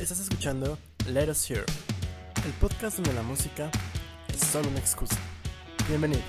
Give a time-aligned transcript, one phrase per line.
[0.00, 1.64] Estás escuchando Let Us Hear,
[2.46, 3.68] el podcast donde la música
[4.32, 5.16] es solo una excusa.
[5.88, 6.22] Bienvenido.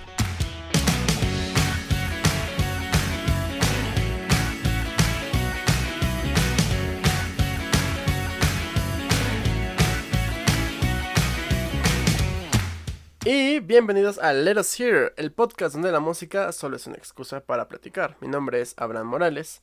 [13.23, 17.41] Y bienvenidos a Let Us Hear, el podcast donde la música solo es una excusa
[17.41, 18.17] para platicar.
[18.19, 19.61] Mi nombre es Abraham Morales.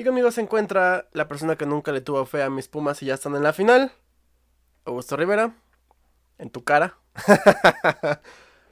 [0.00, 3.06] Y conmigo se encuentra la persona que nunca le tuvo fe a mis Pumas y
[3.06, 3.92] ya están en la final.
[4.86, 5.54] Augusto Rivera.
[6.38, 6.96] En tu cara.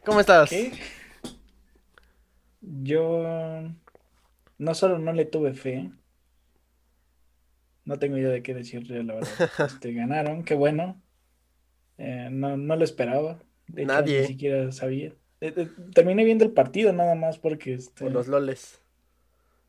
[0.07, 0.49] ¿Cómo estás?
[0.49, 0.73] ¿Qué?
[2.63, 3.63] Yo
[4.57, 5.91] no solo no le tuve fe,
[7.85, 9.29] no tengo idea de qué decirle, la verdad.
[9.67, 10.99] Este, ganaron, qué bueno.
[11.99, 13.39] Eh, no, no lo esperaba.
[13.67, 14.23] De hecho, Nadie.
[14.23, 15.09] ni siquiera sabía.
[15.43, 18.81] Eh, eh, terminé viendo el partido nada más porque este, Por los loles.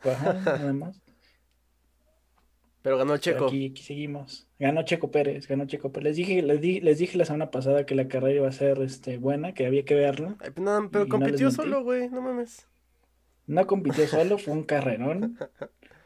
[0.06, 1.09] ajá, nada más.
[2.82, 3.48] Pero ganó Pero Checo.
[3.48, 4.48] aquí, aquí seguimos.
[4.58, 6.06] Ganó Checo Pérez, ganó Checo Pérez.
[6.06, 8.82] Les dije, les di- les dije la semana pasada que la carrera iba a ser
[8.82, 10.38] este, buena, que había que verla.
[10.40, 12.10] Ay, pues pero no les compitió solo, güey.
[12.10, 12.68] No mames.
[13.48, 15.38] No compitió solo, fue un carrerón.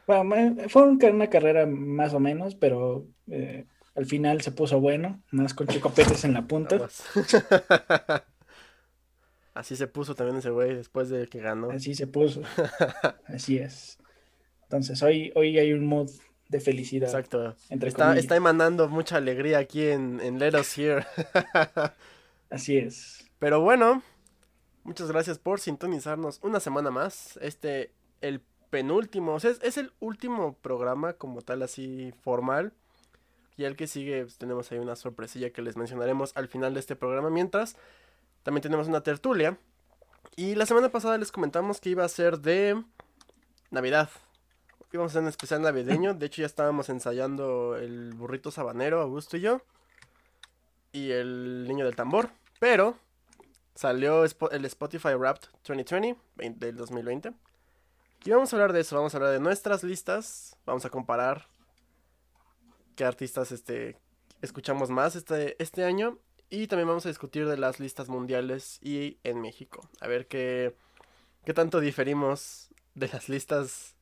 [0.06, 5.54] Bueno, fue una carrera más o menos, pero eh, al final se puso bueno, más
[5.54, 6.78] con Checo Pérez en la punta.
[9.54, 11.70] Así se puso también ese güey después de que ganó.
[11.70, 12.42] Así se puso.
[13.28, 13.98] Así es.
[14.64, 16.10] Entonces, hoy, hoy hay un mood
[16.48, 17.08] de felicidad.
[17.08, 17.56] Exacto.
[17.70, 21.06] Entre Está, está emanando mucha alegría aquí en, en Let Us Hear.
[22.50, 23.30] Así es.
[23.38, 24.02] Pero bueno,
[24.84, 27.38] muchas gracias por sintonizarnos una semana más.
[27.42, 32.72] Este, el penúltimo, o sea, es, es el último programa como tal así formal.
[33.56, 36.80] Y el que sigue, pues, tenemos ahí una sorpresilla que les mencionaremos al final de
[36.80, 37.30] este programa.
[37.30, 37.76] Mientras,
[38.42, 39.58] también tenemos una tertulia.
[40.36, 42.82] Y la semana pasada les comentamos que iba a ser de
[43.70, 44.10] Navidad.
[44.94, 46.14] Íbamos a hacer un especial navideño.
[46.14, 49.60] De hecho, ya estábamos ensayando el burrito sabanero, Augusto y yo.
[50.92, 52.30] Y el niño del tambor.
[52.60, 52.96] Pero
[53.74, 57.32] salió el Spotify Wrapped 2020 vein- del 2020.
[58.24, 61.48] Y vamos a hablar de eso, vamos a hablar de nuestras listas, vamos a comparar
[62.94, 63.98] qué artistas este,
[64.42, 66.18] escuchamos más este, este año
[66.50, 69.90] y también vamos a discutir de las listas mundiales y en México.
[70.00, 70.76] A ver qué,
[71.44, 73.93] qué tanto diferimos de las listas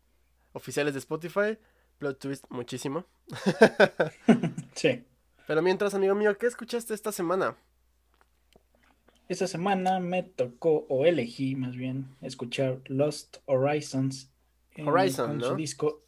[0.52, 1.58] oficiales de Spotify.
[1.98, 3.04] Plot twist muchísimo.
[4.74, 5.04] Sí.
[5.46, 7.56] Pero mientras, amigo mío, ¿qué escuchaste esta semana?
[9.28, 14.30] Esta semana me tocó, o elegí más bien, escuchar Lost Horizons.
[14.84, 15.48] Horizon, con ¿no?
[15.48, 16.02] su disco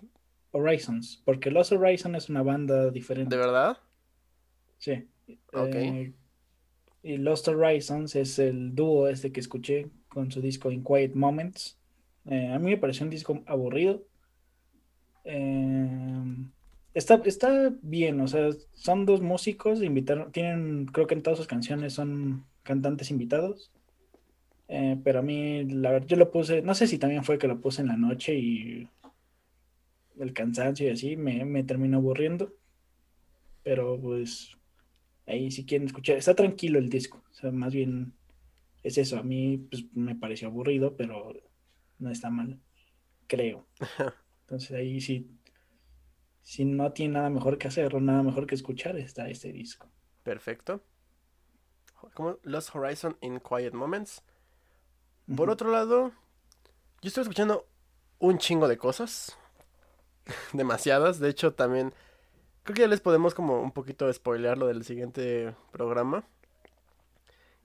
[0.53, 3.35] Horizons, porque Lost Horizon es una banda diferente.
[3.35, 3.79] ¿De verdad?
[4.79, 5.07] Sí.
[5.53, 5.75] Ok.
[5.75, 6.13] Eh,
[7.03, 11.77] y Lost Horizons es el dúo este que escuché con su disco In Quiet Moments.
[12.27, 14.03] Eh, a mí me pareció un disco aburrido.
[15.25, 16.23] Eh,
[16.95, 21.47] está, está bien, o sea, son dos músicos, invitaron, tienen, creo que en todas sus
[21.49, 23.73] canciones son cantantes invitados.
[24.69, 27.49] Eh, pero a mí, la verdad, yo lo puse, no sé si también fue que
[27.49, 28.89] lo puse en la noche y
[30.19, 32.53] el cansancio y así me, me terminó aburriendo.
[33.63, 34.57] Pero pues
[35.27, 38.13] ahí si quieren escuchar, está tranquilo el disco, o sea, más bien
[38.83, 41.35] es eso, a mí pues me pareció aburrido, pero
[41.99, 42.61] no está mal,
[43.27, 43.67] creo.
[44.55, 45.29] Entonces ahí sí,
[46.43, 49.91] si no tiene nada mejor que hacer o nada mejor que escuchar, está este disco.
[50.23, 50.81] Perfecto.
[52.15, 54.23] Como Lost Horizon in Quiet Moments.
[55.37, 56.13] Por otro lado,
[57.03, 57.67] yo estoy escuchando
[58.21, 59.37] un chingo de cosas.
[60.53, 61.19] Demasiadas.
[61.19, 61.93] De hecho, también
[62.63, 66.29] creo que ya les podemos como un poquito spoilear lo del siguiente programa.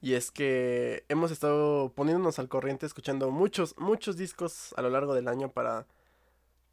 [0.02, 5.14] Y es que hemos estado poniéndonos al corriente escuchando muchos, muchos discos a lo largo
[5.14, 5.86] del año para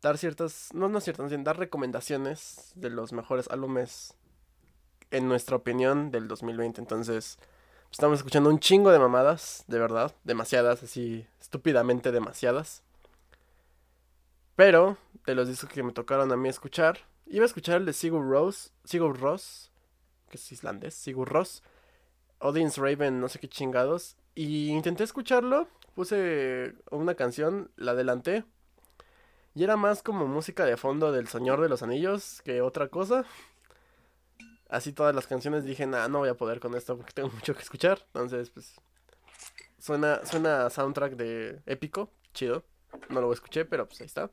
[0.03, 4.15] dar ciertas, no, no ciertas, dar recomendaciones de los mejores álbumes
[5.11, 6.81] en nuestra opinión del 2020.
[6.81, 7.39] Entonces,
[7.91, 12.83] estamos escuchando un chingo de mamadas, de verdad, demasiadas, así estúpidamente demasiadas.
[14.55, 14.97] Pero
[15.27, 18.27] de los discos que me tocaron a mí escuchar, iba a escuchar el de Sigur
[18.27, 19.71] Rós, Sigur Rós,
[20.31, 21.63] que es islandés, Sigur Rós,
[22.39, 28.45] Odin's Raven, no sé qué chingados, y intenté escucharlo, puse una canción, la adelanté,
[29.57, 33.25] y era más como música de fondo del Señor de los Anillos que otra cosa.
[34.69, 37.55] Así todas las canciones dije, nah, no voy a poder con esto porque tengo mucho
[37.55, 38.03] que escuchar.
[38.09, 38.75] Entonces, pues,
[39.79, 42.65] suena, suena soundtrack de épico, chido.
[43.09, 44.31] No lo escuché, pero pues ahí está.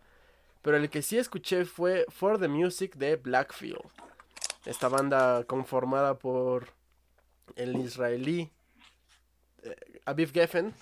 [0.61, 3.79] Pero el que sí escuché fue For the Music de Blackfield.
[4.65, 6.67] Esta banda conformada por
[7.55, 8.51] el israelí
[9.61, 10.73] eh, Aviv Geffen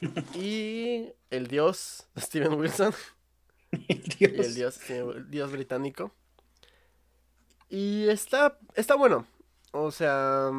[0.34, 2.94] y el dios Steven Wilson
[3.72, 4.54] y el Dios.
[4.54, 6.12] dios, sí, el dios británico.
[7.68, 9.26] Y está, está bueno.
[9.72, 10.50] O sea,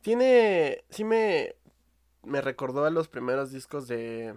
[0.00, 1.56] tiene, sí me,
[2.22, 4.36] me recordó a los primeros discos de,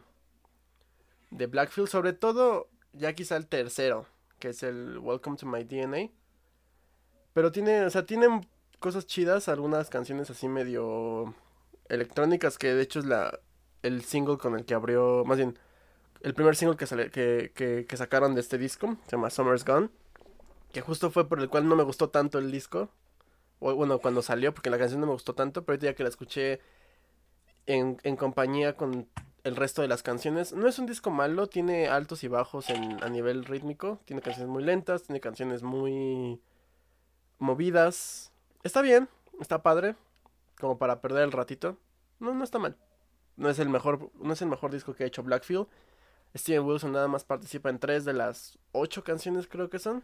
[1.30, 4.08] de Blackfield, sobre todo ya quizá el tercero,
[4.40, 6.10] que es el Welcome to My DNA.
[7.34, 8.48] Pero tiene, o sea, tienen
[8.80, 11.36] cosas chidas, algunas canciones así medio
[11.90, 13.40] electrónicas, que de hecho es la,
[13.84, 15.58] el single con el que abrió, más bien,
[16.22, 17.52] el primer single que, sale, que,
[17.88, 19.90] que, sacaron de este disco, se llama Summer's Gone,
[20.72, 22.90] que justo fue por el cual no me gustó tanto el disco,
[23.60, 26.62] bueno, cuando salió, porque la canción no me gustó tanto, pero ya que la escuché
[27.66, 29.08] en, en compañía con
[29.44, 30.54] el resto de las canciones.
[30.54, 34.00] No es un disco malo, tiene altos y bajos en, a nivel rítmico.
[34.06, 36.42] Tiene canciones muy lentas, tiene canciones muy
[37.38, 38.32] movidas.
[38.64, 39.10] Está bien,
[39.40, 39.96] está padre,
[40.60, 41.78] como para perder el ratito.
[42.20, 42.78] No, no está mal.
[43.40, 45.66] No es el mejor, no es el mejor disco que ha hecho Blackfield.
[46.36, 50.04] Steven Wilson nada más participa en tres de las ocho canciones creo que son.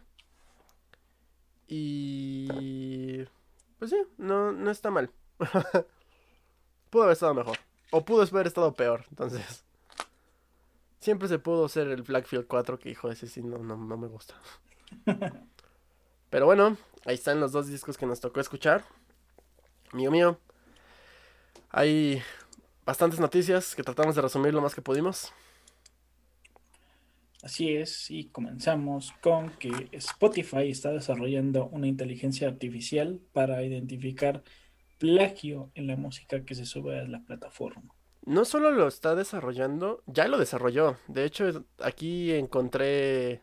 [1.68, 3.24] Y
[3.78, 5.10] pues sí, no, no está mal.
[6.90, 7.58] Pudo haber estado mejor.
[7.90, 9.64] O pudo haber estado peor, entonces.
[10.98, 14.08] Siempre se pudo ser el Blackfield 4, que hijo, ese sí no, no, no me
[14.08, 14.34] gusta.
[16.30, 18.84] Pero bueno, ahí están los dos discos que nos tocó escuchar.
[19.92, 20.40] Mío mío.
[21.70, 22.22] Hay
[22.86, 25.32] bastantes noticias que tratamos de resumir lo más que pudimos.
[27.42, 34.42] Así es, y comenzamos con que Spotify está desarrollando una inteligencia artificial para identificar
[34.98, 37.94] plagio en la música que se sube a la plataforma.
[38.24, 40.96] No solo lo está desarrollando, ya lo desarrolló.
[41.06, 43.42] De hecho, aquí encontré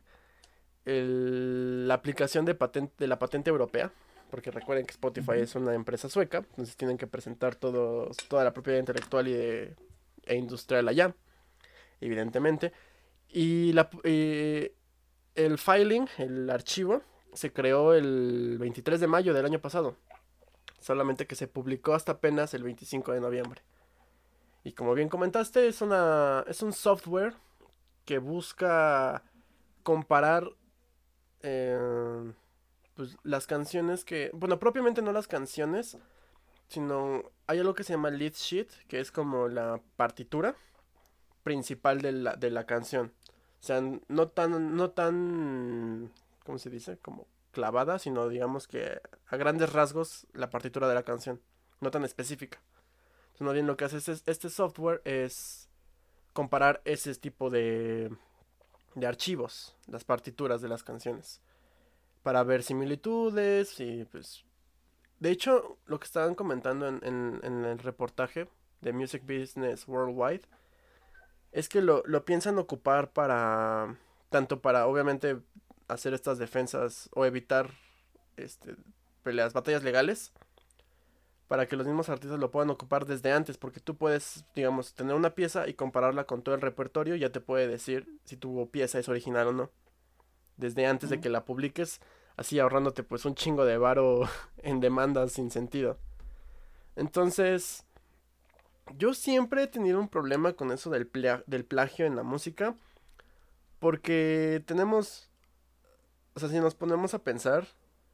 [0.83, 3.93] la aplicación de, patente, de la patente europea.
[4.33, 8.51] Porque recuerden que Spotify es una empresa sueca, entonces tienen que presentar todo, toda la
[8.51, 11.13] propiedad intelectual y e industrial allá,
[12.01, 12.73] evidentemente.
[13.29, 14.73] Y la, eh,
[15.35, 17.03] el filing, el archivo,
[17.33, 19.97] se creó el 23 de mayo del año pasado
[20.79, 23.61] solamente que se publicó hasta apenas el 25 de noviembre.
[24.63, 27.35] Y como bien comentaste, es, una, es un software
[28.03, 29.21] que busca
[29.83, 30.49] comparar
[31.43, 32.33] eh,
[32.95, 35.97] pues, las canciones que, bueno, propiamente no las canciones,
[36.67, 40.55] sino hay algo que se llama lead sheet, que es como la partitura
[41.43, 43.13] principal de la, de la canción.
[43.61, 46.11] O sea, no tan, no tan,
[46.45, 46.97] ¿cómo se dice?
[46.97, 51.41] Como clavada, sino digamos que a grandes rasgos la partitura de la canción,
[51.79, 52.59] no tan específica.
[53.33, 55.69] Entonces, bien lo que hace este, este software es
[56.33, 58.11] comparar ese tipo de,
[58.95, 61.41] de archivos, las partituras de las canciones,
[62.23, 64.45] para ver similitudes y pues...
[65.19, 66.99] De hecho, lo que estaban comentando en,
[67.43, 68.49] en, el reportaje
[68.81, 70.41] de Music Business Worldwide
[71.53, 73.97] es que lo, lo piensan ocupar para
[74.29, 75.39] tanto para obviamente
[75.87, 77.69] hacer estas defensas o evitar
[78.35, 78.75] este,
[79.21, 80.33] peleas, batallas legales,
[81.47, 85.15] para que los mismos artistas lo puedan ocupar desde antes, porque tú puedes, digamos, tener
[85.15, 88.99] una pieza y compararla con todo el repertorio, ya te puede decir si tu pieza
[88.99, 89.71] es original o no,
[90.57, 92.01] desde antes de que la publiques,
[92.37, 94.27] así ahorrándote pues un chingo de varo
[94.57, 95.97] en demandas sin sentido.
[96.95, 97.85] Entonces,
[98.97, 101.09] yo siempre he tenido un problema con eso del,
[101.47, 102.75] del plagio en la música,
[103.79, 105.29] porque tenemos
[106.35, 107.67] o sea, si nos ponemos a pensar,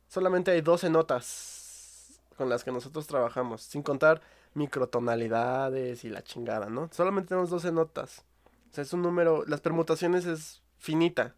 [0.07, 4.21] solamente hay 12 notas con las que nosotros trabajamos, sin contar
[4.53, 6.89] microtonalidades y la chingada, ¿no?
[6.91, 8.25] Solamente tenemos 12 notas.
[8.71, 11.35] O sea, es un número, las permutaciones es finita.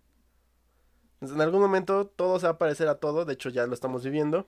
[1.21, 3.73] Entonces, en algún momento todo se va a parecer a todo, de hecho ya lo
[3.73, 4.47] estamos viviendo.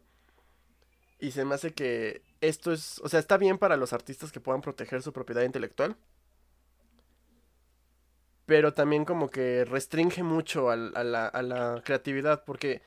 [1.19, 4.41] Y se me hace que esto es, o sea, está bien para los artistas que
[4.41, 5.95] puedan proteger su propiedad intelectual
[8.45, 12.81] pero también como que restringe mucho a, la, a la creatividad, porque,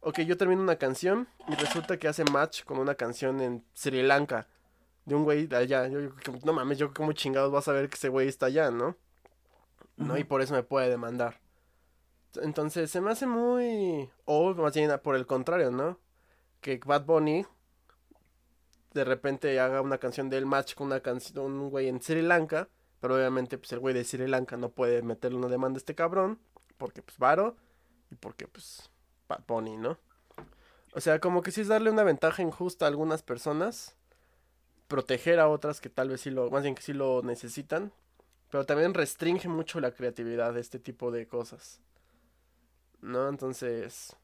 [0.00, 4.02] ok, yo termino una canción y resulta que hace match con una canción en Sri
[4.02, 4.46] Lanka,
[5.04, 6.00] de un güey de allá, yo,
[6.44, 8.96] no mames, yo como chingados vas a ver que ese güey está allá, ¿no?
[9.96, 10.16] ¿no?
[10.16, 11.40] Y por eso me puede demandar.
[12.42, 14.10] Entonces se me hace muy...
[14.24, 15.98] O más bien por el contrario, ¿no?
[16.60, 17.44] Que Bad Bunny
[18.92, 22.68] de repente haga una canción del match con una canción, un güey en Sri Lanka
[23.00, 25.94] pero obviamente, pues el güey de Sri Lanka no puede meterle una demanda a este
[25.94, 26.38] cabrón.
[26.76, 27.56] Porque, pues, varo.
[28.10, 28.90] Y porque, pues,
[29.26, 29.98] Bad Bunny, ¿no?
[30.92, 33.96] O sea, como que sí es darle una ventaja injusta a algunas personas.
[34.86, 37.92] Proteger a otras que tal vez sí lo, más bien que sí lo necesitan.
[38.50, 41.80] Pero también restringe mucho la creatividad de este tipo de cosas.
[43.02, 43.28] ¿No?
[43.28, 44.16] Entonces...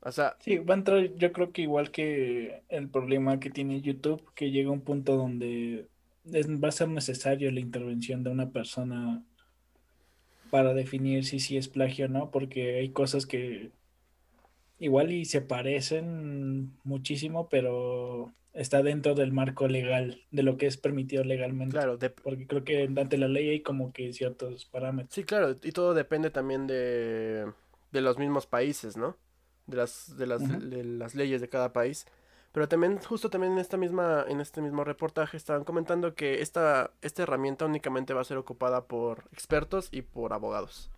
[0.00, 0.36] O sea...
[0.40, 4.50] Sí, va a entrar yo creo que igual que el problema que tiene YouTube, que
[4.50, 5.88] llega un punto donde
[6.24, 9.22] va a ser necesario la intervención de una persona
[10.50, 13.70] para definir si sí es plagio o no, porque hay cosas que
[14.78, 20.76] igual y se parecen muchísimo, pero está dentro del marco legal, de lo que es
[20.76, 21.72] permitido legalmente.
[21.72, 25.14] Claro, porque creo que ante la ley hay como que ciertos parámetros.
[25.14, 27.46] Sí, claro, y todo depende también de,
[27.92, 29.16] de los mismos países, ¿no?
[29.66, 32.06] De las, de las, de las leyes de cada país.
[32.50, 36.90] Pero también, justo también en esta misma, en este mismo reportaje estaban comentando que esta,
[37.00, 40.90] esta herramienta únicamente va a ser ocupada por expertos y por abogados.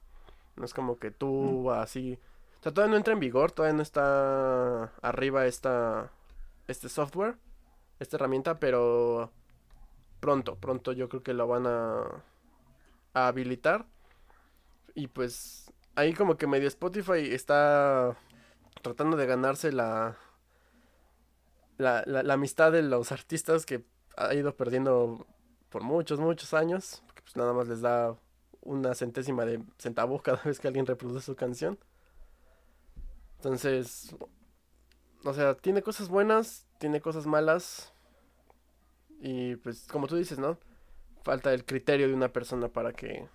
[0.56, 2.18] No es como que tú así.
[2.60, 6.10] O sea, todavía no entra en vigor, todavía no está arriba esta,
[6.68, 7.36] este software,
[8.00, 9.30] esta herramienta, pero
[10.18, 12.24] pronto, pronto yo creo que lo van a,
[13.14, 13.86] a habilitar.
[14.94, 18.16] Y pues ahí como que medio Spotify está
[18.82, 20.16] tratando de ganarse la,
[21.78, 23.84] la, la, amistad de los artistas que
[24.16, 25.26] ha ido perdiendo
[25.68, 27.02] por muchos, muchos años.
[27.06, 28.16] Porque pues nada más les da
[28.62, 31.78] una centésima de centavo cada vez que alguien reproduce su canción.
[33.36, 34.14] Entonces,
[35.24, 37.92] o sea, tiene cosas buenas, tiene cosas malas.
[39.20, 40.58] Y pues, como tú dices, ¿no?
[41.22, 43.28] Falta el criterio de una persona para que...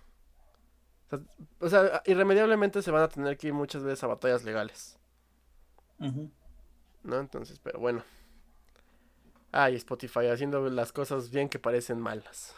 [1.60, 4.98] O sea, irremediablemente se van a tener que ir muchas veces a batallas legales.
[5.98, 7.20] ¿No?
[7.20, 8.02] Entonces, pero bueno.
[9.52, 12.54] Ay, Spotify haciendo las cosas bien que parecen malas.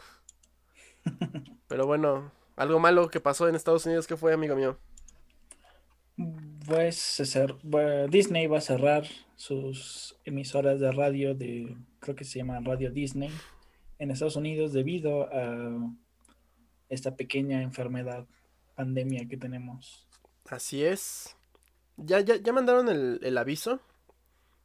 [1.68, 4.78] Pero bueno, algo malo que pasó en Estados Unidos, ¿qué fue, amigo mío?
[6.68, 7.22] Pues
[8.10, 9.04] Disney va a cerrar
[9.36, 13.30] sus emisoras de radio de, creo que se llama Radio Disney,
[13.98, 15.94] en Estados Unidos debido a
[16.90, 18.26] esta pequeña enfermedad,
[18.74, 20.06] pandemia que tenemos.
[20.44, 21.36] Así es.
[21.96, 23.80] Ya, ya, ya mandaron el, el aviso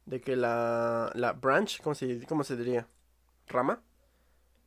[0.04, 2.86] de que la, la branch, ¿cómo se, ¿cómo se diría?
[3.46, 3.82] Rama.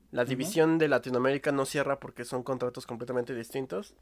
[0.10, 3.94] La división de Latinoamérica no cierra porque son contratos completamente distintos.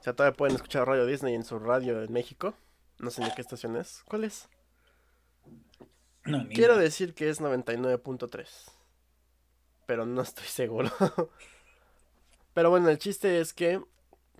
[0.00, 2.54] O sea, todavía pueden escuchar Radio Disney en su radio en México.
[2.98, 4.02] No sé ni qué estación es.
[4.08, 4.48] ¿Cuál es?
[6.52, 8.48] Quiero decir que es 99.3.
[9.86, 10.90] Pero no estoy seguro.
[12.54, 13.80] pero bueno, el chiste es que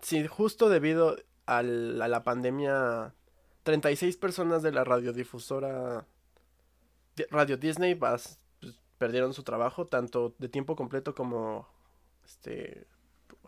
[0.03, 1.17] si justo debido
[1.47, 3.15] a la pandemia
[3.63, 6.07] 36 personas de la radiodifusora
[7.31, 8.39] Radio Disney pues,
[8.99, 11.69] perdieron su trabajo, tanto de tiempo completo como
[12.25, 12.87] este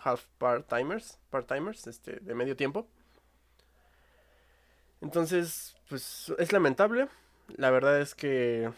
[0.02, 2.86] half part-timers, part-timers, este, de medio tiempo.
[5.00, 7.08] Entonces, pues es lamentable.
[7.56, 8.70] La verdad es que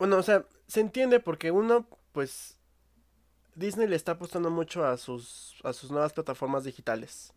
[0.00, 2.56] bueno, o sea, se entiende porque uno pues
[3.54, 7.34] Disney le está apostando mucho a sus a sus nuevas plataformas digitales.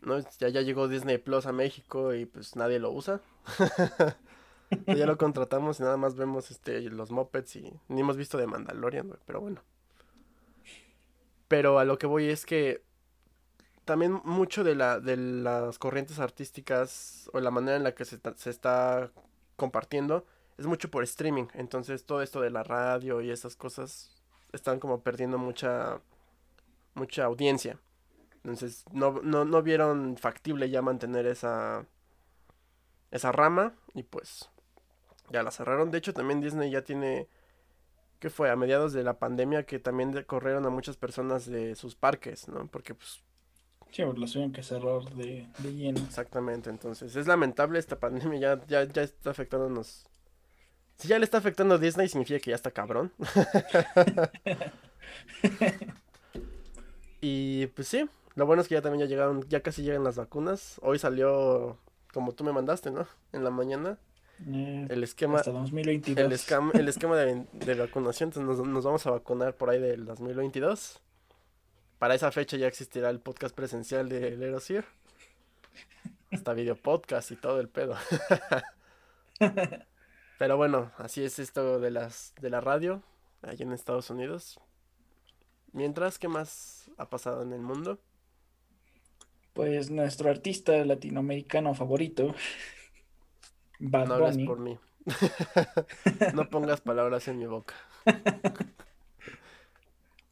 [0.00, 0.18] ¿no?
[0.38, 3.20] Ya, ya llegó Disney Plus a México y pues nadie lo usa.
[4.86, 8.46] ya lo contratamos y nada más vemos este los mopeds y ni hemos visto de
[8.46, 9.62] Mandalorian, pero bueno.
[11.50, 12.84] Pero a lo que voy es que
[13.84, 18.20] también mucho de la de las corrientes artísticas o la manera en la que se,
[18.36, 19.10] se está
[19.56, 20.24] compartiendo
[20.58, 21.46] es mucho por streaming.
[21.54, 26.00] Entonces todo esto de la radio y esas cosas están como perdiendo mucha
[26.94, 27.80] mucha audiencia.
[28.44, 31.84] Entonces no, no, no vieron factible ya mantener esa,
[33.10, 34.50] esa rama y pues
[35.30, 35.90] ya la cerraron.
[35.90, 37.26] De hecho también Disney ya tiene,
[38.20, 38.50] ¿qué fue?
[38.50, 42.66] A mediados de la pandemia que también corrieron a muchas personas de sus parques, ¿no?
[42.68, 43.22] Porque pues...
[43.90, 46.00] Sí, los tuvieron que cerrar de, de lleno.
[46.00, 50.06] Exactamente, entonces es lamentable esta pandemia, ya, ya, ya está afectándonos.
[50.96, 53.10] Si ya le está afectando a Disney significa que ya está cabrón.
[57.20, 60.16] y pues sí, lo bueno es que ya también ya llegaron, ya casi llegan las
[60.16, 60.78] vacunas.
[60.82, 61.78] Hoy salió,
[62.12, 63.06] como tú me mandaste, ¿no?
[63.32, 63.98] En la mañana.
[64.48, 65.38] Eh, el esquema.
[65.38, 66.18] Hasta 2022.
[66.18, 68.28] El, el esquema de, de vacunación.
[68.28, 71.00] Entonces nos, vamos a vacunar por ahí del 2022.
[71.98, 74.84] Para esa fecha ya existirá el podcast presencial de Lerosir.
[76.30, 77.96] Hasta video podcast y todo el pedo.
[80.38, 83.02] Pero bueno, así es esto de las de la radio
[83.42, 84.58] allá en Estados Unidos.
[85.72, 87.98] Mientras, ¿qué más ha pasado en el mundo?
[89.52, 92.34] Pues nuestro artista latinoamericano favorito,
[93.80, 94.78] Bad no hables por mí.
[96.34, 97.74] no pongas palabras en mi boca.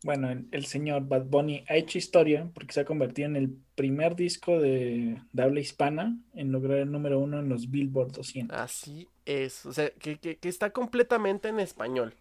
[0.04, 4.14] bueno, el, señor Bad Bunny ha hecho historia porque se ha convertido en el primer
[4.16, 8.56] disco de, habla hispana en lograr el número uno en los Billboard 200.
[8.58, 12.14] Así es, o sea, que, está completamente en español.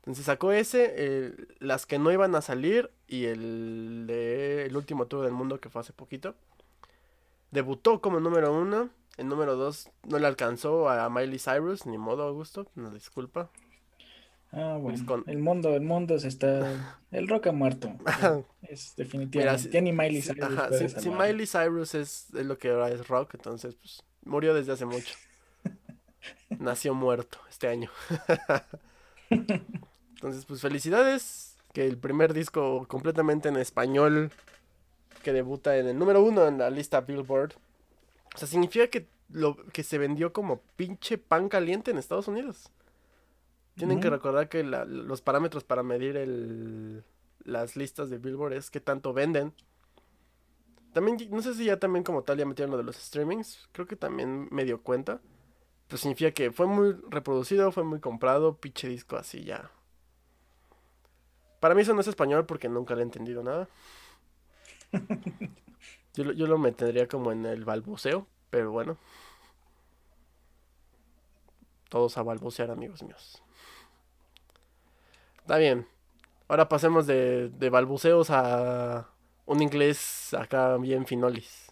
[0.02, 5.06] Entonces sacó ese, eh, las que no iban a salir y el de el último
[5.08, 6.36] tour del mundo que fue hace poquito.
[7.52, 12.24] Debutó como número uno, el número dos no le alcanzó a Miley Cyrus, ni modo
[12.24, 13.52] Augusto, una disculpa.
[14.54, 15.06] Ah, bueno.
[15.06, 17.00] con- El mundo, el mundo se está.
[17.12, 17.92] El rock ha muerto.
[18.64, 19.64] Es definitivamente.
[19.64, 21.10] si- ya ni Miley si- Cyrus ajá, si, si.
[21.10, 25.14] Miley Cyrus es, es lo que ahora es rock, entonces pues murió desde hace mucho.
[26.50, 27.90] Nació muerto este año.
[30.22, 31.58] Entonces, pues felicidades.
[31.74, 34.30] Que el primer disco completamente en español
[35.24, 37.54] que debuta en el número uno en la lista Billboard.
[38.36, 42.70] O sea, significa que lo que se vendió como pinche pan caliente en Estados Unidos.
[43.76, 47.04] Tienen que recordar que la- los parámetros para medir el,
[47.46, 49.54] las listas de Billboard es qué tanto venden.
[50.94, 53.70] También, no sé si ya también como tal ya metieron lo de los streamings.
[53.72, 55.22] Creo que también me dio cuenta.
[55.88, 59.72] Pues significa que fue muy reproducido, fue muy comprado, pinche disco así ya.
[61.62, 63.70] Para mí eso no es español porque nunca le he entendido nada.
[66.16, 68.98] Yo, lo- yo lo metería como en el balbuceo, pero bueno.
[71.90, 73.44] Todos a balbucear, amigos míos.
[75.40, 75.88] Está bien.
[76.48, 79.10] Ahora pasemos de, de balbuceos a
[79.46, 81.72] un inglés acá bien finolis.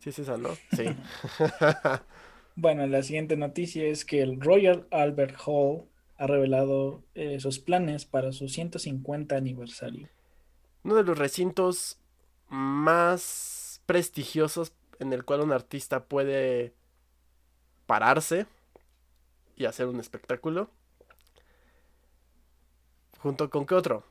[0.00, 0.50] Sí es esa, ¿no?
[0.72, 0.96] Sí.
[2.54, 5.84] Bueno, la siguiente noticia es que el Royal Albert Hall
[6.18, 10.08] ha revelado eh, sus planes para su 150 aniversario.
[10.82, 11.98] Uno de los recintos
[12.48, 16.74] más prestigiosos en el cual un artista puede
[17.86, 18.46] pararse
[19.56, 20.70] y hacer un espectáculo.
[23.18, 24.04] ¿Junto con qué otro?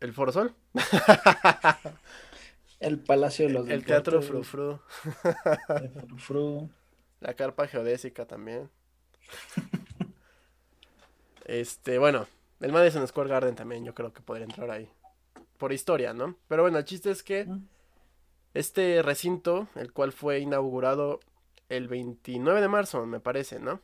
[0.00, 0.54] ¿El Foro Sol?
[2.80, 4.80] El Palacio de los El Teatro Frufru.
[6.08, 6.68] Frufru.
[7.20, 8.68] La carpa geodésica también.
[11.44, 12.26] Este, bueno,
[12.60, 14.88] el Madison Square Garden también yo creo que podría entrar ahí.
[15.58, 16.36] Por historia, ¿no?
[16.48, 17.46] Pero bueno, el chiste es que
[18.54, 21.20] este recinto, el cual fue inaugurado
[21.68, 23.80] el 29 de marzo, me parece, ¿no?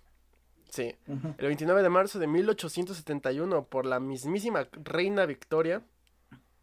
[0.69, 5.83] Sí, el 29 de marzo de 1871 por la mismísima Reina Victoria.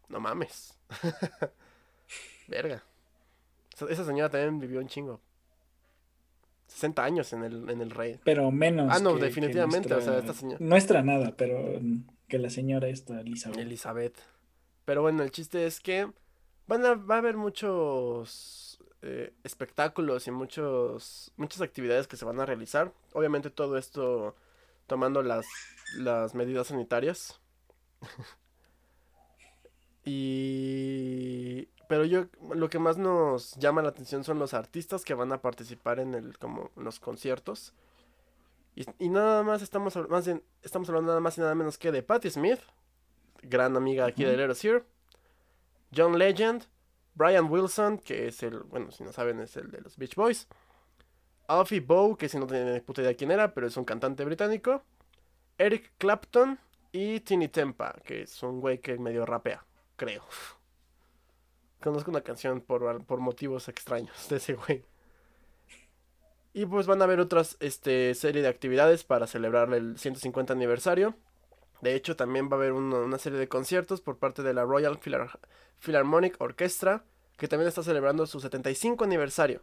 [0.08, 0.78] No mames.
[2.46, 2.84] Verga.
[3.88, 5.20] Esa señora también vivió un chingo.
[6.66, 8.18] 60 años en el, en el rey.
[8.24, 8.88] Pero menos.
[8.90, 11.80] Ah, no, que- que definitivamente, o sea, esta señora- Nuestra nada, pero
[12.28, 13.58] que la señora esta, Elizabeth.
[13.58, 14.16] Elizabeth.
[14.84, 16.10] Pero bueno, el chiste es que
[16.66, 22.40] van a, va a haber muchos eh, espectáculos y muchos, muchas actividades que se van
[22.40, 22.92] a realizar.
[23.12, 24.34] Obviamente todo esto
[24.86, 25.46] tomando las,
[25.98, 27.40] las medidas sanitarias.
[30.04, 31.68] y...
[31.88, 35.40] Pero yo, lo que más nos llama la atención son los artistas que van a
[35.40, 37.72] participar en el, como, en los conciertos.
[38.74, 40.28] Y, y nada más estamos, más
[40.62, 42.60] estamos hablando nada más y nada menos que de Patti Smith,
[43.42, 44.36] gran amiga aquí de.
[44.36, 44.84] Let Us Hear,
[45.94, 46.64] John Legend,
[47.14, 50.48] Brian Wilson, que es el, bueno, si no saben, es el de los Beach Boys,
[51.48, 54.24] Alfie Bow, que si no tienen ni puta idea quién era, pero es un cantante
[54.24, 54.82] británico,
[55.58, 56.58] Eric Clapton
[56.92, 59.64] y Tini Tempa, que es un güey que medio rapea,
[59.96, 60.24] creo.
[61.80, 64.84] Conozco una canción por, por motivos extraños de ese güey.
[66.52, 71.14] Y pues van a haber otras este, serie de actividades para celebrar el 150 aniversario.
[71.82, 74.64] De hecho, también va a haber uno- una serie de conciertos por parte de la
[74.64, 75.38] Royal Philhar-
[75.78, 77.04] Philharmonic Orchestra,
[77.36, 79.62] que también está celebrando su 75 aniversario.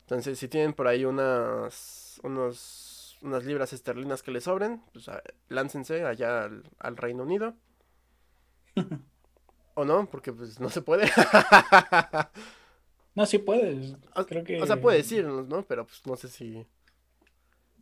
[0.00, 5.22] Entonces, si tienen por ahí unas, unos, unas libras esterlinas que les sobren, pues a-
[5.48, 7.54] láncense allá al, al Reino Unido.
[9.74, 10.06] ¿O no?
[10.10, 11.10] Porque pues no se puede.
[13.14, 13.94] No, sí puedes.
[14.14, 15.62] O- Creo que O sea, puedes ir, ¿no?
[15.66, 16.66] Pero pues no sé si...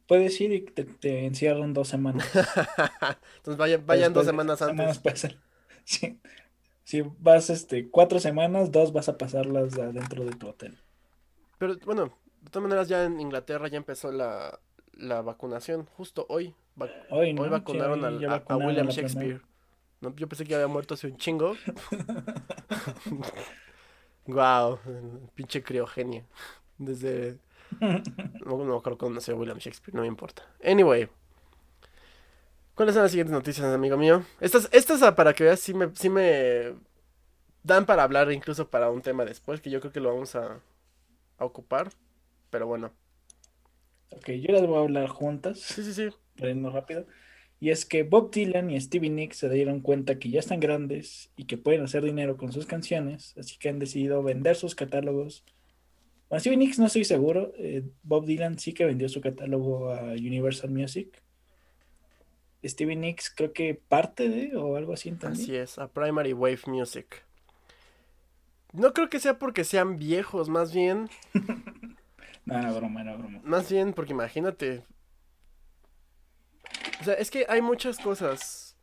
[0.07, 2.29] puedes ir y te, te encierran dos semanas.
[3.37, 4.99] Entonces vayan, vayan dos Después semanas antes.
[4.99, 5.41] pasan.
[5.85, 6.21] Sí.
[6.85, 10.79] Si vas este, cuatro semanas, dos vas a pasarlas adentro de tu hotel.
[11.59, 14.61] Pero bueno, de todas maneras ya en Inglaterra ya empezó la,
[14.93, 15.87] la vacunación.
[15.97, 16.55] Justo hoy.
[16.81, 17.43] va- Hoy, ¿no?
[17.43, 19.41] hoy Sí, vacunaron hoy al- ya a, William primera.
[20.01, 21.55] No, yo pensé que había muerto hace un chingo.
[24.27, 24.79] Wow,
[25.35, 26.25] pinche criogenia.
[26.79, 27.39] Desde...
[28.45, 30.43] No, no creo que nació William Shakespeare, no me importa.
[30.65, 31.09] Anyway.
[32.75, 34.25] ¿Cuáles son las siguientes noticias, amigo mío?
[34.41, 36.75] Estas, estas ah, para que veas, sí me, sí me
[37.63, 40.61] dan para hablar incluso para un tema después, que yo creo que lo vamos a,
[41.39, 41.91] a ocupar.
[42.51, 42.93] Pero bueno.
[44.11, 46.11] Ok, yo las voy a hablar juntas, Sí, sí, sí.
[46.37, 47.07] para irnos rápido.
[47.61, 51.31] Y es que Bob Dylan y Stevie Nicks se dieron cuenta que ya están grandes
[51.37, 55.45] y que pueden hacer dinero con sus canciones, así que han decidido vender sus catálogos
[56.31, 57.53] Bueno, Stevie Nicks no estoy seguro.
[57.59, 61.23] Eh, Bob Dylan sí que vendió su catálogo a Universal Music.
[62.65, 65.11] Stevie Nicks creo que parte de o algo así.
[65.11, 65.43] ¿entendí?
[65.43, 67.25] Así es, a Primary Wave Music.
[68.73, 71.11] No creo que sea porque sean viejos, más bien.
[72.47, 73.41] no, era broma, era broma.
[73.45, 74.83] Más bien porque imagínate.
[77.01, 78.77] O sea, es que hay muchas cosas.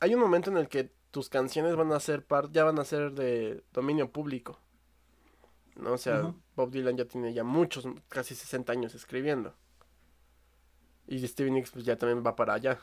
[0.00, 2.84] Hay un momento en el que tus canciones van a ser par ya van a
[2.84, 4.58] ser de dominio público.
[5.76, 5.92] ¿No?
[5.92, 6.34] O sea.
[6.56, 9.54] Bob Dylan ya tiene ya muchos, casi 60 años escribiendo.
[11.06, 12.80] Y Stevie Nicks pues ya también va para allá.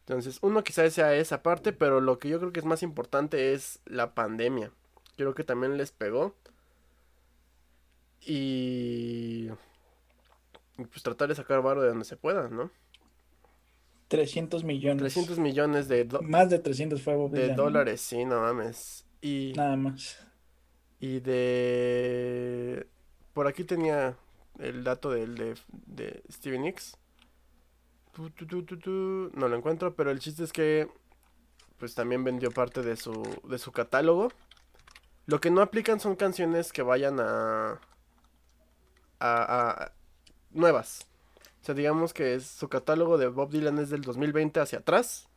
[0.00, 3.52] Entonces, uno quizás sea esa parte, pero lo que yo creo que es más importante
[3.52, 4.72] es la pandemia.
[5.16, 6.34] Creo que también les pegó.
[8.20, 9.50] Y...
[10.78, 12.70] y pues tratar de sacar varo de donde se pueda, ¿no?
[14.08, 15.00] 300 millones.
[15.14, 17.62] 300 millones de, Más de 300 fue Bob de Dylan, ¿no?
[17.64, 19.04] dólares, sí, no mames.
[19.20, 20.18] Y, Nada más.
[21.00, 22.86] y de...
[23.32, 24.16] Por aquí tenía
[24.58, 25.54] el dato del de,
[25.86, 26.96] de Stevie Nicks.
[28.12, 28.90] Tu, tu, tu, tu, tu.
[29.34, 30.88] No lo encuentro, pero el chiste es que
[31.78, 33.12] pues también vendió parte de su,
[33.46, 34.32] de su catálogo.
[35.26, 37.72] Lo que no aplican son canciones que vayan a,
[39.20, 39.92] a, a-
[40.52, 41.06] nuevas.
[41.66, 45.28] O sea, digamos que es, su catálogo de Bob Dylan es del 2020 hacia atrás,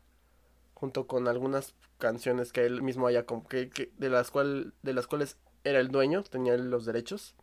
[0.76, 5.08] junto con algunas canciones que él mismo haya que, que- de las cual, de las
[5.08, 7.34] cuales era el dueño, tenía los derechos.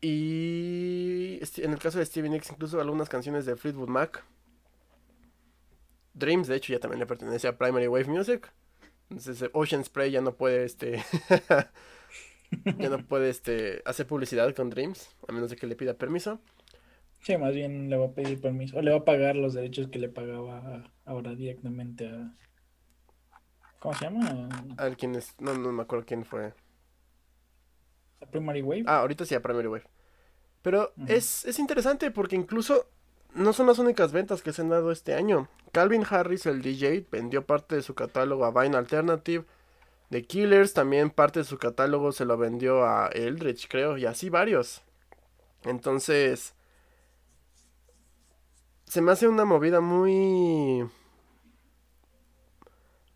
[0.00, 4.24] Y en el caso de Stevie Nicks, incluso algunas canciones de Fleetwood Mac.
[6.14, 8.52] Dreams, de hecho, ya también le pertenece a Primary Wave Music.
[9.10, 11.04] Entonces, eh, Ocean Spray ya no puede, este,
[12.64, 16.40] ya no puede, este, hacer publicidad con Dreams, a menos de que le pida permiso.
[17.26, 18.76] Sí, más bien le va a pedir permiso.
[18.76, 22.32] O le va a pagar los derechos que le pagaba ahora directamente a.
[23.80, 24.48] ¿Cómo se llama?
[24.76, 26.52] A ver quién es, no, no me acuerdo quién fue.
[28.22, 28.84] A Primary Wave.
[28.86, 29.82] Ah, ahorita sí a Primary Wave.
[30.62, 32.86] Pero es, es interesante porque incluso
[33.34, 35.48] no son las únicas ventas que se han dado este año.
[35.72, 39.44] Calvin Harris, el DJ, vendió parte de su catálogo a Vine Alternative.
[40.10, 44.30] The Killers también parte de su catálogo se lo vendió a Eldritch, creo, y así
[44.30, 44.84] varios.
[45.64, 46.55] Entonces,
[48.86, 50.88] se me hace una movida muy...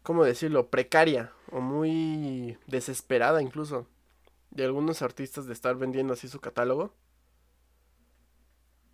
[0.03, 0.69] ¿Cómo decirlo?
[0.71, 3.87] Precaria o muy desesperada incluso
[4.51, 6.93] de algunos artistas de estar vendiendo así su catálogo.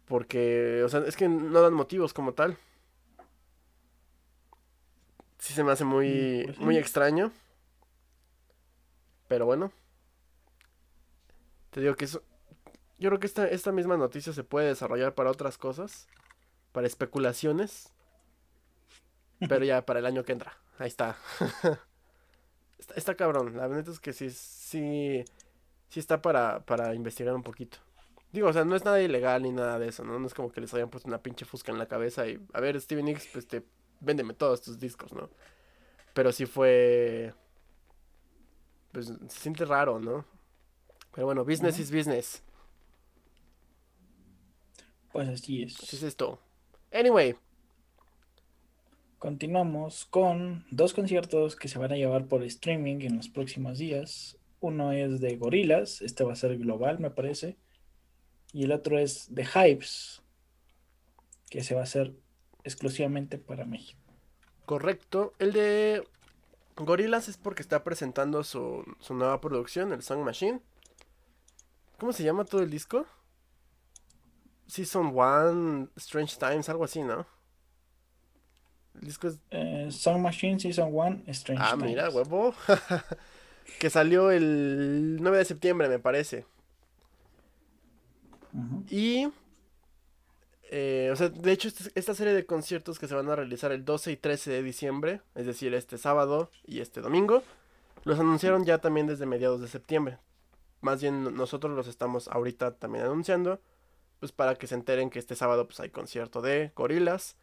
[0.07, 2.57] Porque, o sea, es que no dan motivos como tal.
[5.39, 6.65] Sí se me hace muy, Mm, pues sí.
[6.65, 7.33] muy extraño.
[9.29, 9.73] Pero bueno.
[11.71, 12.23] Te digo que eso...
[12.99, 16.09] Yo creo que esta, esta misma noticia se puede desarrollar para otras cosas.
[16.77, 17.91] Para especulaciones.
[19.49, 20.59] Pero ya para el año que entra.
[20.77, 21.17] Ahí está.
[22.79, 23.57] está, está cabrón.
[23.57, 25.25] La verdad es que sí, sí,
[25.89, 27.79] sí está para, para investigar un poquito.
[28.31, 30.19] Digo, o sea, no es nada ilegal ni nada de eso, ¿no?
[30.19, 32.61] No es como que les hayan puesto una pinche fusca en la cabeza y, a
[32.61, 33.65] ver, Steven Nicks, pues te,
[34.01, 35.31] véndeme todos tus discos, ¿no?
[36.13, 37.33] Pero sí fue,
[38.93, 40.27] pues se siente raro, ¿no?
[41.15, 42.43] Pero bueno, business is business.
[45.11, 45.81] Pues así es.
[45.81, 46.39] Así es esto.
[46.93, 47.37] Anyway,
[49.19, 54.37] Continuamos con dos conciertos que se van a llevar por streaming en los próximos días.
[54.61, 57.57] Uno es de Gorilas, este va a ser global, me parece.
[58.53, 60.23] Y el otro es de Hypes,
[61.49, 62.15] que se va a hacer
[62.63, 64.01] exclusivamente para México.
[64.67, 65.33] correcto.
[65.39, 66.05] El de
[66.77, 70.61] Gorillaz es porque está presentando su, su nueva producción, el Song Machine.
[71.99, 73.07] ¿Cómo se llama todo el disco?
[74.67, 77.27] Season 1, Strange Times, algo así, ¿no?
[78.95, 79.39] El disco es...
[79.51, 82.15] Eh, Song Machine Season 1, Strange Ah, mira, Times.
[82.29, 82.55] huevo.
[83.79, 86.47] que salió el 9 de septiembre, me parece.
[88.89, 89.29] Y...
[90.71, 93.71] eh, o sea, de hecho, este- esta serie de conciertos que se van a realizar
[93.73, 97.43] el 12 y 13 de diciembre, es decir, este sábado y este domingo,
[98.05, 100.19] los anunciaron ya también desde mediados de septiembre.
[100.81, 103.61] Más bien no- nosotros los estamos ahorita también anunciando,
[104.21, 107.37] pues para que se enteren que este sábado pues hay concierto de Gorilas.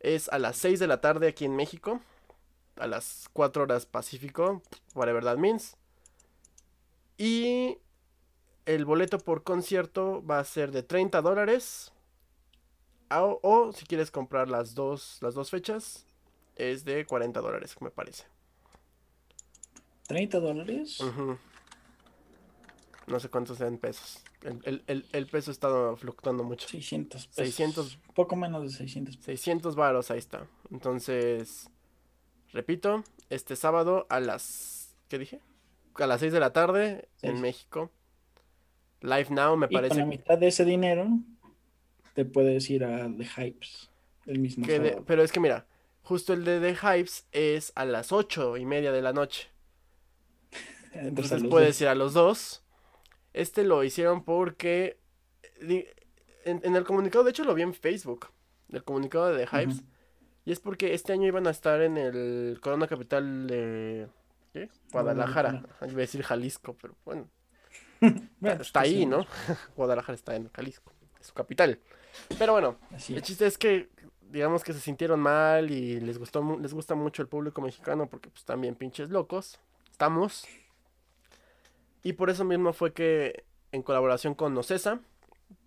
[0.00, 2.00] Es a las 6 de la tarde aquí en México,
[2.76, 4.62] a las 4 horas Pacífico,
[4.94, 5.76] whatever that means.
[7.18, 7.78] Y
[8.66, 11.92] el boleto por concierto va a ser de 30 dólares.
[13.10, 16.06] O, o si quieres comprar las dos, las dos fechas,
[16.56, 18.24] es de 40 dólares, me parece.
[20.08, 20.98] 30 dólares.
[23.06, 24.22] No sé cuántos sean pesos.
[24.42, 26.68] El, el- el- peso está fluctuando mucho.
[26.68, 27.34] 600 pesos.
[27.36, 27.98] 600.
[28.14, 29.26] Poco menos de 600 pesos.
[29.26, 30.46] 600 varos, ahí está.
[30.70, 31.68] Entonces,
[32.52, 34.94] repito, este sábado a las...
[35.08, 35.40] ¿Qué dije?
[35.94, 37.40] A las 6 de la tarde en.
[37.40, 37.90] México.
[39.00, 41.08] Live Now me Y con parece la mitad de ese dinero
[42.14, 43.90] te puedes ir a The Hypes
[44.26, 45.04] el mismo que de- sábado.
[45.06, 45.66] pero es que mira,
[46.02, 49.48] justo el de The Hypes es a las ocho y media de la noche.
[50.92, 51.80] Entonces los puedes dos.
[51.82, 52.62] ir a los dos.
[53.36, 54.98] Este lo hicieron porque
[55.60, 55.84] en,
[56.64, 58.28] en el comunicado, de hecho lo vi en Facebook,
[58.70, 59.86] el comunicado de The Hypes, Ujú.
[60.46, 64.08] y es porque este año iban a estar en el Corona Capital de
[64.52, 64.70] ¿qué?
[64.90, 65.62] Guadalajara.
[65.82, 67.28] Iba a decir Jalisco, pero bueno,
[68.00, 69.26] Bueno, está pues, ahí, sí, ¿no?
[69.76, 71.78] Guadalajara está en Jalisco, es su capital.
[72.38, 72.78] Pero bueno,
[73.10, 73.90] el chiste es que
[74.30, 78.30] digamos que se sintieron mal y les gustó les gusta mucho el público mexicano porque
[78.30, 80.46] pues también pinches locos estamos.
[82.06, 85.00] Y por eso mismo fue que en colaboración con Ocesa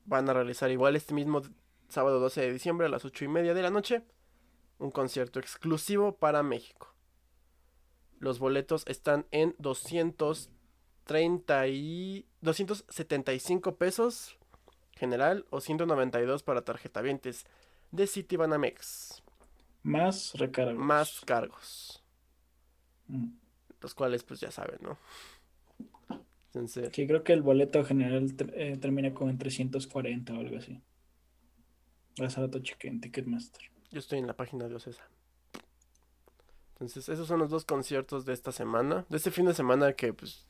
[0.06, 1.42] van a realizar igual este mismo
[1.90, 4.04] sábado 12 de diciembre a las 8 y media de la noche
[4.78, 6.96] un concierto exclusivo para México.
[8.20, 14.38] Los boletos están en 230 y 275 pesos
[14.96, 17.46] general o 192 para tarjetavientes
[17.92, 19.22] de Citibanamex,
[19.84, 20.78] Más recargos.
[20.78, 22.02] más cargos,
[23.08, 23.32] Mm.
[23.82, 24.98] los cuales pues ya saben, ¿no?
[26.54, 30.82] Entonces, Sí, creo que el boleto general eh, termina con 340 o algo así.
[32.24, 33.62] Hace rato chequé en Ticketmaster.
[33.92, 35.04] yo estoy en la página de Ocesa.
[36.74, 40.14] Entonces, esos son los dos conciertos de esta semana, de este fin de semana que
[40.14, 40.46] pues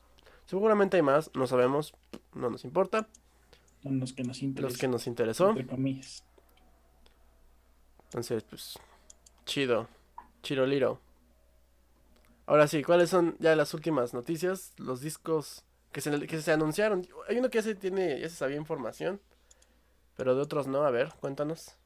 [0.46, 1.92] seguramente hay más, no sabemos,
[2.34, 3.08] no nos importa,
[3.82, 4.80] Son los que nos los interesan.
[4.80, 5.48] que nos interesó.
[5.50, 6.24] Entre comillas.
[8.06, 8.78] Entonces, pues,
[9.44, 9.88] chido,
[10.42, 11.00] chiroliro.
[12.46, 14.72] Ahora sí, ¿cuáles son ya las últimas noticias?
[14.76, 17.06] Los discos que se, que se anunciaron.
[17.28, 19.20] Hay uno que ya se tiene, ya se sabía información,
[20.16, 20.82] pero de otros no.
[20.84, 21.76] A ver, cuéntanos.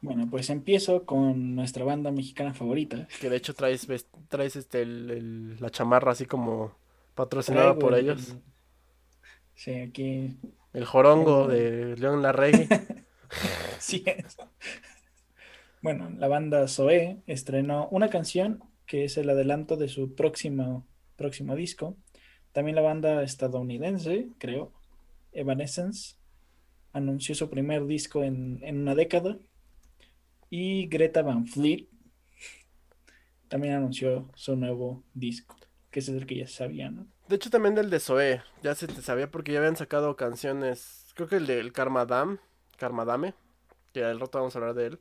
[0.00, 3.08] Bueno, pues empiezo con nuestra banda mexicana favorita.
[3.20, 3.86] Que de hecho traes,
[4.28, 6.76] traes este, el- el- la chamarra así como
[7.14, 8.28] patrocinada Traigo por el- ellos.
[8.30, 8.42] el-
[9.56, 10.36] Sí, aquí
[10.72, 12.68] El jorongo de León Larregui.
[13.78, 14.36] sí es.
[15.80, 20.84] Bueno, la banda Zoé estrenó una canción que es el adelanto de su próximo,
[21.16, 21.96] próximo disco.
[22.54, 24.72] También la banda estadounidense, creo,
[25.32, 26.14] Evanescence,
[26.92, 29.36] anunció su primer disco en, en una década.
[30.50, 31.88] Y Greta Van Fleet
[33.48, 35.56] también anunció su nuevo disco,
[35.90, 37.08] que es el que ya sabía, ¿no?
[37.26, 38.42] De hecho, también del de Zoé.
[38.62, 41.12] Ya se te sabía porque ya habían sacado canciones.
[41.16, 42.38] Creo que el del Karmadam.
[42.76, 43.34] Karmadame.
[43.92, 45.00] Que al rato vamos a hablar de él.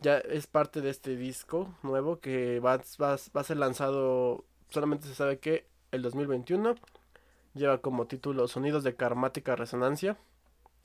[0.00, 4.46] Ya es parte de este disco nuevo que va, va, va a ser lanzado.
[4.70, 6.74] Solamente se sabe que el 2021.
[7.54, 10.18] Lleva como título Sonidos de Karmática Resonancia.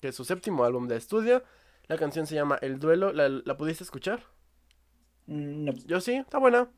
[0.01, 1.43] Que es su séptimo álbum de estudio.
[1.87, 3.13] La canción se llama El Duelo.
[3.13, 4.23] ¿La, la pudiste escuchar?
[5.27, 6.69] Mm, No, Yo sí, está buena.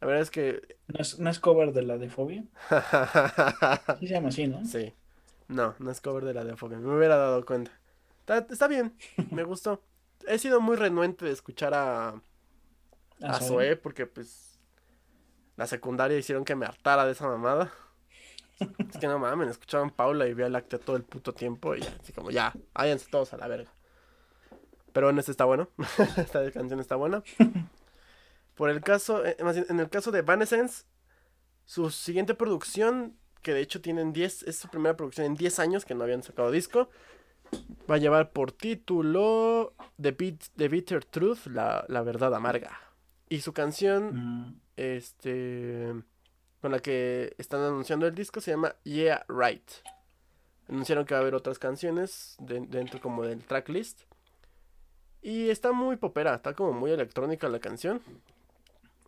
[0.00, 0.78] La verdad es que.
[0.88, 2.44] no es, no es cover de la de Fobia.
[4.00, 4.64] Sí se llama así, ¿no?
[4.64, 4.92] Sí.
[5.48, 6.76] No, no es cover de la de Afogue.
[6.76, 7.70] Me hubiera dado cuenta.
[8.20, 8.96] Está, está bien,
[9.30, 9.82] me gustó.
[10.26, 12.20] He sido muy renuente de escuchar a,
[13.20, 13.48] a Zoé.
[13.48, 14.51] Zoé porque pues
[15.56, 17.72] la secundaria hicieron que me hartara de esa mamada.
[18.58, 22.12] Es que no mames, escuchaban Paula y Vía Láctea todo el puto tiempo y así
[22.12, 23.72] como ya, váyanse todos a la verga.
[24.92, 25.68] Pero en este está bueno,
[26.16, 27.22] esta canción está buena.
[28.54, 30.84] Por el caso, eh, en el caso de Evanescence,
[31.64, 35.84] su siguiente producción, que de hecho tienen 10, es su primera producción en 10 años
[35.84, 36.90] que no habían sacado disco,
[37.90, 42.78] va a llevar por título The, Beat, The Bitter Truth, la, la verdad amarga.
[43.28, 45.92] Y su canción, Mm, este,
[46.60, 49.68] con la que están anunciando el disco se llama Yeah Right.
[50.68, 54.02] Anunciaron que va a haber otras canciones de- dentro como del tracklist.
[55.20, 58.00] Y está muy popera, está como muy electrónica la canción.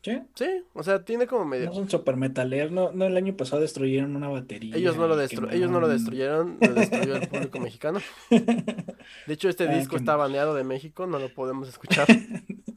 [0.03, 0.20] ¿Sí?
[0.35, 1.64] Sí, o sea, tiene como medio...
[1.66, 4.77] No son super metaleros, no, no el año pasado destruyeron una batería.
[4.77, 8.00] Ellos no lo, destru- ellos no lo destruyeron, lo destruyó el público mexicano.
[8.31, 12.07] De hecho, este Ah, disco está baneado de México, no lo podemos escuchar.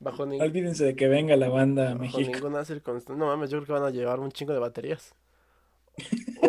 [0.00, 2.30] Bajo, Olvídense de que venga la banda a bajo México.
[2.32, 3.14] ninguna circunstancia.
[3.18, 5.14] No mames, yo creo que van a llevar un chingo de baterías.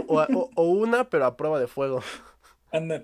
[0.08, 2.02] O, o- o- o una, pero a prueba de fuego.
[2.72, 3.04] Anda,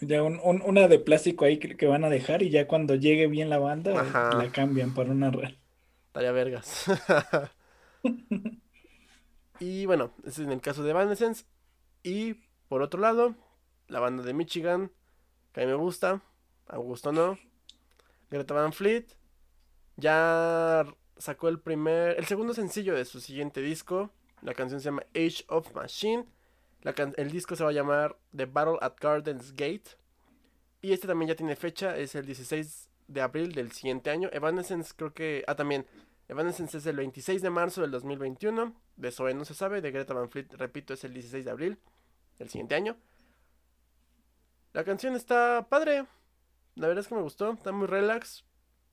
[0.00, 2.94] ya un- un- una de plástico ahí que, que van a dejar y ya cuando
[2.94, 4.36] llegue bien la banda Ajá.
[4.36, 5.58] la cambian por una real.
[6.08, 6.84] Estaría vergas.
[9.58, 11.44] y bueno, ese es en el caso de Evanescence.
[12.04, 12.34] Y
[12.68, 13.34] por otro lado,
[13.88, 14.92] la banda de Michigan,
[15.52, 16.22] que a mí me gusta,
[16.68, 17.38] a Augusto no.
[18.30, 19.15] Greta Van Fleet
[19.96, 20.84] ya
[21.16, 24.10] sacó el primer, el segundo sencillo de su siguiente disco.
[24.42, 26.26] La canción se llama Age of Machine.
[27.16, 29.96] El disco se va a llamar The Battle at Gardens Gate.
[30.82, 34.28] Y este también ya tiene fecha, es el 16 de abril del siguiente año.
[34.32, 35.44] Evanescence creo que...
[35.46, 35.86] Ah, también.
[36.28, 38.74] Evanescence es el 26 de marzo del 2021.
[38.96, 39.80] De Zoe no se sabe.
[39.80, 41.78] De Greta Van Fleet, repito, es el 16 de abril.
[42.38, 42.96] el siguiente año.
[44.72, 46.06] La canción está padre.
[46.74, 47.52] La verdad es que me gustó.
[47.52, 48.44] Está muy relax.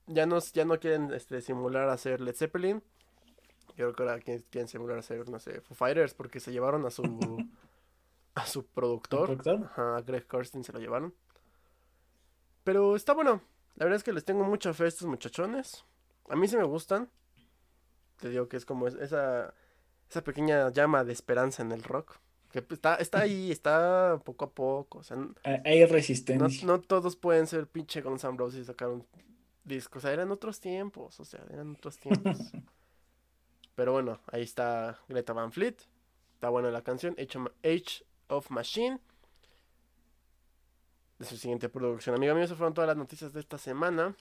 [0.08, 2.84] Ya no, ya no quieren este, simular hacer Led Zeppelin.
[3.76, 6.92] Yo creo que ahora quieren simular hacer, no sé, Foo Fighters porque se llevaron a
[6.92, 7.04] su
[8.36, 9.38] a su productor.
[9.76, 11.13] a Greg Kirsten se lo llevaron.
[12.63, 13.42] Pero está bueno.
[13.76, 15.84] La verdad es que les tengo mucha fe a estos muchachones.
[16.30, 17.10] A mí sí me gustan.
[18.20, 19.54] Te digo que es como esa,
[20.10, 22.18] esa pequeña llama de esperanza en el rock.
[22.52, 25.00] Que pues, está, está ahí, está poco a poco.
[25.00, 26.66] O sea, Hay resistencia.
[26.66, 29.06] No, todos pueden ser pinche Guns N' Roses y sacar un
[29.63, 29.99] disco.
[29.99, 31.19] O sea, eran otros tiempos.
[31.19, 32.38] O sea, eran otros tiempos.
[33.76, 35.78] Pero bueno, ahí está Greta Van Fleet.
[36.36, 37.15] Está buena la canción.
[37.17, 38.99] Age of Machine
[41.19, 42.15] de su siguiente producción.
[42.15, 44.15] Amigo mío, esas fueron todas las noticias de esta semana.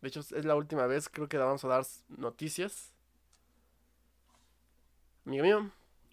[0.00, 2.92] De hecho, es la última vez, creo que vamos a dar noticias.
[5.24, 5.70] Amigo mío,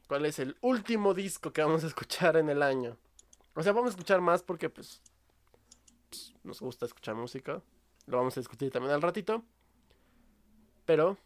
[0.07, 2.97] ¿cuál es el último disco que vamos a escuchar en el año?
[3.55, 5.01] O sea, vamos a escuchar más porque pues,
[6.09, 7.61] pues nos gusta escuchar música.
[8.05, 9.43] Lo vamos a discutir también al ratito.
[10.85, 11.17] Pero,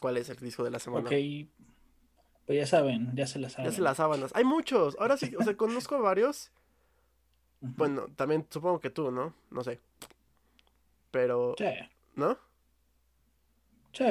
[0.00, 1.06] ¿cuál es el disco de la semana?
[1.06, 1.14] Ok,
[2.46, 3.70] pues ya saben, ya se las saben.
[3.70, 4.32] Ya se las sábanas.
[4.34, 4.96] Hay muchos.
[4.98, 6.50] Ahora sí, o sea, conozco varios.
[7.60, 9.34] Bueno, también supongo que tú, ¿no?
[9.50, 9.80] No sé.
[11.10, 11.54] Pero.
[11.56, 11.64] Sí.
[12.16, 12.38] ¿No?
[13.92, 14.04] Sí.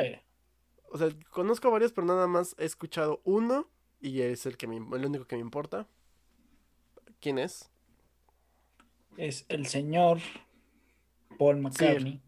[0.90, 3.68] O sea, conozco varios, pero nada más he escuchado uno
[4.00, 5.88] y es el que me, el único que me importa.
[7.20, 7.70] ¿Quién es?
[9.18, 10.20] Es el señor
[11.38, 12.22] Paul McCartney.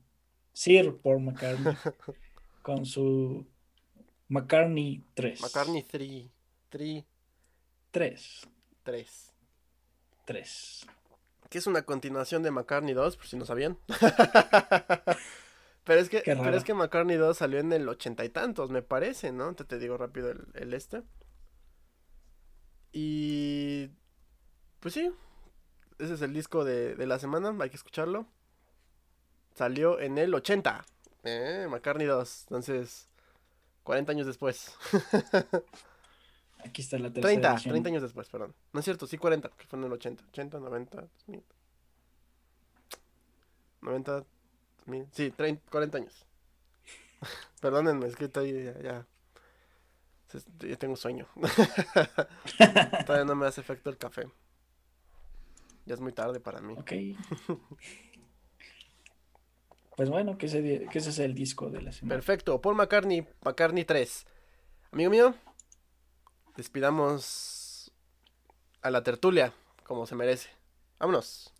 [0.53, 1.75] Sir, Paul McCartney.
[2.61, 3.45] con su
[4.29, 5.41] McCartney 3.
[5.41, 6.29] McCartney 3.
[6.69, 7.05] 3.
[7.91, 8.47] 3.
[8.83, 9.33] 3.
[10.25, 10.87] 3
[11.49, 13.77] que es una continuación de McCartney 2, por si no sabían.
[15.83, 18.81] pero, es que, pero es que McCartney 2 salió en el ochenta y tantos, me
[18.81, 19.53] parece, ¿no?
[19.55, 21.03] Te, te digo rápido el, este.
[22.91, 23.89] Y...
[24.79, 25.09] Pues sí,
[25.97, 28.27] ese es el disco de, de, la semana, hay que escucharlo.
[29.55, 30.85] Salió en el 80.
[31.23, 32.41] Eh, McCartney 2.
[32.49, 33.07] Entonces,
[33.83, 34.75] 40 años después.
[36.59, 38.53] Aquí está la tercera 30, 30 años después, perdón.
[38.73, 40.25] No es cierto, sí 40, que fue en el 80.
[40.29, 41.43] 80, 90, 2000.
[43.81, 44.25] 90,
[44.85, 45.07] 2000.
[45.11, 46.25] Sí, 30, 40 años.
[47.61, 49.07] Perdónenme, es que estoy ya, ya.
[50.67, 51.27] Ya tengo sueño.
[53.05, 54.27] Todavía no me hace efecto el café.
[55.85, 56.73] Ya es muy tarde para mí.
[56.77, 56.91] Ok.
[59.95, 62.15] pues bueno, que ese, que ese es el disco de la semana.
[62.15, 62.61] Perfecto.
[62.61, 64.25] Paul McCartney, McCartney 3.
[64.91, 65.35] Amigo mío,
[66.57, 67.91] despidamos
[68.81, 69.53] a la tertulia
[69.83, 70.49] como se merece.
[70.99, 71.53] Vámonos.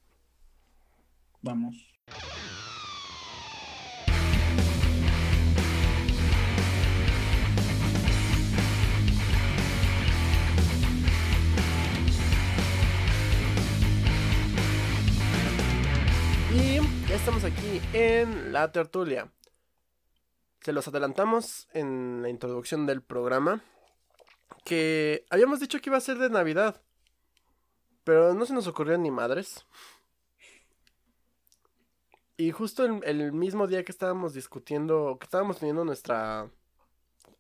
[1.41, 1.75] Vamos.
[17.15, 19.31] Ya estamos aquí en la tertulia.
[20.59, 23.61] Se los adelantamos en la introducción del programa
[24.65, 26.81] que habíamos dicho que iba a ser de Navidad.
[28.03, 29.65] Pero no se nos ocurrió ni madres.
[32.35, 36.49] Y justo el, mismo día que estábamos discutiendo, que estábamos teniendo nuestra...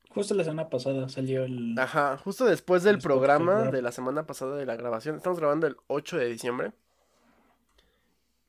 [0.09, 1.77] Justo la semana pasada salió el...
[1.77, 5.17] Ajá, justo después del programa de la semana pasada de la grabación.
[5.17, 6.71] Estamos grabando el 8 de diciembre.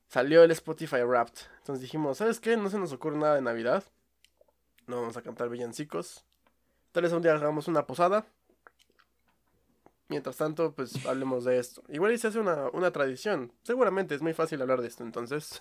[0.09, 1.39] Salió el Spotify Wrapped.
[1.59, 2.57] Entonces dijimos, ¿sabes qué?
[2.57, 3.85] No se nos ocurre nada de Navidad.
[4.87, 6.25] No vamos a cantar villancicos.
[6.93, 8.27] Tal vez un día hagamos una posada.
[10.09, 11.83] Mientras tanto, pues hablemos de esto.
[11.89, 13.53] Igual y se hace una, tradición.
[13.63, 15.61] Seguramente es muy fácil hablar de esto, entonces.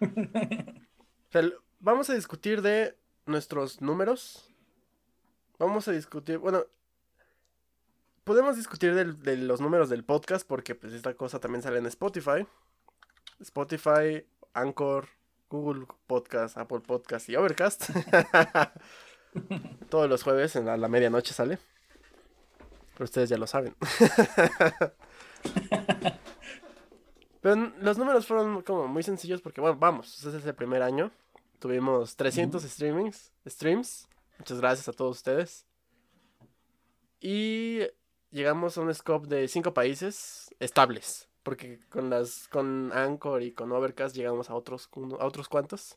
[1.80, 4.50] vamos a discutir de nuestros números.
[5.58, 6.64] Vamos a discutir, bueno,
[8.24, 12.46] podemos discutir de, los números del podcast porque pues esta cosa también sale en Spotify.
[13.40, 15.08] Spotify, Anchor,
[15.48, 17.90] Google Podcast, Apple Podcast y Overcast.
[19.88, 21.58] Todos los jueves en la medianoche sale.
[22.94, 23.74] Pero ustedes ya lo saben.
[27.40, 31.10] Pero los números fueron como muy sencillos porque, bueno, vamos, ese es el primer año.
[31.58, 34.08] Tuvimos 300 streamings, streams.
[34.38, 35.66] Muchas gracias a todos ustedes.
[37.20, 37.80] Y
[38.30, 41.28] llegamos a un scope de 5 países estables.
[41.44, 44.88] Porque con las con Anchor y con Overcast llegamos a otros,
[45.20, 45.96] a otros cuantos.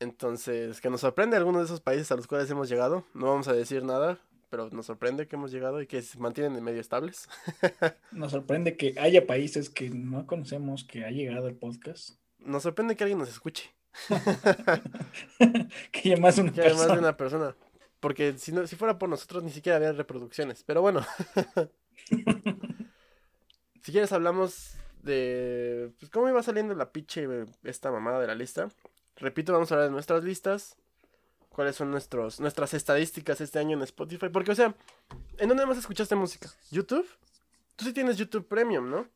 [0.00, 3.04] Entonces, que nos sorprende algunos de esos países a los cuales hemos llegado.
[3.14, 6.56] No vamos a decir nada, pero nos sorprende que hemos llegado y que se mantienen
[6.56, 7.28] en medio estables.
[8.12, 12.10] nos sorprende que haya países que no conocemos que ha llegado el podcast.
[12.38, 13.74] Nos sorprende que alguien nos escuche.
[15.90, 17.56] que haya más, una que haya más de una persona.
[17.98, 20.62] Porque si, no, si fuera por nosotros ni siquiera había reproducciones.
[20.62, 21.04] Pero bueno.
[23.88, 25.90] Si quieres hablamos de...
[25.98, 27.26] Pues cómo iba saliendo la pinche
[27.64, 28.68] esta mamada de la lista.
[29.16, 30.76] Repito, vamos a hablar de nuestras listas.
[31.48, 34.28] Cuáles son nuestros, nuestras estadísticas este año en Spotify.
[34.30, 34.74] Porque, o sea,
[35.38, 36.50] ¿en dónde más escuchaste música?
[36.70, 37.08] ¿YouTube?
[37.76, 39.08] Tú sí tienes YouTube Premium, ¿no?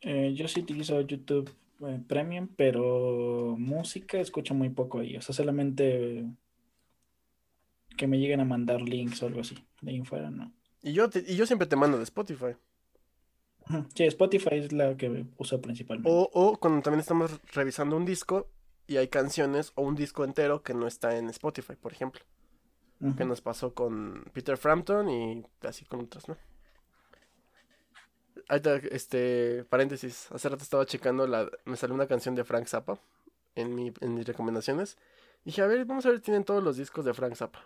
[0.00, 5.14] Eh, yo sí utilizo YouTube eh, Premium, pero música escucho muy poco ahí.
[5.18, 6.24] O sea, solamente
[7.98, 9.62] que me lleguen a mandar links o algo así.
[9.82, 10.54] De ahí fuera, no.
[10.82, 12.56] Y yo, y yo siempre te mando de Spotify.
[13.94, 16.10] Sí, Spotify es la que uso principalmente.
[16.10, 18.48] O, o cuando también estamos revisando un disco
[18.86, 22.22] y hay canciones o un disco entero que no está en Spotify, por ejemplo.
[23.16, 26.36] Que nos pasó con Peter Frampton y así con otras, ¿no?
[28.48, 28.60] Ahí
[28.90, 32.98] este, paréntesis, hace rato estaba checando, la, me salió una canción de Frank Zappa
[33.54, 34.96] en, mi, en mis recomendaciones.
[35.44, 37.60] Y dije, a ver, vamos a ver, tienen todos los discos de Frank Zappa.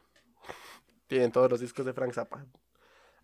[1.07, 2.45] tienen todos los discos de Frank Zappa.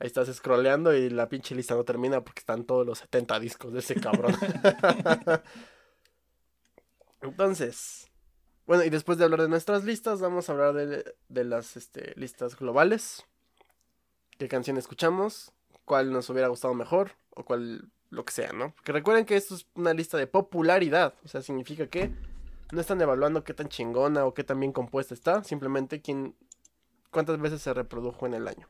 [0.01, 3.73] Ahí estás scrolleando y la pinche lista no termina porque están todos los 70 discos
[3.73, 4.35] de ese cabrón.
[7.21, 8.09] Entonces,
[8.67, 12.13] bueno, y después de hablar de nuestras listas, vamos a hablar de, de las este,
[12.17, 13.25] listas globales.
[14.39, 15.53] ¿Qué canción escuchamos?
[15.85, 17.13] ¿Cuál nos hubiera gustado mejor?
[17.31, 18.73] O cuál, lo que sea, ¿no?
[18.77, 21.15] Porque recuerden que esto es una lista de popularidad.
[21.25, 22.13] O sea, significa que
[22.71, 25.43] no están evaluando qué tan chingona o qué tan bien compuesta está.
[25.43, 26.37] Simplemente quién,
[27.11, 28.69] cuántas veces se reprodujo en el año.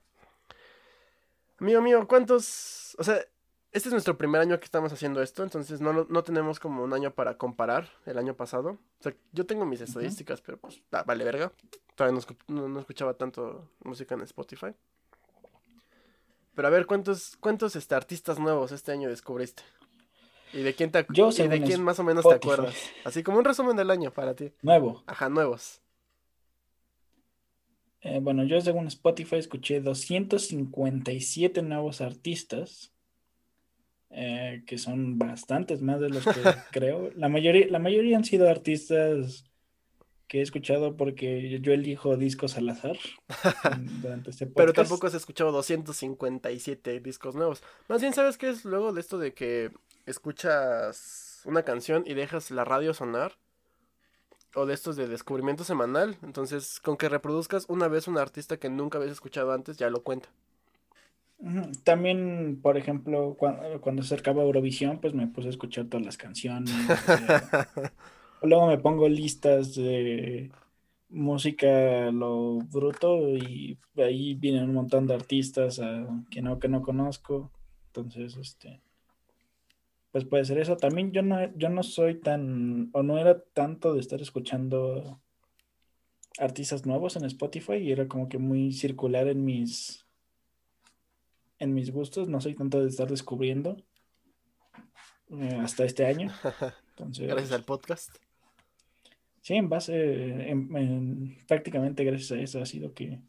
[1.59, 2.95] Amigo mío, ¿cuántos?
[2.99, 3.21] O sea,
[3.73, 6.95] este es nuestro primer año que estamos haciendo esto, entonces no, no tenemos como un
[6.95, 8.71] año para comparar el año pasado.
[8.71, 11.53] O sea, yo tengo mis estadísticas, pero pues vale verga.
[11.95, 14.75] Todavía no, escuchaba tanto música en Spotify.
[16.55, 19.63] Pero a ver, ¿cuántos, cuántos este, artistas nuevos este año descubriste?
[20.53, 22.75] ¿Y de quién, te yo, y de quién más o menos te acuerdas?
[23.05, 24.53] Así como un resumen del año para ti.
[24.63, 25.03] Nuevo.
[25.07, 25.83] Ajá, nuevos.
[28.01, 32.93] Eh, bueno, yo según Spotify escuché 257 nuevos artistas,
[34.11, 36.31] eh, que son bastantes más de los que
[36.71, 37.11] creo.
[37.17, 39.45] La mayoría, la mayoría han sido artistas
[40.29, 42.99] que he escuchado porque yo elijo discos al azar
[44.03, 47.63] durante este Pero tampoco has escuchado 257 discos nuevos.
[47.89, 49.71] Más bien, ¿sabes qué es luego de esto de que
[50.07, 53.33] escuchas una canción y dejas la radio sonar?
[54.55, 56.17] O de estos de descubrimiento semanal.
[56.23, 60.03] Entonces, con que reproduzcas una vez un artista que nunca habías escuchado antes, ya lo
[60.03, 60.29] cuenta.
[61.85, 66.73] También, por ejemplo, cuando, se acercaba Eurovisión, pues me puse a escuchar todas las canciones.
[68.43, 70.51] luego me pongo listas de
[71.11, 75.81] música lo bruto y ahí vienen un montón de artistas
[76.31, 77.53] que no que no conozco.
[77.87, 78.81] Entonces, este
[80.11, 80.77] pues puede ser eso.
[80.77, 85.21] También yo no, yo no soy tan, o no era tanto de estar escuchando
[86.39, 90.07] artistas nuevos en Spotify y era como que muy circular en mis,
[91.59, 92.29] en mis gustos.
[92.29, 93.77] No soy tanto de estar descubriendo
[95.31, 96.33] eh, hasta este año.
[96.99, 98.17] gracias al podcast.
[99.43, 100.55] Sí, en base,
[101.47, 103.21] prácticamente gracias a eso ha sido que...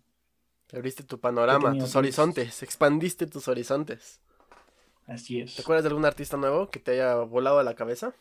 [0.73, 4.21] Abriste tu panorama, tus horizontes, expandiste tus horizontes.
[5.09, 5.55] Así es.
[5.55, 8.13] ¿Te acuerdas de algún artista nuevo que te haya volado a la cabeza?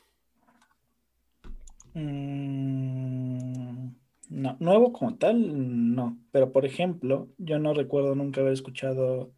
[1.92, 3.88] Mm,
[4.30, 6.18] no, nuevo como tal, no.
[6.32, 9.32] Pero por ejemplo, yo no recuerdo nunca haber escuchado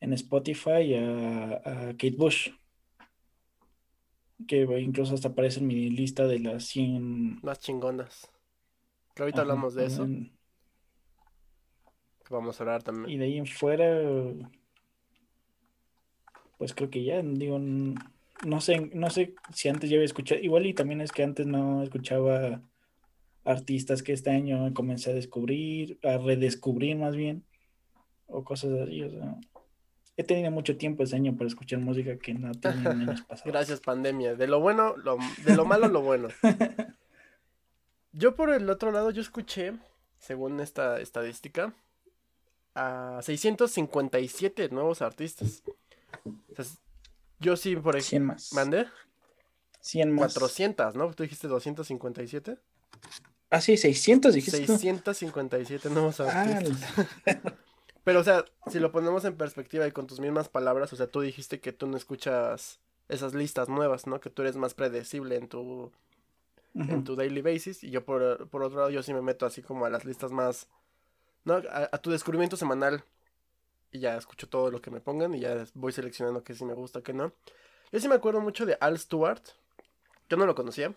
[0.00, 1.62] en Spotify a,
[1.92, 2.50] Kate Bush.
[4.48, 8.28] Que incluso hasta aparece en mi lista de las 100 más chingonas.
[9.14, 10.04] Que ahorita hablamos de eso.
[12.24, 13.08] Que vamos a hablar también.
[13.08, 13.86] Y de ahí en fuera,
[16.58, 20.66] pues creo que ya, digo, no sé, no sé si antes ya había escuchado, igual
[20.66, 22.62] y también es que antes no escuchaba
[23.44, 27.44] artistas que este año comencé a descubrir, a redescubrir más bien,
[28.26, 29.36] o cosas así, o sea,
[30.16, 33.52] he tenido mucho tiempo este año para escuchar música que no tenía en años pasados.
[33.52, 36.28] Gracias, pandemia, de lo bueno, lo, de lo malo, lo bueno.
[38.12, 39.74] Yo por el otro lado, yo escuché,
[40.18, 41.74] según esta estadística,
[42.74, 45.62] a 657 nuevos artistas
[47.38, 48.02] yo sí, por ejemplo.
[48.02, 48.52] 100 más.
[48.52, 48.86] ¿Mandé?
[49.80, 50.34] 100 más.
[50.34, 51.12] 400, ¿no?
[51.12, 52.58] ¿Tú dijiste 257?
[53.50, 54.66] Ah, sí, 600 dijiste.
[54.66, 56.94] 657 nuevos artistas.
[58.04, 61.08] Pero, o sea, si lo ponemos en perspectiva y con tus mismas palabras, o sea,
[61.08, 64.20] tú dijiste que tú no escuchas esas listas nuevas, ¿no?
[64.20, 65.92] Que tú eres más predecible en tu,
[66.74, 67.82] en tu daily basis.
[67.84, 70.68] Y yo, por, otro lado, yo sí me meto así como a las listas más,
[71.44, 71.60] ¿no?
[71.70, 73.04] a tu descubrimiento semanal
[73.96, 76.74] y ya escucho todo lo que me pongan y ya voy seleccionando qué sí me
[76.74, 77.32] gusta, qué no.
[77.92, 79.42] Yo sí me acuerdo mucho de Al Stewart.
[80.28, 80.94] Yo no lo conocía.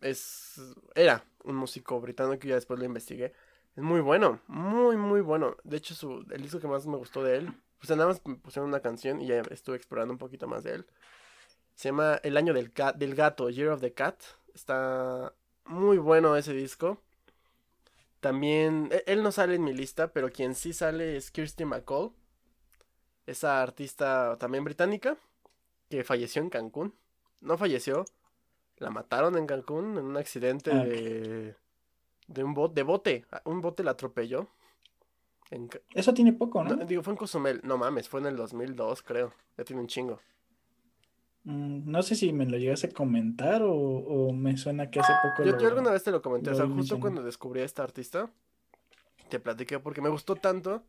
[0.00, 0.60] Es
[0.94, 3.32] era un músico británico que ya después lo investigué.
[3.76, 5.56] Es muy bueno, muy, muy bueno.
[5.64, 8.36] De hecho, su, el disco que más me gustó de él, pues nada más me
[8.36, 10.86] pusieron una canción y ya estuve explorando un poquito más de él.
[11.74, 14.20] Se llama El año del gato, Year of the Cat.
[14.54, 15.32] Está
[15.64, 17.00] muy bueno ese disco.
[18.20, 22.12] También, e, él no sale en mi lista, pero quien sí sale es Kirsty McCall.
[23.26, 25.16] Esa artista también británica
[25.88, 26.94] que falleció en Cancún.
[27.40, 28.04] No falleció,
[28.76, 31.54] la mataron en Cancún en un accidente ah, de,
[32.26, 33.26] de un bote, de bote.
[33.44, 34.48] Un bote la atropelló.
[35.94, 36.76] Eso tiene poco, ¿no?
[36.84, 37.60] Digo, fue en Cozumel.
[37.64, 39.32] No mames, fue en el 2002, creo.
[39.58, 40.20] Ya tiene un chingo.
[41.50, 45.48] Mm, no sé si me lo llegaste a comentar o, me suena que hace poco.
[45.48, 46.50] Yo, yo alguna vez te lo comenté.
[46.50, 48.30] o sea, justo cuando descubrí a esta artista,
[49.28, 50.82] te platiqué porque me gustó tanto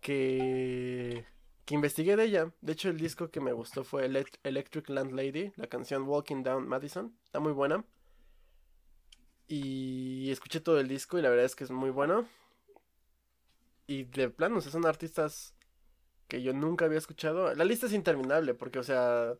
[0.00, 1.24] que
[1.64, 2.52] que investigué de ella.
[2.60, 7.16] De hecho, el disco que me gustó fue Electric Landlady, la canción Walking Down Madison.
[7.24, 7.84] Está muy buena.
[9.46, 12.26] Y escuché todo el disco y la verdad es que es muy bueno.
[13.86, 15.54] Y de plano, o sea, son artistas
[16.28, 17.54] que yo nunca había escuchado.
[17.54, 19.34] La lista es interminable porque, o sea,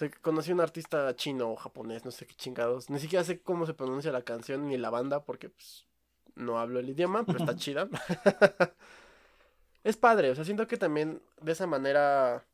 [0.00, 2.90] o conocí a un artista chino o japonés, no sé qué chingados.
[2.90, 5.86] Ni siquiera sé cómo se pronuncia la canción ni la banda porque pues,
[6.34, 7.88] no hablo el idioma, pero está chida.
[9.84, 12.44] es padre, o sea, siento que también de esa manera,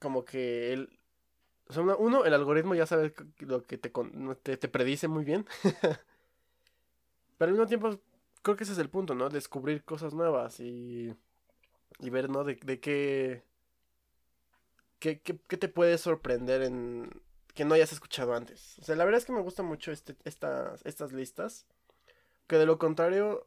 [0.00, 0.98] como que él,
[1.68, 3.90] o sea, uno, el algoritmo ya sabe lo que te,
[4.56, 5.46] te, predice muy bien,
[7.38, 7.98] pero al mismo tiempo
[8.42, 9.28] creo que ese es el punto, ¿no?
[9.28, 11.14] Descubrir cosas nuevas y,
[12.00, 12.44] y ver, ¿no?
[12.44, 13.42] De, de qué,
[15.06, 17.10] qué, qué, qué te puede sorprender en
[17.54, 18.76] que no hayas escuchado antes.
[18.80, 21.64] O sea, la verdad es que me gustan mucho este, estas, estas listas.
[22.48, 23.46] Que de lo contrario,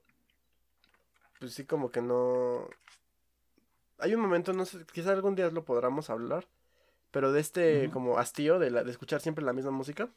[1.39, 2.68] pues sí, como que no.
[3.97, 6.47] Hay un momento, no sé, quizá algún día lo podamos hablar,
[7.12, 10.10] pero de este como hastío de, la, de escuchar siempre la misma música.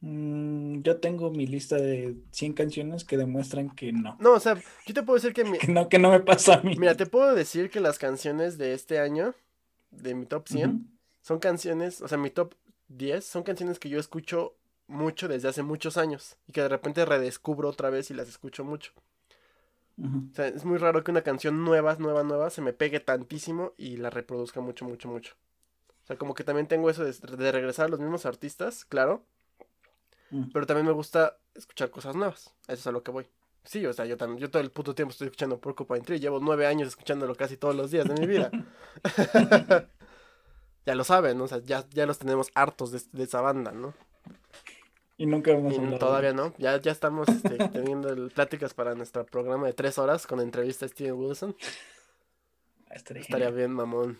[0.00, 4.16] Mm, yo tengo mi lista de 100 canciones que demuestran que no.
[4.20, 5.42] No, o sea, yo te puedo decir que...
[5.58, 6.76] que no, que no me pasa a mí.
[6.78, 9.34] Mira, te puedo decir que las canciones de este año,
[10.02, 10.86] de mi top 100,
[11.22, 12.54] son canciones, o sea, mi top
[12.88, 14.54] 10 son canciones que yo escucho
[14.88, 18.64] mucho desde hace muchos años y que de repente redescubro otra vez y las escucho
[18.64, 18.92] mucho.
[19.98, 23.72] O sea, es muy raro que una canción nueva, nueva, nueva se me pegue tantísimo
[23.78, 25.34] y la reproduzca mucho, mucho, mucho.
[26.04, 27.12] O sea, como que también tengo eso de,
[27.50, 29.24] regresar a los mismos artistas, claro.
[30.52, 32.54] Pero también me gusta escuchar cosas nuevas.
[32.68, 33.26] Eso es a lo que voy.
[33.66, 36.20] Sí, o sea, yo también, yo todo el puto tiempo estoy escuchando Porcupine Tree.
[36.20, 38.50] Llevo nueve años escuchándolo casi todos los días de mi vida.
[40.86, 41.44] ya lo saben, ¿no?
[41.44, 43.92] O sea, ya, ya los tenemos hartos de, de esa banda, ¿no?
[45.18, 46.54] Y nunca vamos a Todavía no.
[46.58, 50.88] Ya, ya estamos este, teniendo pláticas para nuestro programa de tres horas con entrevista a
[50.88, 51.56] Steven Wilson.
[52.90, 54.18] Estaría, bien, mamón.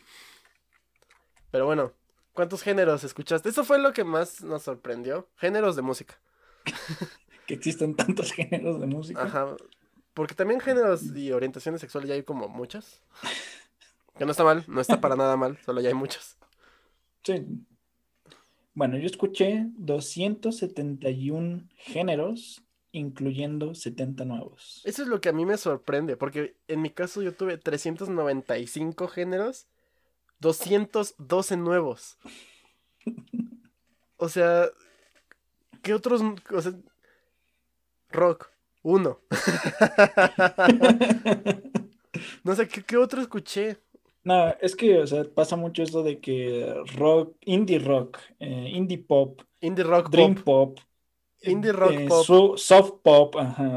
[1.50, 1.92] Pero bueno,
[2.32, 3.48] ¿cuántos géneros escuchaste?
[3.48, 5.28] Eso fue lo que más nos sorprendió.
[5.36, 6.18] Géneros de música.
[7.46, 9.22] Que existen tantos géneros de música.
[9.22, 9.56] Ajá.
[10.14, 13.02] Porque también géneros y orientaciones sexuales ya hay como muchas.
[14.16, 16.38] Que no está mal, no está para nada mal, solo ya hay muchas.
[17.22, 17.44] Sí.
[18.72, 24.80] Bueno, yo escuché 271 géneros, incluyendo 70 nuevos.
[24.84, 29.08] Eso es lo que a mí me sorprende, porque en mi caso yo tuve 395
[29.08, 29.66] géneros,
[30.40, 32.18] 212 nuevos.
[34.18, 34.70] O sea,
[35.82, 36.22] ¿qué otros?
[36.50, 36.72] O sea,
[38.16, 38.50] rock,
[38.82, 39.20] uno.
[42.44, 43.78] no sé, ¿qué, ¿qué, otro escuché?
[44.24, 48.98] No, es que, o sea, pasa mucho eso de que rock, indie rock, eh, indie
[48.98, 50.80] pop, indie rock dream pop,
[51.42, 53.36] indie rock eh, pop, soft pop,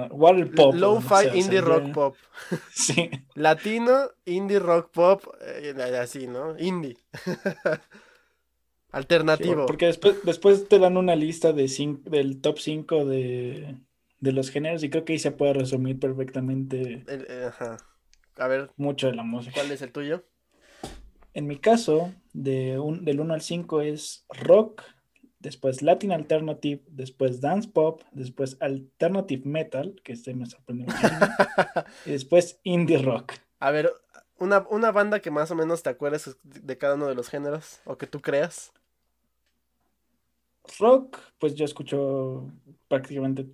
[0.10, 2.16] water pop, lo-fi indie rock pop,
[2.74, 6.58] sí, latino, indie rock pop, eh, así, ¿no?
[6.58, 6.98] Indie.
[8.92, 9.68] Alternativo.
[9.68, 11.68] porque después, después te dan una lista de
[12.06, 13.78] del top 5 de,
[14.20, 17.04] de, los géneros y creo que ahí se puede resumir perfectamente.
[17.48, 17.78] ajá.
[18.40, 18.72] A ver.
[18.78, 19.56] Mucho de la música.
[19.56, 20.24] ¿Cuál es el tuyo?
[21.34, 24.84] En mi caso, de un, del 1 al 5 es rock,
[25.40, 30.88] después Latin Alternative, después Dance Pop, después Alternative Metal, que este me sorprendió
[32.06, 33.34] y después Indie Rock.
[33.60, 33.92] A ver,
[34.38, 37.82] una, una, banda que más o menos te acuerdes de cada uno de los géneros,
[37.86, 38.72] o que tú creas.
[40.80, 42.52] Rock, pues yo escucho
[42.88, 43.48] prácticamente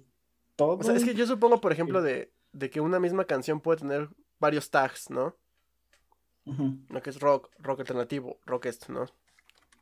[0.55, 0.77] todo.
[0.77, 3.79] O sea, es que yo supongo, por ejemplo, de, de que una misma canción puede
[3.79, 5.35] tener varios tags, ¿no?
[6.89, 9.07] Lo que es rock, rock alternativo, rock esto, ¿no?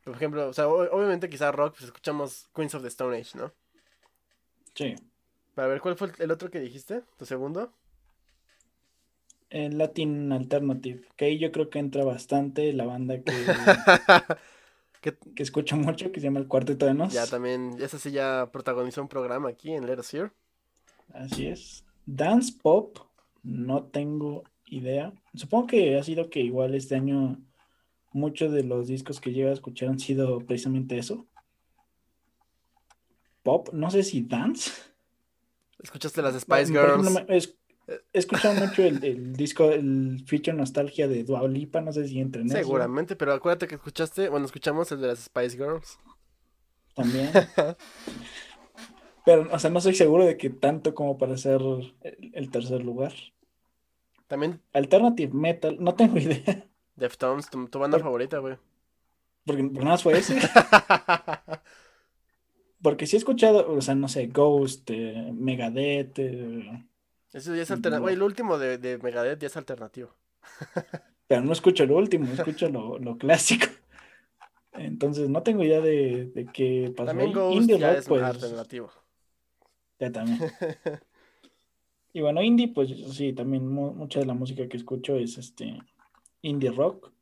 [0.02, 3.52] Por ejemplo, o sea, obviamente quizá rock, pues escuchamos Queens of the Stone Age, ¿no?
[4.74, 4.94] Sí.
[5.54, 7.02] Para ver, ¿cuál fue el otro que dijiste?
[7.18, 7.72] ¿Tu segundo?
[9.50, 13.32] El Latin Alternative, que ahí yo creo que entra bastante la banda que,
[15.34, 17.12] que, escucho mucho, que se llama El Cuarteto de Nos.
[17.12, 20.32] Ya también, esa sí ya protagonizó un programa aquí en Let Us Hear.
[21.12, 21.84] Así es.
[22.06, 22.98] Dance pop,
[23.42, 25.12] no tengo idea.
[25.34, 27.38] Supongo que ha sido que igual este año
[28.12, 31.26] muchos de los discos que llevo a escuchar han sido precisamente eso.
[33.42, 34.70] Pop, no sé si dance.
[35.78, 37.54] ¿Escuchaste las Spice Girls?
[37.86, 42.40] he escuchado mucho el, disco, el feature nostalgia de Dua Lipa, no sé si entre
[42.40, 45.98] en Seguramente, pero acuérdate que escuchaste, bueno, escuchamos el de las Spice Girls.
[46.94, 47.30] También.
[49.24, 51.60] pero, o sea, no soy seguro de que tanto como para ser
[52.02, 53.12] el, tercer lugar.
[54.26, 54.60] También.
[54.72, 56.66] Alternative Metal, no tengo idea.
[56.94, 58.56] Deftones, tu, tu banda favorita, güey.
[59.46, 60.36] Porque, nada más fue ese.
[62.82, 66.18] porque sí he escuchado, o sea, no sé, Ghost, eh, Megadeth.
[66.18, 66.86] Eh,
[67.32, 68.10] eso ya es alternativo.
[68.10, 70.14] el último de, de, Megadeth ya es alternativo.
[71.26, 73.66] Pero no escucho el último, escucho lo, lo clásico.
[74.74, 77.06] Entonces no tengo idea de, de qué pasó.
[77.06, 78.90] También Ghost indie ya es pues, alternativo.
[79.98, 80.38] Ya también.
[82.12, 85.78] y bueno, indie, pues sí, también mucha de la música que escucho es este
[86.42, 87.12] indie rock.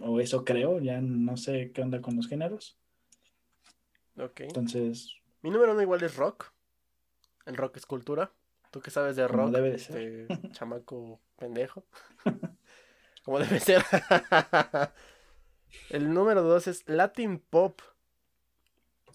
[0.00, 2.78] O eso creo, ya no sé qué onda con los géneros.
[4.18, 4.40] Ok.
[4.40, 5.14] Entonces.
[5.42, 6.52] Mi número uno igual es rock.
[7.46, 8.32] El rock es cultura.
[8.70, 9.50] ¿Tú qué sabes de rock?
[9.50, 11.84] debe este, chamaco pendejo.
[13.24, 13.84] Como debe ser.
[15.90, 17.80] el número dos es Latin Pop.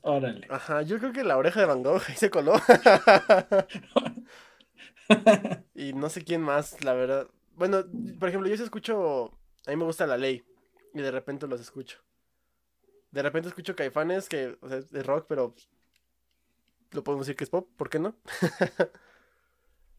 [0.01, 0.47] Órale.
[0.49, 2.55] Ajá, yo creo que la oreja de Van Gogh ahí se coló.
[5.75, 7.27] y no sé quién más, la verdad.
[7.55, 7.83] Bueno,
[8.19, 9.37] por ejemplo, yo sí escucho.
[9.67, 10.43] A mí me gusta la ley.
[10.93, 11.99] Y de repente los escucho.
[13.11, 15.53] De repente escucho caifanes que, o sea, es rock, pero
[16.91, 18.15] lo podemos decir que es pop, ¿por qué no?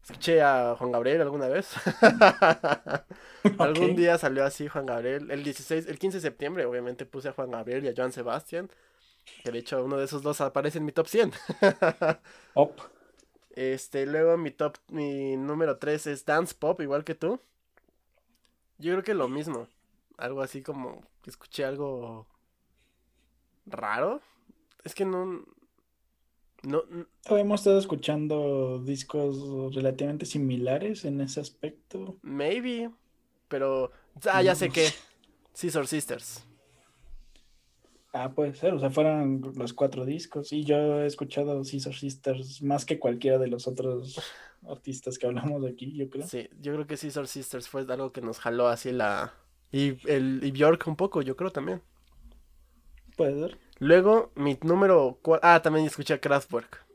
[0.03, 1.71] Escuché a Juan Gabriel alguna vez.
[3.57, 5.31] Algún día salió así Juan Gabriel.
[5.31, 8.69] El 16, el 15 de septiembre, obviamente, puse a Juan Gabriel y a Joan Sebastián.
[9.43, 11.33] Que de hecho uno de esos dos aparece en mi top 100.
[12.53, 12.79] Pop.
[13.55, 17.39] Este, luego mi top, mi número 3 es Dance Pop, igual que tú.
[18.79, 19.67] Yo creo que lo mismo.
[20.17, 22.25] Algo así como que escuché algo
[23.67, 24.21] raro.
[24.83, 25.45] Es que no,
[26.63, 26.83] no,
[27.25, 32.17] Hemos estado escuchando discos relativamente similares en ese aspecto.
[32.21, 32.89] Maybe,
[33.49, 33.91] pero
[34.31, 34.89] ah, ya sé que
[35.53, 36.45] Scissor Sisters.
[38.15, 40.53] Ah, puede ser, o sea, fueron los cuatro discos.
[40.53, 44.21] Y yo he escuchado Scissor Sisters más que cualquiera de los otros
[44.69, 46.27] artistas que hablamos aquí, yo creo.
[46.27, 49.33] Sí, yo creo que Scissor Sisters fue algo que nos jaló así la.
[49.71, 51.81] Y el y Bjork un poco, yo creo también.
[53.17, 53.57] Puede ser.
[53.79, 56.85] Luego, mi número Ah, también escuché a Kraftwerk.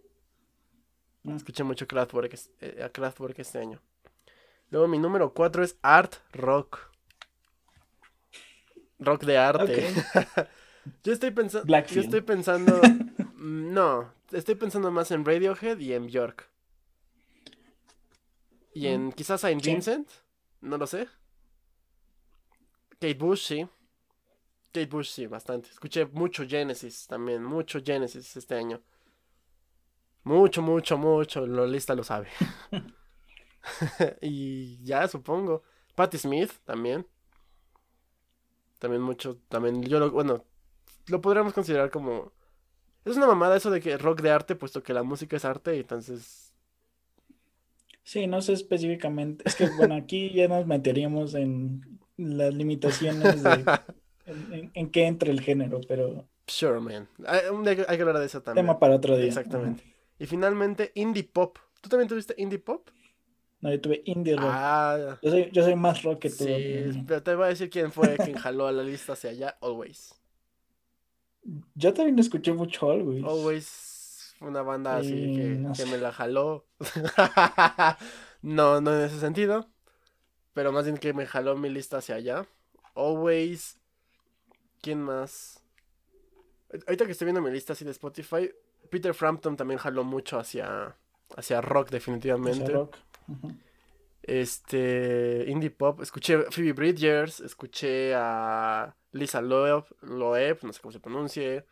[1.24, 1.34] Mm.
[1.34, 3.80] Escuché mucho Kraftwerk, eh, a Kraftwerk este año.
[4.70, 6.78] Luego, mi número 4 es Art Rock.
[9.00, 9.88] Rock de arte.
[11.04, 11.86] yo estoy pensando.
[11.86, 12.80] Yo estoy pensando.
[13.38, 16.48] Mm, no, estoy pensando más en Radiohead y en Bjork.
[18.74, 19.12] Y en mm.
[19.12, 20.08] quizás Saint Vincent.
[20.60, 21.06] No lo sé.
[23.00, 23.68] Kate Bush, sí.
[24.72, 25.70] Kate Bush, sí, bastante.
[25.70, 28.82] Escuché mucho Genesis también, mucho Genesis este año.
[30.24, 31.46] Mucho, mucho, mucho.
[31.46, 32.28] Lo lista lo sabe.
[34.20, 35.62] y ya, supongo.
[35.94, 37.06] Patti Smith también.
[38.78, 40.44] También mucho, también yo lo, bueno,
[41.08, 42.32] lo podríamos considerar como...
[43.04, 45.76] Es una mamada eso de que rock de arte, puesto que la música es arte,
[45.76, 46.52] y entonces...
[48.02, 49.44] Sí, no sé específicamente.
[49.46, 53.64] Es que, bueno, aquí ya nos meteríamos en las limitaciones de
[54.74, 56.26] en, qué entra el género, pero...
[56.46, 57.08] Sure, man.
[57.26, 58.64] Hay, que hablar de eso también.
[58.64, 59.26] Tema para otro día.
[59.26, 59.84] Exactamente.
[60.18, 61.58] Y finalmente, indie pop.
[61.80, 62.88] ¿Tú también tuviste indie pop?
[63.60, 64.50] No, yo tuve indie rock.
[64.50, 66.44] Ah, yo, soy, yo soy más rock que tú.
[66.44, 69.58] Sí, pero te voy a decir quién fue quien jaló a la lista hacia allá,
[69.60, 70.14] Always.
[71.74, 73.24] Yo también escuché mucho Always.
[73.24, 76.66] Always una banda así que, que me la jaló.
[78.42, 79.68] no, no en ese sentido.
[80.52, 82.46] Pero más bien que me jaló mi lista hacia allá.
[82.94, 83.78] Always
[84.80, 85.62] ¿Quién más?
[86.86, 88.50] Ahorita que estoy viendo mi lista así de Spotify,
[88.90, 90.96] Peter Frampton también jaló mucho hacia,
[91.36, 92.72] hacia rock, definitivamente.
[92.72, 92.96] rock.
[94.28, 96.02] Este, indie pop.
[96.02, 101.64] Escuché Phoebe Bridgers, escuché a Lisa Loeb, Loeb, no sé cómo se pronuncie.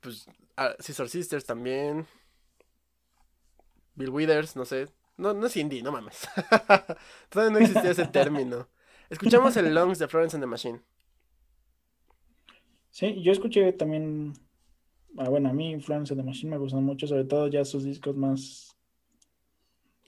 [0.00, 0.26] Pues,
[0.56, 2.08] a Scissor Sisters también.
[3.94, 4.88] Bill Withers, no sé.
[5.16, 6.26] No, no es indie, no mames.
[7.28, 8.68] Todavía no existía ese término.
[9.10, 10.80] Escuchamos el Longs de Florence and the Machine.
[12.90, 14.32] Sí, yo escuché también.
[15.18, 17.84] Ah, bueno, a mí Florence and the Machine me gustan mucho, sobre todo ya sus
[17.84, 18.71] discos más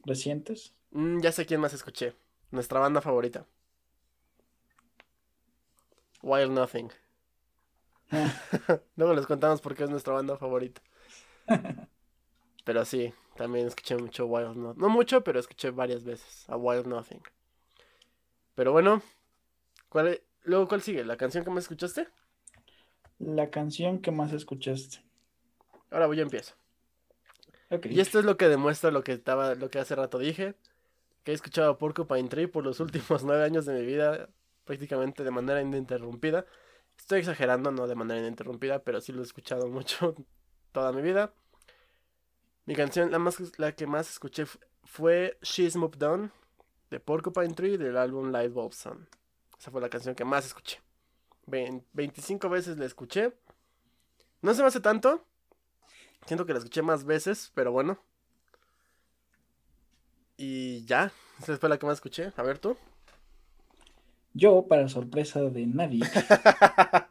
[0.05, 0.75] recientes.
[0.93, 2.15] Mm, ya sé quién más escuché.
[2.51, 3.47] Nuestra banda favorita.
[6.23, 6.91] Wild Nothing.
[8.11, 8.33] Ah.
[8.97, 10.81] Luego les contamos por qué es nuestra banda favorita.
[12.65, 14.81] Pero sí, también escuché mucho Wild Nothing.
[14.81, 17.23] No mucho, pero escuché varias veces a Wild Nothing.
[18.55, 19.03] Pero bueno,
[19.89, 21.05] ¿cuál es- luego cuál sigue?
[21.05, 22.09] ¿La canción que más escuchaste?
[23.19, 24.99] La canción que más escuchaste.
[25.91, 26.55] Ahora voy, yo empiezo.
[27.83, 30.55] Y esto es lo que demuestra lo que estaba, lo que hace rato dije,
[31.25, 34.29] que he escuchado Porcupine Tree por los últimos nueve años de mi vida,
[34.65, 36.47] prácticamente de manera ininterrumpida.
[36.99, 40.15] Estoy exagerando, no de manera ininterrumpida, pero sí lo he escuchado mucho
[40.73, 41.33] toda mi vida.
[42.67, 44.45] Mi canción, la, más, la que más escuché
[44.85, 46.33] fue She's Moved On,
[46.91, 49.09] de Porcupine Tree, del álbum Lightbulb Sun.
[49.59, 50.81] Esa fue la canción que más escuché.
[51.47, 53.35] Vein- 25 veces la escuché.
[54.41, 55.27] No se me hace tanto,
[56.27, 57.99] Siento que la escuché más veces, pero bueno.
[60.37, 62.33] Y ya, esa fue la que más escuché.
[62.37, 62.77] A ver tú.
[64.33, 66.01] Yo, para sorpresa de nadie,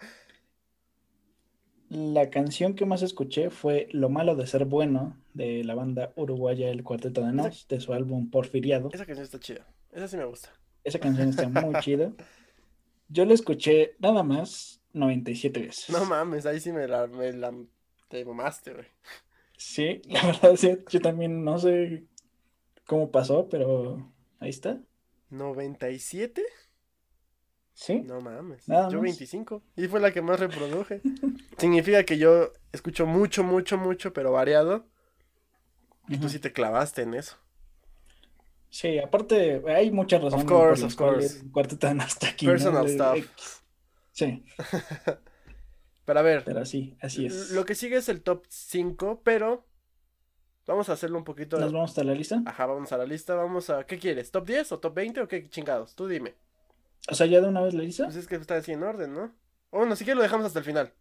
[1.89, 6.70] la canción que más escuché fue Lo malo de ser bueno, de la banda uruguaya
[6.70, 8.89] El Cuarteto de Nos, de su álbum Porfiriado.
[8.91, 9.66] Esa canción está chida.
[9.93, 10.49] Esa sí me gusta.
[10.84, 12.11] Esa canción está muy chida.
[13.07, 15.89] Yo la escuché nada más 97 veces.
[15.89, 17.53] No mames, ahí sí me la, me la
[18.14, 18.86] te mamaste, güey.
[19.57, 22.05] Sí, la verdad, sí, yo también no sé
[22.86, 24.80] cómo pasó, pero ahí está.
[25.32, 26.43] ¿97?
[27.74, 28.68] Sí, No mames.
[28.70, 29.05] Nada yo más.
[29.05, 29.64] 25.
[29.76, 31.01] Y fue la que más reproduje.
[31.57, 34.86] Significa que yo escucho mucho, mucho, mucho, pero variado.
[36.07, 37.38] Y tú sí te clavaste en eso.
[38.70, 41.39] Sí, aparte hay muchas razones course, por of course.
[41.39, 42.51] el Cuarteto aquí, ¿no?
[42.51, 43.61] Personal stuff.
[44.11, 44.45] Sí,
[46.06, 47.51] Pero a ver, pero sí, así es.
[47.51, 49.66] lo que sigue es el top 5, pero
[50.66, 51.58] vamos a hacerlo un poquito.
[51.58, 52.41] ¿Nos vamos a la lista?
[52.45, 53.36] Ajá, vamos a la lista.
[53.36, 53.86] Vamos a.
[53.86, 54.32] ¿Qué quieres?
[54.32, 55.95] ¿Top 10 o top 20 o qué chingados?
[55.95, 56.36] Tú dime.
[57.10, 58.06] O sea, ya de una vez la lista.
[58.06, 59.34] Pues es que está así en orden, ¿no?
[59.70, 60.93] O bueno, si quieres lo dejamos hasta el final.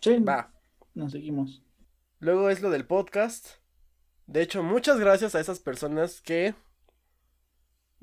[0.00, 0.52] Sí, Va.
[0.94, 1.62] nos seguimos.
[2.18, 3.48] Luego es lo del podcast.
[4.26, 6.54] De hecho, muchas gracias a esas personas que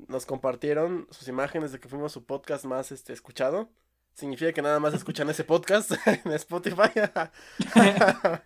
[0.08, 3.70] nos compartieron sus imágenes de que fuimos su podcast más este, escuchado.
[4.20, 5.92] Significa que nada más escuchan ese podcast
[6.26, 6.90] en Spotify.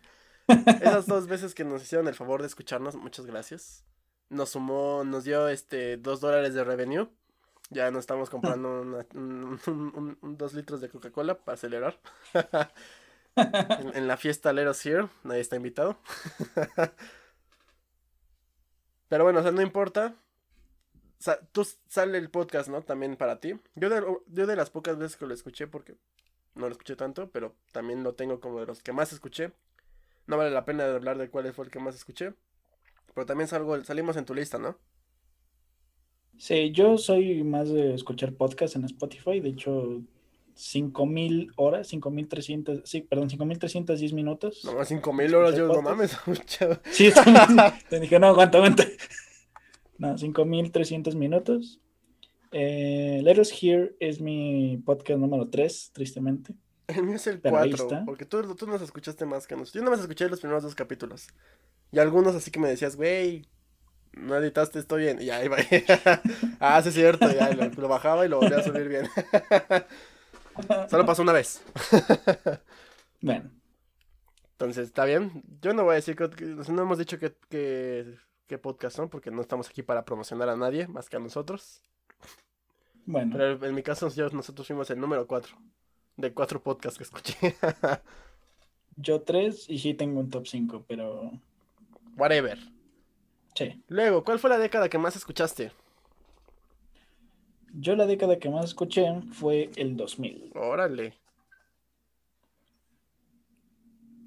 [0.81, 3.85] Esas dos veces que nos hicieron el favor de escucharnos, muchas gracias.
[4.29, 7.09] Nos sumó, nos dio este dos dólares de revenue.
[7.70, 11.99] Ya nos estamos comprando una- un, un- un- un dos litros de Coca-Cola para celebrar.
[13.37, 15.99] en, en la fiesta Leros Here, nadie está invitado.
[19.09, 20.14] Pero bueno, o sea, no importa.
[21.25, 22.83] Sa- tú sale el podcast, ¿no?
[22.83, 23.55] También para ti.
[23.77, 25.95] Yo de, yo de las pocas veces que lo escuché, porque
[26.55, 29.51] no lo escuché tanto, pero también lo tengo como de los que más escuché.
[30.27, 32.35] No vale la pena hablar de cuál fue el que más escuché.
[33.14, 34.77] Pero también salgo, salimos en tu lista, ¿no?
[36.37, 39.41] Sí, yo soy más de escuchar podcast en Spotify.
[39.41, 40.03] De hecho,
[40.57, 44.62] 5000 horas, 5300, sí, perdón, 5310 minutos.
[44.66, 46.18] No más 5000 horas, yo no mames.
[46.27, 46.79] mucho.
[46.91, 47.11] Sí,
[47.89, 48.85] te dije, no, aguanta, aguanta.
[49.99, 51.80] No, 5300 minutos.
[52.53, 56.55] Eh, Let Us Hear es mi podcast número 3, tristemente.
[56.86, 58.05] El mío es el Pero ahí 4, está.
[58.05, 59.74] porque tú, tú nos escuchaste más que nosotros.
[59.74, 61.28] Yo nada más escuché los primeros dos capítulos.
[61.90, 63.47] Y algunos así que me decías, güey,
[64.12, 65.20] no editaste esto bien.
[65.20, 65.57] Y ahí va.
[66.61, 69.07] ah, sí es cierto, ya lo, lo bajaba y lo volvía a subir bien.
[70.90, 71.62] Solo pasó una vez.
[73.20, 73.51] Bueno,
[74.53, 75.42] Entonces, ¿está bien?
[75.62, 78.16] Yo no voy a decir que, no hemos dicho que, que,
[78.47, 81.82] que podcast son, porque no estamos aquí para promocionar a nadie más que a nosotros.
[83.07, 83.32] bueno.
[83.36, 85.57] Pero en mi caso, nosotros fuimos el número 4
[86.16, 87.36] de cuatro podcasts que escuché.
[88.97, 91.32] Yo 3 y sí tengo un top 5, pero
[92.16, 92.59] Whatever.
[93.55, 93.82] sí.
[93.88, 95.72] Luego, ¿cuál fue la década que más escuchaste?
[97.72, 100.53] Yo la década que más escuché fue el 2000.
[100.55, 101.14] Órale.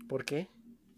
[0.10, 0.50] ¿Por qué?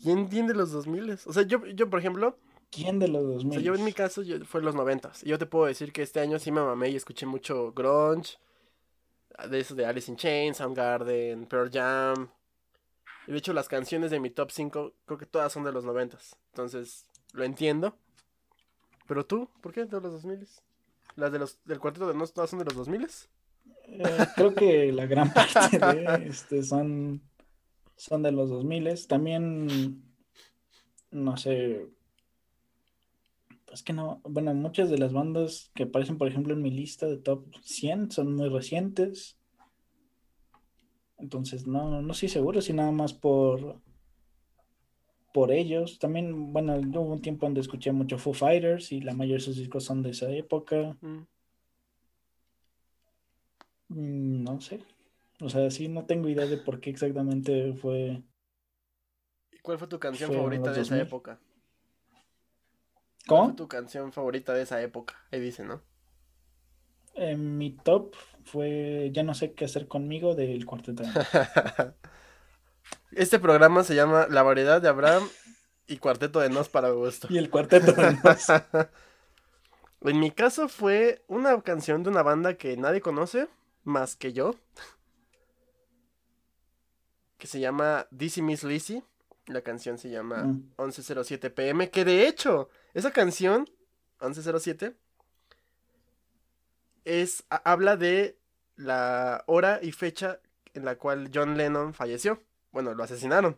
[0.02, 1.12] ¿Quién entiende los 2000?
[1.28, 2.38] O sea, yo, yo por ejemplo,
[2.72, 3.54] ¿Quién de los o 2000?
[3.54, 6.04] sea, yo en mi caso yo, fue los 90 Y yo te puedo decir que
[6.04, 8.38] este año sí me mamé y escuché mucho grunge.
[9.50, 12.30] De eso de Alice in Chains, Soundgarden, Pearl Jam.
[13.28, 15.86] Y de hecho las canciones de mi top 5 creo que todas son de los
[15.86, 16.18] 90
[16.52, 17.96] Entonces, lo entiendo.
[19.08, 20.48] Pero tú, ¿por qué de los 2000?
[21.16, 23.08] Las de los, del cuarteto de nos todas son de los 2000?
[23.88, 27.22] Eh, creo que la gran parte de este son,
[27.96, 29.08] son de los 2000.
[29.08, 30.04] También,
[31.12, 31.88] no sé,
[33.72, 37.08] es que no, bueno, muchas de las bandas que aparecen, por ejemplo, en mi lista
[37.08, 39.38] de top 100 son muy recientes.
[41.18, 43.82] Entonces, no, no estoy seguro si nada más por,
[45.34, 46.00] por ellos.
[46.00, 49.58] También, bueno, hubo un tiempo donde escuché mucho Foo Fighters y la mayoría de sus
[49.58, 50.98] discos son de esa época.
[51.02, 51.20] Mm.
[53.90, 54.80] Mm, No sé.
[55.42, 58.24] O sea, sí, no tengo idea de por qué exactamente fue.
[59.52, 61.40] ¿Y cuál fue tu canción favorita de esa 2000.
[63.30, 65.16] ¿Cuál fue tu canción favorita de esa época?
[65.32, 65.82] Ahí dice, ¿no?
[67.38, 68.16] mi top
[68.46, 71.04] fue Ya no sé qué hacer conmigo del cuarteto.
[73.12, 75.28] este programa se llama La variedad de Abraham
[75.88, 77.28] y Cuarteto de Nos para gusto.
[77.30, 78.48] Y el Cuarteto de Nos.
[80.02, 83.48] en mi caso fue una canción de una banda que nadie conoce
[83.84, 84.56] más que yo.
[87.38, 89.04] Que se llama Dizzy Miss Lizzy.
[89.50, 90.44] La canción se llama
[90.78, 91.54] 1107 mm.
[91.54, 91.90] pm.
[91.90, 93.70] Que de hecho, esa canción,
[94.22, 94.96] 1107,
[97.04, 98.38] es, habla de
[98.76, 100.40] la hora y fecha
[100.74, 102.42] en la cual John Lennon falleció.
[102.72, 103.58] Bueno, lo asesinaron.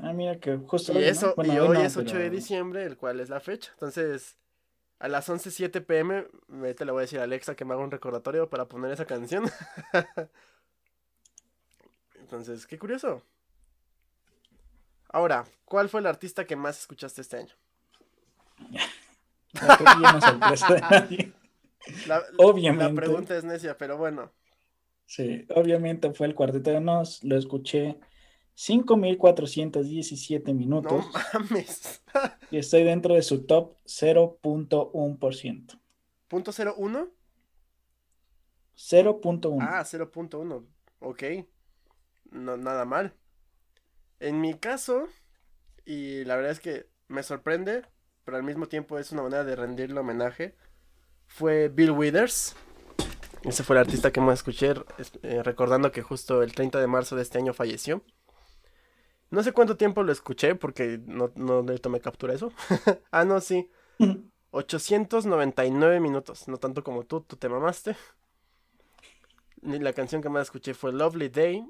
[0.00, 0.92] Ah, mira que justo.
[0.98, 3.70] Y, eso, y hoy, es 8 de diciembre, el cual es la fecha.
[3.72, 4.38] Entonces,
[4.98, 6.26] a las 11.07 pm,
[6.74, 9.04] te le voy a decir a Alexa que me haga un recordatorio para poner esa
[9.04, 9.44] canción.
[12.14, 13.22] Entonces, qué curioso.
[15.08, 17.54] Ahora, ¿cuál fue el artista que más escuchaste este año?
[22.06, 22.84] La, obviamente.
[22.84, 24.30] La pregunta es necia, pero bueno.
[25.06, 27.24] Sí, obviamente fue el Cuarteto de Nos.
[27.24, 27.98] Lo escuché
[28.56, 31.06] 5.417 minutos.
[31.06, 32.02] No mames.
[32.50, 35.80] y estoy dentro de su top 0.1%.
[36.28, 37.08] ¿Punto 01?
[38.76, 39.58] 0.1.
[39.60, 40.66] Ah, 0.1.
[41.00, 41.22] Ok.
[42.30, 43.14] No, nada mal.
[44.20, 45.08] En mi caso,
[45.84, 47.82] y la verdad es que me sorprende,
[48.24, 50.56] pero al mismo tiempo es una manera de rendirle homenaje
[51.28, 52.56] fue Bill Withers.
[53.44, 54.74] Ese fue el artista que más escuché,
[55.22, 58.02] eh, recordando que justo el 30 de marzo de este año falleció.
[59.30, 62.52] No sé cuánto tiempo lo escuché porque no, no le tomé captura eso.
[63.12, 63.70] ah, no, sí.
[64.50, 67.94] 899 minutos, no tanto como tú, tú te mamaste.
[69.62, 71.64] La canción que más escuché fue Lovely Day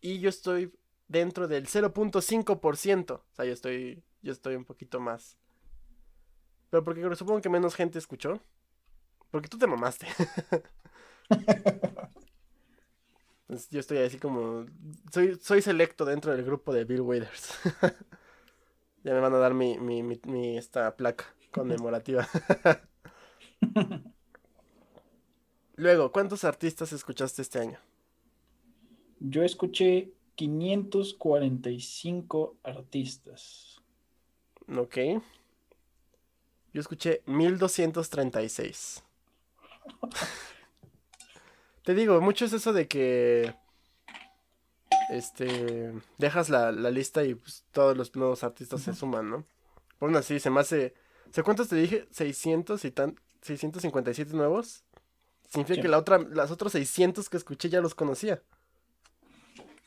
[0.00, 0.72] y yo estoy
[1.08, 3.12] dentro del 0.5%.
[3.12, 5.36] O sea, yo estoy, yo estoy un poquito más.
[6.70, 8.40] Pero porque supongo que menos gente escuchó.
[9.30, 10.06] Porque tú te mamaste.
[13.52, 14.64] Pues yo estoy así como.
[15.12, 17.52] Soy, soy selecto dentro del grupo de Bill Withers.
[19.04, 22.26] ya me van a dar mi, mi, mi, esta placa conmemorativa.
[25.76, 27.78] Luego, ¿cuántos artistas escuchaste este año?
[29.20, 33.80] Yo escuché 545 artistas.
[34.76, 34.98] Ok.
[36.72, 39.04] Yo escuché 1236.
[41.84, 43.54] Te digo, mucho es eso de que.
[45.10, 45.92] Este.
[46.18, 49.44] Dejas la, lista y pues, todos los nuevos artistas se suman, ¿no?
[49.98, 50.94] Por así, se me hace.
[51.30, 52.06] ¿Se cuántos te dije?
[52.10, 53.20] 600 y tan.
[53.42, 54.84] 657 nuevos.
[55.48, 58.42] Significa que la otra, las otros 600 que escuché ya los conocía.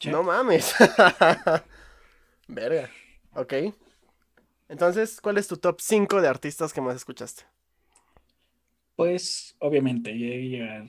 [0.03, 0.73] No mames.
[2.47, 2.89] Verga.
[3.33, 3.53] Ok.
[4.67, 7.43] Entonces, ¿cuál es tu top 5 de artistas que más escuchaste?
[8.95, 10.13] Pues obviamente,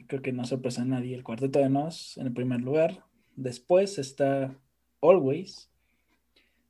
[0.07, 3.04] creo que no sorpresa a nadie el Cuarteto de Nos en el primer lugar.
[3.34, 4.57] Después está
[5.02, 5.68] Always,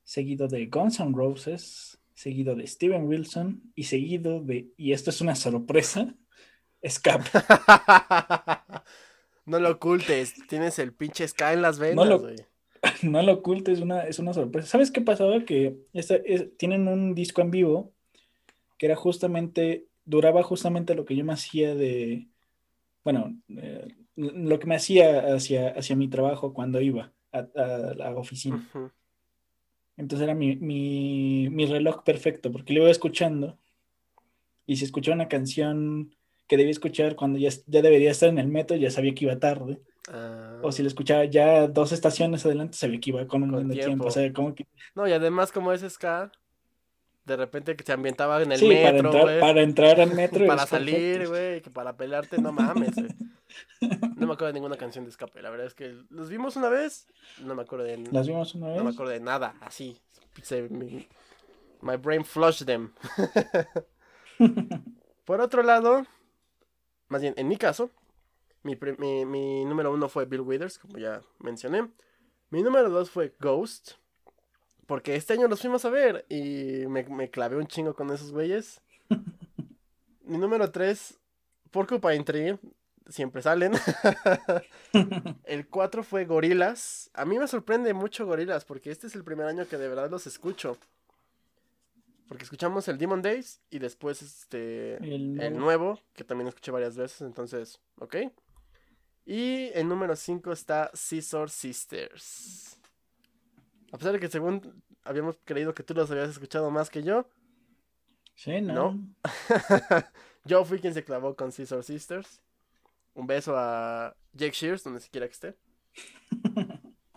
[0.02, 5.20] seguido de Guns N' Roses, seguido de Steven Wilson y seguido de, y esto es
[5.20, 6.14] una sorpresa,
[6.80, 7.24] Escape.
[9.46, 12.28] no lo ocultes, tienes el pinche Ska en las venas, no lo,
[13.02, 14.68] no lo ocultes, una, es una sorpresa.
[14.68, 15.44] ¿Sabes qué pasaba?
[15.44, 15.76] Que
[16.58, 17.92] tienen un disco en vivo
[18.78, 22.28] que era justamente duraba justamente lo que yo me hacía de,
[23.04, 27.42] bueno, eh, lo que me hacía hacia, hacia mi trabajo cuando iba a,
[27.96, 28.66] la oficina.
[29.96, 33.58] Entonces era mi, mi, reloj perfecto, porque lo iba escuchando
[34.66, 36.14] y si escuchaba una canción
[36.46, 39.38] que debía escuchar cuando ya, ya debería estar en el metro, ya sabía que iba
[39.38, 39.80] tarde.
[40.62, 44.08] O si lo escuchaba ya dos estaciones adelante, sabía que iba con un tiempo.
[44.94, 46.30] No, y además como es ska,
[47.24, 50.46] de repente que se ambientaba en el metro, para entrar, al metro.
[50.46, 52.94] para salir, güey, que para pelearte, no mames,
[53.80, 56.68] No me acuerdo de ninguna canción de escape, la verdad es que los vimos una
[56.68, 57.06] vez,
[57.42, 57.98] no me acuerdo de...
[58.12, 58.76] ¿Las vimos una vez?
[58.76, 59.98] No me acuerdo de nada, así,
[61.80, 62.92] my brain flushed them.
[65.24, 66.06] Por otro lado,
[67.08, 67.90] más bien, en mi caso,
[68.62, 71.90] mi, mi, mi número uno fue Bill Withers, como ya mencioné.
[72.50, 73.92] Mi número dos fue Ghost.
[74.86, 78.30] Porque este año los fuimos a ver y me, me clavé un chingo con esos
[78.32, 78.80] güeyes.
[80.24, 81.18] Mi número 3,
[81.70, 82.58] Porcupine Tree.
[83.08, 83.72] Siempre salen.
[85.44, 87.10] el 4 fue Gorilas.
[87.14, 90.10] A mí me sorprende mucho Gorilas porque este es el primer año que de verdad
[90.10, 90.76] los escucho.
[92.28, 96.00] Porque escuchamos el Demon Days y después este el nuevo.
[96.12, 98.16] que también escuché varias veces, entonces, ok.
[99.24, 102.78] Y el número 5 está Scissor Sisters.
[103.92, 107.28] A pesar de que según habíamos creído que tú los habías escuchado más que yo.
[108.34, 108.74] Sí, no.
[108.74, 109.14] No.
[110.44, 112.40] Yo fui quien se clavó con Scissor Sisters.
[113.14, 115.56] Un beso a Jake Shears, donde se quiera que esté.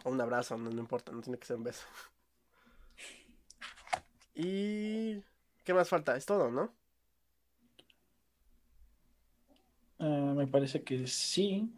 [0.03, 1.85] O un abrazo, no, no importa, no tiene que ser un beso.
[4.39, 5.21] Y...
[5.65, 6.15] ¿Qué más falta?
[6.15, 6.73] Es todo, ¿no?
[9.99, 11.69] Ah, me parece que sí.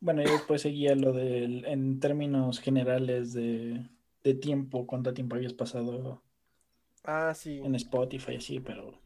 [0.00, 3.88] Bueno, y después seguía lo del, en términos generales de,
[4.22, 6.22] de tiempo, cuánto tiempo habías pasado
[7.04, 7.66] Ah, sí.
[7.66, 9.00] en Spotify, así, pero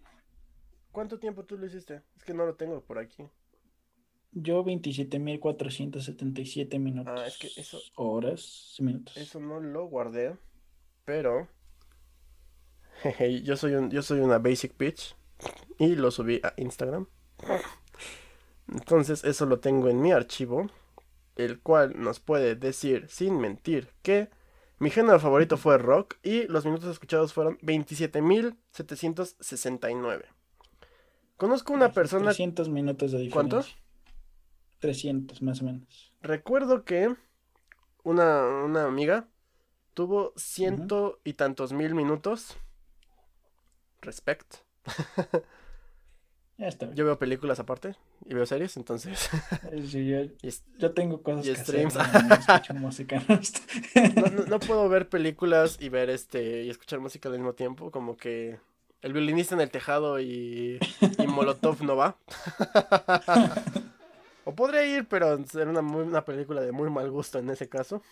[0.93, 2.03] ¿Cuánto tiempo tú lo hiciste?
[2.15, 3.31] Es que no lo tengo por aquí.
[4.33, 7.13] Yo 27.477 minutos.
[7.17, 9.17] Ah, es que eso- Horas, minutos.
[9.17, 10.37] Eso no lo guardé,
[11.05, 11.49] pero
[13.03, 15.17] jeje, yo soy un yo soy una basic bitch
[15.79, 17.07] y lo subí a Instagram.
[18.69, 20.69] Entonces, eso lo tengo en mi archivo,
[21.37, 24.29] el cual nos puede decir sin mentir que
[24.79, 30.25] mi género favorito fue rock y los minutos escuchados fueron 27.769.
[31.37, 33.61] Conozco una persona 300 minutos de diferencia.
[33.61, 33.67] ¿Cuánto?
[34.79, 36.13] 300, más o menos.
[36.23, 37.15] Recuerdo que
[38.05, 39.29] una, una amiga
[39.95, 42.57] tuvo ciento y tantos mil minutos.
[44.03, 44.57] Respect.
[46.61, 46.87] Ya está.
[46.87, 46.97] bien.
[46.97, 47.95] Yo veo películas aparte
[48.27, 49.31] y veo series, entonces.
[49.89, 50.13] Sí,
[50.77, 51.95] yo, tengo cosas y que streams.
[51.97, 52.25] hacer.
[52.25, 53.23] no escucho música.
[53.29, 53.39] ¿no?
[54.23, 57.93] no, no- no puedo ver películas y ver este y escuchar música al mismo tiempo,
[57.93, 58.59] como que
[59.03, 60.81] el violinista en el tejado y,
[61.19, 62.17] y Molotov no va.
[64.49, 68.03] O podría ir, pero ser una, una película de muy mal gusto en ese caso.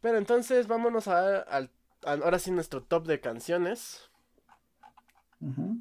[0.00, 1.70] Pero entonces vámonos a, al-
[2.04, 4.10] a- ahora sí nuestro top de canciones,
[5.40, 5.76] Ujú.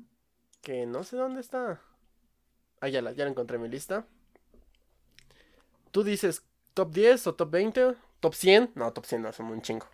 [0.62, 1.80] que no sé dónde está.
[2.82, 4.06] Ah, ya la, ya la encontré en mi lista.
[5.92, 6.44] ¿Tú dices
[6.74, 7.96] top 10 o top 20?
[8.20, 8.72] ¿Top 100?
[8.76, 9.88] No, top 100 no, son un chingo.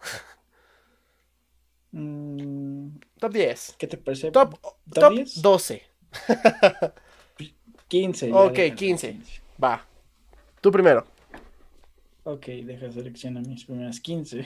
[1.93, 3.75] Mm, Top 10.
[3.77, 4.31] ¿Qué te parece?
[4.31, 4.55] Top,
[4.93, 5.41] ¿Top top 10?
[5.41, 5.83] 12.
[7.91, 8.29] 15.
[8.29, 9.17] ya, Ok, déjalo, 15.
[9.61, 9.85] Va.
[10.61, 11.05] Tú primero.
[12.23, 14.45] Ok, deja seleccionar mis primeras 15.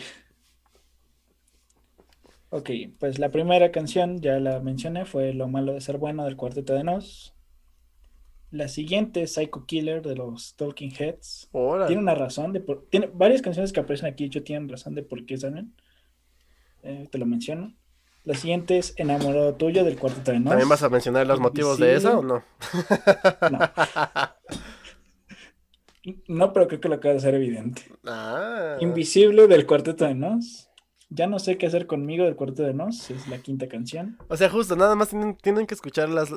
[2.50, 2.70] Ok,
[3.00, 6.74] pues la primera canción, ya la mencioné, fue Lo malo de ser bueno del Cuarteto
[6.74, 7.36] de Nos.
[8.50, 11.50] La siguiente, Psycho Killer de los Talking Heads.
[11.54, 11.86] Ahora.
[11.86, 12.88] Tiene una razón de por...
[12.90, 15.76] Tiene varias canciones que aparecen aquí, hecho tienen razón de por qué salen.
[16.82, 17.76] Eh, te lo menciono.
[18.26, 20.50] La siguiente es Enamorado Tuyo del Cuarteto de Nos.
[20.50, 22.44] ¿También vas a mencionar los motivos de esa o no?
[23.52, 23.60] No.
[26.28, 27.82] No, pero creo que lo acaba de hacer evidente.
[28.06, 28.78] Ah.
[28.80, 30.70] Invisible del Cuarteto de Nos.
[31.10, 33.10] Ya no sé qué hacer conmigo del Cuarteto de Nos.
[33.10, 34.18] Es la quinta canción.
[34.28, 36.30] O sea, justo, nada más tienen, tienen que escuchar las...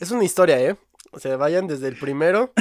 [0.00, 0.76] Es una historia, ¿eh?
[1.12, 2.52] O sea, vayan desde el primero.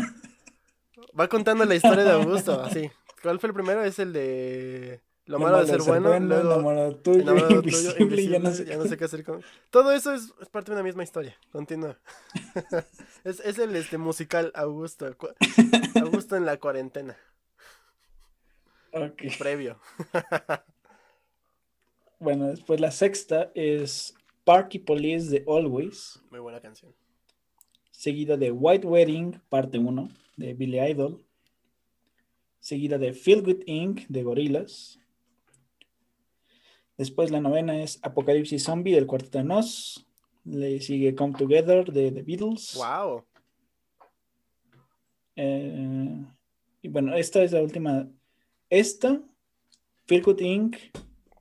[1.20, 2.92] Va contando la historia de Augusto, así.
[3.24, 3.84] ¿Cuál fue el primero?
[3.84, 5.02] Es el de...
[5.26, 6.52] Lo malo de ser bueno, luego...
[6.52, 9.42] enamorado tuyo, Enamorado tuyo, invisible, ya no sé invisible, qué hacer con...
[9.70, 11.38] Todo eso es, es parte de una misma historia.
[11.52, 11.98] Continúa.
[13.24, 15.06] es, es el este musical Augusto.
[15.96, 17.18] Augusto en la cuarentena.
[18.92, 19.24] Ok.
[19.40, 19.80] Previo.
[22.24, 24.16] Bueno, después la sexta es
[24.46, 26.22] Parky Police de Always.
[26.32, 26.96] Muy buena canción.
[27.92, 31.22] Seguida de White Wedding, parte 1, de Billy Idol.
[32.62, 34.08] Seguida de Feel Good Inc.
[34.08, 35.00] de Gorillaz.
[36.98, 40.06] Después la novena es Apocalipsis Zombie del Cuarteto de Nos.
[40.46, 42.76] Le sigue Come Together de The Beatles.
[42.76, 43.24] Wow.
[45.36, 46.26] Eh,
[46.82, 48.08] y bueno, esta es la última.
[48.70, 49.22] Esta,
[50.06, 50.78] Feel Good Inc.,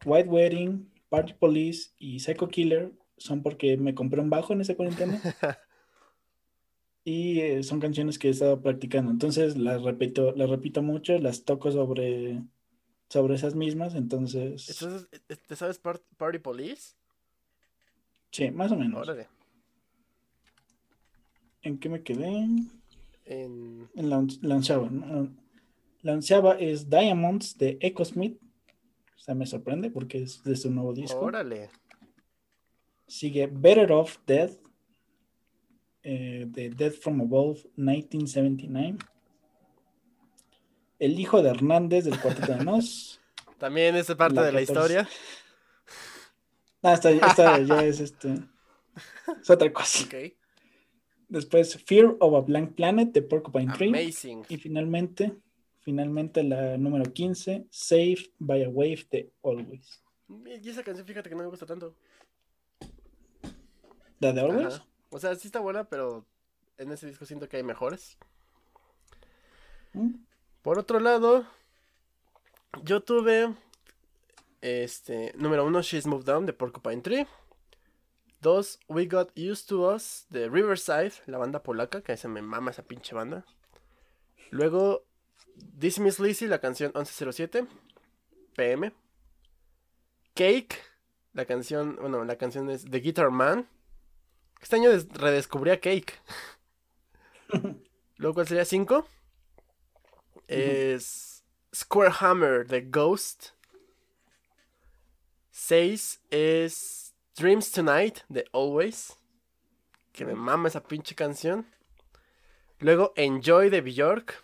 [0.04, 4.74] White Wedding, Party Police y Psycho Killer son porque me compré un bajo en esa
[4.74, 5.20] cuarentena.
[7.04, 9.10] y eh, son canciones que he estado practicando.
[9.10, 12.42] Entonces las repito, las repito mucho, las toco sobre,
[13.12, 13.94] sobre esas mismas.
[13.94, 16.94] Entonces, Entonces, ¿te este, sabes Par- Party Police?
[18.30, 19.06] sí, más o menos.
[19.06, 19.28] Órale.
[21.62, 22.28] ¿En qué me quedé?
[23.26, 23.88] En...
[23.94, 25.28] En la, on- la onceava, ¿no?
[26.00, 28.40] La onceava es Diamonds de Echo Smith.
[29.14, 31.20] O sea, me sorprende porque es de su nuevo disco.
[31.20, 31.68] Órale.
[33.06, 34.50] Sigue Better Off Dead
[36.02, 38.96] eh, de Dead from Above 1979.
[41.02, 43.20] El hijo de Hernández del Cuarteto de Nos.
[43.58, 44.72] También es parte La de la 14.
[44.72, 45.08] historia.
[46.80, 48.38] Ah, esta, esta ya es este.
[49.40, 50.04] Es otra cosa.
[50.04, 50.32] Ok.
[51.26, 53.88] Después Fear of a Blank Planet de Porcupine Tree.
[53.88, 54.44] Amazing.
[54.48, 55.34] Y finalmente,
[55.80, 60.04] finalmente la número 15, Saved by a Wave de Always.
[60.62, 61.96] Y esa canción, fíjate que no me gusta tanto.
[64.20, 64.74] ¿La de Always?
[64.74, 64.86] Ajá.
[65.10, 66.24] O sea, sí está buena, pero
[66.78, 68.16] en ese disco siento que hay mejores.
[69.94, 70.12] ¿Mm?
[70.62, 71.46] Por otro lado,
[72.84, 73.54] yo tuve
[74.60, 77.26] Este, número uno, She's Moved On de Porcupine Tree.
[78.40, 82.70] Dos, We Got Used to Us de Riverside, la banda polaca, que se me mama
[82.70, 83.44] esa pinche banda.
[84.50, 85.04] Luego,
[85.78, 87.66] This Miss Lizzy, la canción 1107,
[88.54, 88.92] PM.
[90.34, 90.76] Cake,
[91.34, 93.68] la canción, bueno, la canción es The Guitar Man.
[94.60, 96.14] Este año des- redescubrí a Cake.
[98.16, 98.64] Luego, ¿cuál sería?
[98.64, 99.06] 5.
[100.48, 103.50] Es Square Hammer de Ghost.
[105.50, 109.16] 6 es Dreams Tonight de Always.
[110.12, 111.66] Que me mama esa pinche canción.
[112.78, 114.40] Luego Enjoy de Bjork.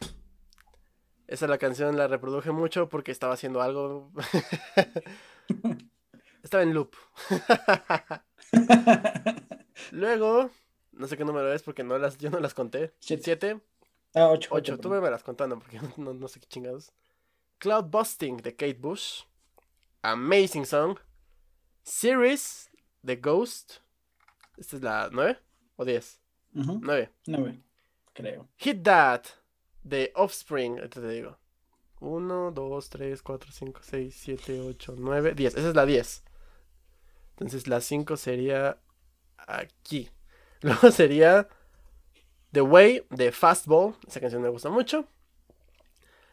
[1.27, 4.11] Esa la canción la reproduje mucho porque estaba haciendo algo.
[6.43, 6.95] estaba en loop.
[9.91, 10.51] Luego,
[10.93, 12.95] no sé qué número es porque no las, yo no las conté.
[13.01, 13.23] Siete.
[13.25, 13.61] 7.
[14.15, 14.49] Ah, 8.
[14.51, 16.93] 8, tú me las contando porque no, no sé qué chingados.
[17.59, 19.23] Cloud Busting de Kate Bush.
[20.03, 20.99] Amazing Song.
[21.83, 22.71] Series
[23.03, 23.79] de Ghost.
[24.57, 25.39] Esta es la 9
[25.77, 26.21] o 10.
[26.53, 27.13] 9.
[27.27, 27.63] 9,
[28.13, 28.49] creo.
[28.57, 29.25] Hit That
[29.83, 30.79] de Offspring.
[30.79, 31.39] Ahorita te digo.
[32.01, 35.55] 1, 2, 3, 4, 5, 6, 7, 8, 9, 10.
[35.57, 36.25] Esa es la 10.
[37.31, 38.81] Entonces la 5 sería
[39.37, 40.11] aquí.
[40.61, 41.49] Luego sería
[42.53, 43.95] The Way de Fastball.
[44.07, 45.07] Esa canción me gusta mucho.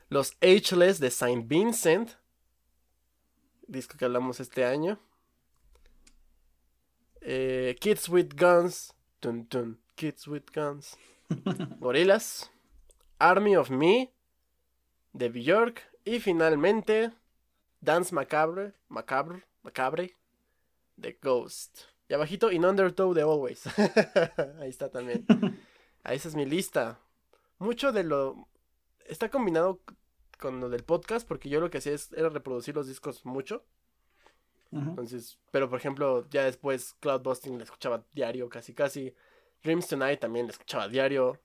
[0.09, 2.11] Los Ageless de Saint Vincent.
[3.67, 4.99] Disco que hablamos este año.
[7.21, 8.93] Eh, Kids with Guns.
[9.19, 9.79] Tun, tun.
[9.95, 10.97] Kids with Guns.
[11.79, 12.49] Gorillaz.
[13.19, 14.13] Army of Me.
[15.11, 15.81] De Bjork.
[16.05, 17.11] Y finalmente.
[17.81, 18.73] Dance Macabre.
[18.87, 19.43] Macabre.
[19.63, 20.15] Macabre.
[20.95, 21.79] De Ghost.
[22.07, 23.63] Y abajito In Undertow de Always.
[24.59, 25.25] Ahí está también.
[26.05, 26.99] Ahí esa es mi lista.
[27.59, 28.47] Mucho de lo.
[29.05, 29.81] Está combinado
[30.39, 31.27] con lo del podcast.
[31.27, 33.63] Porque yo lo que hacía es, era reproducir los discos mucho.
[34.71, 39.13] Entonces, pero por ejemplo, ya después Cloud Busting la escuchaba diario, casi casi.
[39.63, 41.39] Dreams Tonight también la escuchaba diario.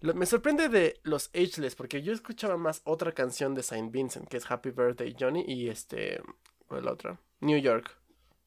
[0.00, 4.28] Lo- me sorprende de los Ageless, porque yo escuchaba más otra canción de Saint Vincent,
[4.28, 6.20] que es Happy Birthday Johnny, y este,
[6.66, 7.20] ¿cuál es la otra?
[7.40, 7.96] New York,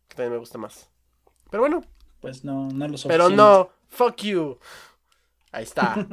[0.09, 0.89] que también me gusta más.
[1.49, 1.81] Pero bueno,
[2.19, 4.59] Pues no, no lo pero no, fuck you.
[5.51, 6.07] Ahí está.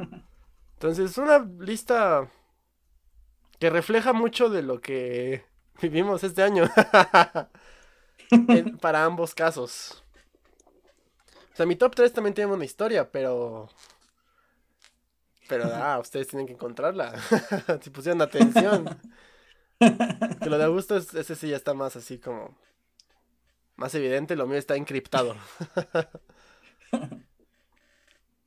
[0.73, 2.29] Entonces, una lista
[3.59, 5.43] que refleja mucho de lo que
[5.81, 6.65] vivimos este año.
[8.29, 10.03] En- para ambos casos.
[11.53, 13.69] O sea, mi top 3 también tiene una historia, pero.
[15.47, 17.13] Pero, ah, ustedes tienen que encontrarla.
[17.81, 18.99] si pusieron atención.
[19.79, 22.57] Que lo de Augusto, es- ese sí ya está más así como.
[23.77, 25.35] Más evidente, lo mío está encriptado.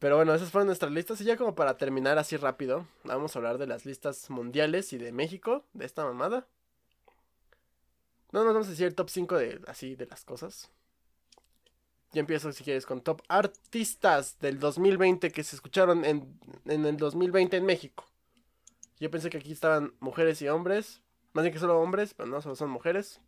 [0.00, 1.20] Pero bueno, esas fueron nuestras listas.
[1.20, 4.98] Y ya como para terminar así rápido, vamos a hablar de las listas mundiales y
[4.98, 6.48] de México, de esta mamada.
[8.32, 10.70] No nos vamos a decir el top 5 de así de las cosas.
[12.12, 16.96] Yo empiezo si quieres con top artistas del 2020 que se escucharon en, en el
[16.96, 18.04] 2020 en México.
[18.98, 21.02] Yo pensé que aquí estaban mujeres y hombres.
[21.34, 23.20] Más bien que solo hombres, pero no, solo son mujeres.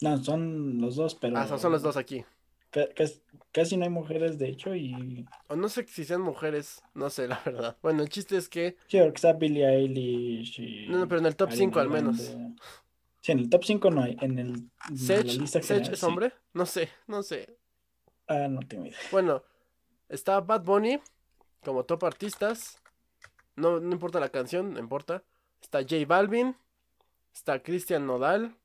[0.00, 1.38] No, son los dos, pero.
[1.38, 2.24] Ah, son, son los dos aquí.
[2.74, 3.20] Ca- cas-
[3.52, 5.24] Casi no hay mujeres, de hecho, y.
[5.46, 7.76] O no sé si sean mujeres, no sé la verdad.
[7.82, 8.76] Bueno, el chiste es que...
[8.88, 10.88] Sí, porque está Billie Eilish y.
[10.88, 12.16] No, no, pero en el top Ariana 5 al menos.
[13.20, 14.16] Sí, en el top 5 no hay.
[14.20, 14.48] En el.
[14.88, 16.06] en Sech, lista Sech general, es sí.
[16.06, 16.32] hombre?
[16.52, 17.56] No sé, no sé.
[18.26, 18.98] Ah, no tengo idea.
[19.12, 19.44] Bueno,
[20.08, 20.98] está Bad Bunny
[21.62, 22.80] como top artistas.
[23.54, 25.22] No, no importa la canción, no importa.
[25.62, 26.56] Está J Balvin.
[27.32, 28.56] Está Christian Nodal.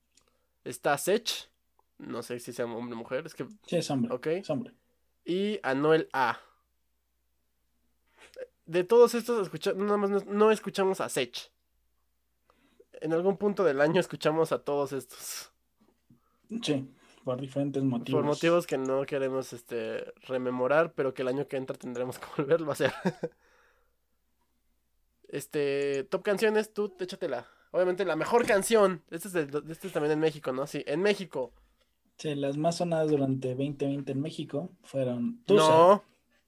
[0.64, 1.48] Está Sech.
[2.00, 3.26] No sé si sea hombre o mujer.
[3.26, 3.46] Es que.
[3.68, 4.14] Sí, es hombre.
[4.14, 4.28] Ok.
[4.28, 4.74] Es hombre.
[5.26, 6.40] Y Anuel A.
[8.66, 11.52] De todos estos, escucha, nada más no, no escuchamos a Sech.
[13.02, 15.52] En algún punto del año escuchamos a todos estos.
[16.62, 16.88] Sí,
[17.24, 18.18] por diferentes motivos.
[18.20, 22.26] Por motivos que no queremos este rememorar, pero que el año que entra tendremos que
[22.38, 22.94] volverlo a hacer.
[25.28, 27.48] Este, top canciones, tú échatela.
[27.72, 29.04] Obviamente la mejor canción.
[29.12, 30.66] Este es, de- este es también en México, ¿no?
[30.68, 31.54] Sí, en México.
[32.20, 36.04] Sí, las más sonadas durante 2020 en México fueron Tusa, No.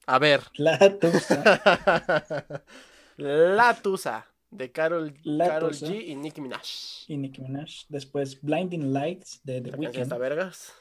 [0.06, 0.42] A ver.
[0.58, 2.62] La Tusa
[3.16, 5.86] La Tusa de Carol, Tusa.
[5.86, 6.62] G y Nicki Minaj.
[7.08, 7.86] y Nicki Minaj.
[7.88, 9.96] Después Blinding Lights de The La Weeknd.
[10.02, 10.72] está vergas.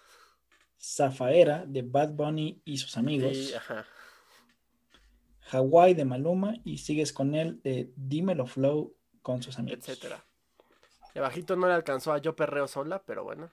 [0.77, 3.31] Zafaera de Bad Bunny y sus amigos.
[3.38, 3.85] Y, ajá.
[5.51, 9.80] Hawaii de Maluma y Sigues con él de Dímelo Flow con sus amigos.
[9.88, 10.26] etcétera.
[11.13, 13.51] Y abajito no le alcanzó a Yo Perreo Sola, pero bueno.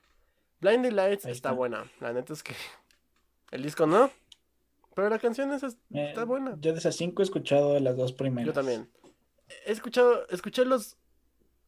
[0.60, 1.52] Blinding Lights está, está.
[1.52, 1.84] buena.
[2.00, 2.54] La neta es que
[3.52, 4.10] el disco no.
[4.94, 6.56] Pero la canción esa es- Eh, está buena.
[6.60, 8.46] Yo de esas cinco he escuchado las dos primeras.
[8.46, 8.88] Yo también.
[9.66, 10.96] He escuchado, escuché los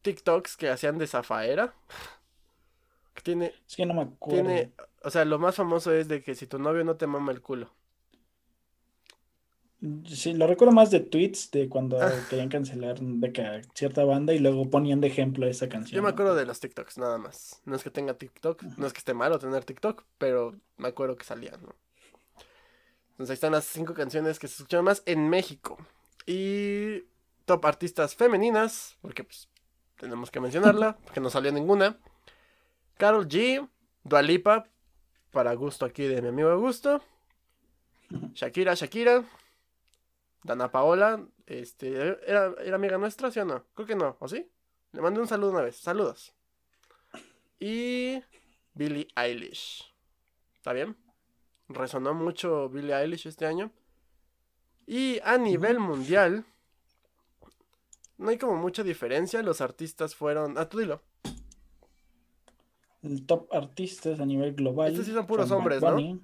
[0.01, 1.73] TikToks que hacían de Zafaera.
[3.13, 4.41] Que tiene, Es que no me acuerdo.
[4.41, 4.71] tiene,
[5.03, 7.41] o sea, lo más famoso es de que si tu novio no te mama el
[7.41, 7.69] culo.
[10.07, 12.11] Sí, lo recuerdo más de tweets de cuando Ah.
[12.29, 15.95] querían cancelar de que cierta banda y luego ponían de ejemplo esa canción.
[15.95, 17.61] Yo me acuerdo de los TikToks, nada más.
[17.65, 21.15] No es que tenga TikTok, no es que esté malo tener TikTok, pero me acuerdo
[21.15, 21.75] que salían, ¿no?
[23.11, 25.77] Entonces ahí están las cinco canciones que se escuchan más en México.
[26.27, 27.05] Y
[27.45, 29.49] top artistas femeninas, porque pues
[29.97, 31.97] tenemos que mencionarla, porque no salió ninguna.
[32.97, 33.67] Carol G,
[34.03, 34.67] Dualipa,
[35.31, 37.01] para gusto aquí de mi amigo Augusto.
[38.35, 39.23] Shakira, Shakira.
[40.43, 43.65] Dana Paola, este, ¿era, ¿era amiga nuestra, sí o no?
[43.73, 44.49] Creo que no, ¿o sí?
[44.91, 46.33] Le mandé un saludo una vez, saludos.
[47.59, 48.21] Y
[48.73, 49.93] Billie Eilish.
[50.55, 50.97] ¿Está bien?
[51.69, 53.71] Resonó mucho Billie Eilish este año.
[54.87, 56.43] Y a nivel mundial,
[58.17, 59.41] no hay como mucha diferencia.
[59.43, 60.57] Los artistas fueron.
[60.57, 61.01] Ah, tú dilo.
[63.03, 64.91] El top artistas a nivel global.
[64.91, 66.19] Estos sí son puros hombres, ¿no?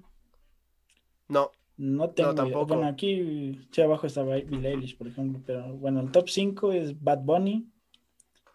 [1.28, 2.42] No, No tengo idea.
[2.44, 2.66] tampoco.
[2.74, 6.72] Bueno, aquí sí abajo está Bi- Billie Eilish, por ejemplo, pero bueno, el top 5
[6.72, 7.66] es Bad Bunny,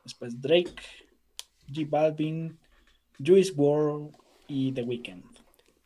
[0.04, 0.74] después Drake,
[1.74, 2.60] J Balvin,
[3.26, 4.12] Juice WRLD
[4.50, 5.24] y The Weeknd.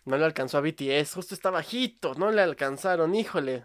[0.05, 1.13] no le alcanzó a BTS.
[1.13, 2.15] Justo está bajito.
[2.15, 3.63] No le alcanzaron, híjole.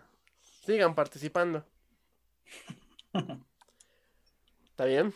[0.66, 1.64] Sigan participando.
[4.70, 5.14] ¿Está bien?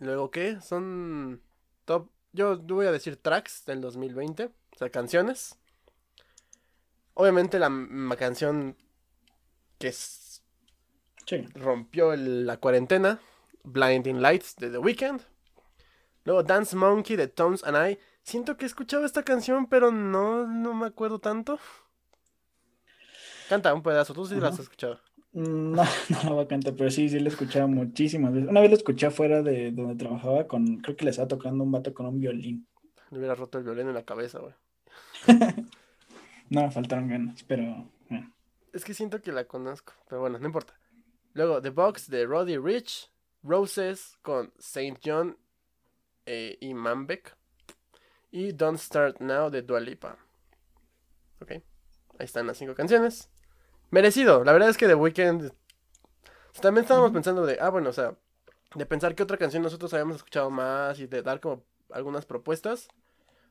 [0.00, 0.60] Luego, ¿qué?
[0.60, 1.40] Son
[1.84, 2.08] top.
[2.32, 4.44] Yo voy a decir tracks del 2020.
[4.46, 5.58] O sea, canciones.
[7.20, 7.70] Obviamente la
[8.18, 8.76] canción
[9.78, 11.46] que Sí.
[11.54, 13.20] rompió el- la cuarentena.
[13.62, 15.20] Blinding Lights de The Weeknd.
[16.24, 17.98] Luego Dance Monkey de Tones and I.
[18.22, 21.58] Siento que he escuchado esta canción, pero no, no me acuerdo tanto.
[23.50, 24.98] Canta un pedazo, tú sí la has escuchado.
[25.32, 28.48] No, no la voy a cantar, pero sí, sí la he escuchado muchísimas veces.
[28.48, 31.70] Una vez la escuché afuera de donde trabajaba con, creo que le estaba tocando un
[31.72, 32.66] vato con un violín.
[33.10, 34.54] Le hubiera roto el violín en la cabeza, güey.
[36.50, 38.34] No me faltaron ganas, pero bueno.
[38.72, 40.78] Es que siento que la conozco, pero bueno, no importa.
[41.32, 43.10] Luego, The Box de Roddy Rich.
[43.42, 45.38] Roses con Saint John
[46.26, 47.36] eh, y Manbeck.
[48.30, 50.16] Y Don't Start Now de Dua Lipa.
[51.40, 51.52] Ok.
[51.52, 51.62] Ahí
[52.18, 53.30] están las cinco canciones.
[53.90, 54.44] Merecido.
[54.44, 55.52] La verdad es que The Weeknd.
[56.60, 57.58] También estábamos pensando de.
[57.60, 58.14] Ah, bueno, o sea.
[58.74, 62.88] De pensar que otra canción nosotros habíamos escuchado más y de dar como algunas propuestas.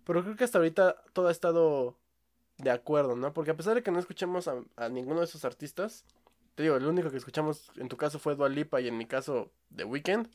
[0.05, 1.98] Pero creo que hasta ahorita todo ha estado
[2.59, 3.33] de acuerdo, ¿no?
[3.33, 6.05] Porque a pesar de que no escuchemos a, a ninguno de esos artistas,
[6.55, 9.05] te digo, el único que escuchamos en tu caso fue Dua Lipa y en mi
[9.05, 10.27] caso The Weeknd,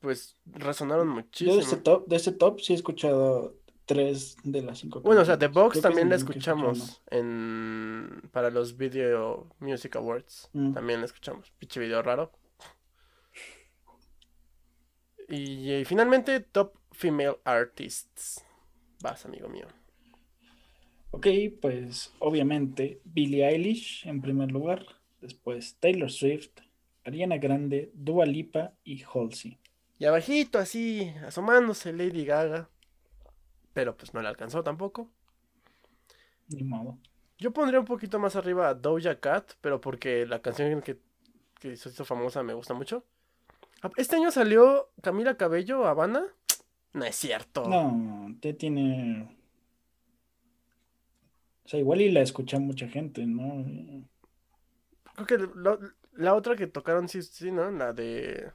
[0.00, 1.56] pues resonaron Yo muchísimo.
[1.56, 3.56] de este top, de este top sí he escuchado
[3.86, 5.48] tres de las cinco Bueno, o sea, The.
[5.48, 10.50] Box Creo también la escuchamos en para los Video Music Awards.
[10.52, 10.74] Mm.
[10.74, 11.50] También la escuchamos.
[11.58, 12.30] Pinche video raro.
[15.28, 18.44] Y, eh, finalmente, Top Female Artists.
[19.02, 19.66] Vas, amigo mío.
[21.10, 21.26] Ok,
[21.60, 24.84] pues obviamente Billie Eilish en primer lugar,
[25.20, 26.50] después Taylor Swift,
[27.04, 29.58] Ariana Grande, Dua Lipa y Halsey.
[29.98, 32.68] Y abajito, así, asomándose Lady Gaga.
[33.72, 35.10] Pero pues no le alcanzó tampoco.
[36.48, 36.98] Ni modo.
[37.38, 40.98] Yo pondría un poquito más arriba a Doja Cat, pero porque la canción que,
[41.60, 43.04] que se hizo famosa me gusta mucho.
[43.82, 46.24] Ah, Este año salió Camila Cabello, Habana.
[46.94, 47.68] No es cierto.
[47.68, 49.37] No, te tiene.
[51.68, 53.62] O sea, igual y la escucha mucha gente, ¿no?
[55.16, 55.78] Creo que lo-
[56.14, 57.70] la otra que tocaron, sí, sí, ¿no?
[57.70, 58.52] La de...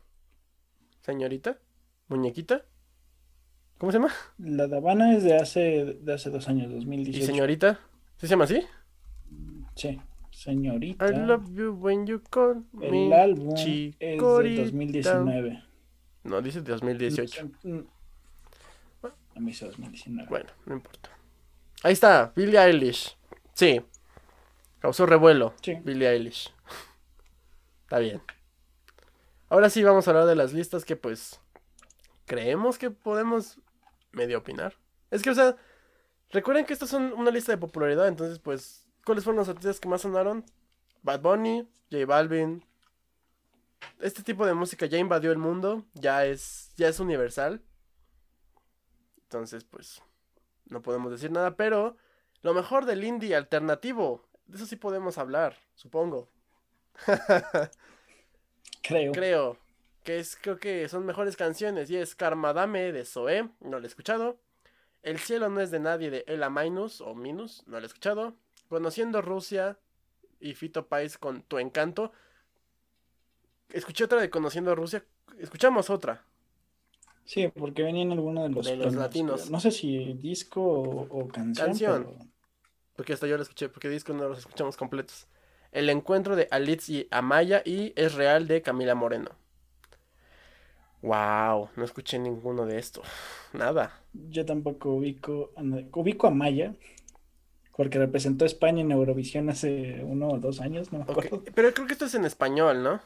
[1.01, 1.59] Señorita.
[2.07, 2.65] Muñequita.
[3.77, 4.11] ¿Cómo se llama?
[4.39, 7.23] La de Habana es de hace, de hace dos años, Y 2018.
[7.27, 7.79] señorita.
[8.17, 8.63] ¿Sí se llama así?
[9.75, 11.07] Sí, señorita.
[11.07, 14.61] I love you when you call El me álbum es de chicorita.
[14.63, 15.63] 2019.
[16.23, 17.47] No, dice 2018.
[17.61, 17.79] Mm,
[19.35, 20.27] A mí es 2019.
[20.29, 21.11] Bueno, no importa.
[21.83, 23.17] Ahí está, Billie Eilish.
[23.53, 23.85] Sí.
[24.79, 25.53] Causó revuelo.
[25.61, 25.75] Sí.
[25.83, 26.53] Billie Eilish.
[27.83, 28.21] Está bien.
[29.49, 31.41] Ahora sí vamos a hablar de las listas que pues
[32.25, 33.59] creemos que podemos
[34.13, 34.75] medio opinar.
[35.11, 35.57] Es que, o sea,
[36.31, 39.89] recuerden que estas son una lista de popularidad, entonces pues, ¿cuáles fueron los artistas que
[39.89, 40.45] más sonaron?
[41.01, 42.65] Bad Bunny, J Balvin.
[43.99, 47.61] Este tipo de música ya invadió el mundo, ya es, ya es universal.
[49.23, 50.01] Entonces, pues,
[50.73, 51.95] no podemos decir nada, pero
[52.41, 56.27] lo mejor del indie alternativo, de eso sí podemos hablar, supongo.
[58.81, 59.13] Creo.
[59.13, 59.57] Creo
[60.03, 63.87] que es, creo que son mejores canciones y es Karmadame de Zoé, no lo he
[63.87, 64.37] escuchado.
[65.01, 68.35] El cielo no es de nadie de Ela Minus o Minus, no lo he escuchado.
[68.67, 69.79] Conociendo Rusia
[70.39, 72.11] y Fito Pais con Tu Encanto.
[73.69, 75.05] Escuché otra de Conociendo Rusia,
[75.37, 76.25] escuchamos otra.
[77.25, 79.49] Sí, porque venían algunos de los, De los latinos.
[79.49, 81.67] No sé si disco o, o canción.
[81.67, 82.03] Canción.
[82.05, 82.29] pero-
[82.95, 85.27] Porque hasta yo lo escuché, porque discos no los escuchamos completos.
[85.71, 89.31] El encuentro de Alitz y Amaya y Es Real de Camila Moreno.
[91.01, 93.05] Wow, no escuché ninguno de estos.
[93.53, 94.01] Nada.
[94.13, 95.51] Yo tampoco ubico,
[95.93, 96.75] ubico a Maya,
[97.75, 101.43] porque representó a España en Eurovisión hace uno o dos años, no me acuerdo.
[101.55, 103.01] Pero creo que esto es en español, ¿no?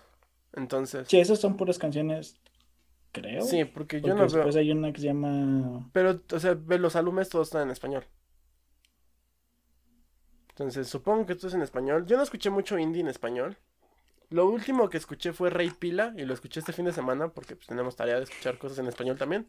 [0.53, 1.07] Entonces.
[1.07, 2.37] Sí, esas son puras canciones,
[3.11, 3.41] creo.
[3.41, 4.27] Sí, porque yo porque no veo.
[4.27, 5.89] después hay una que se llama...
[5.93, 8.05] Pero, o sea, ve, los álbumes todos están en español.
[10.49, 12.05] Entonces, supongo que esto es en español.
[12.05, 13.57] Yo no escuché mucho indie en español.
[14.29, 17.55] Lo último que escuché fue Rey Pila y lo escuché este fin de semana porque
[17.55, 19.47] pues, tenemos tarea de escuchar cosas en español también.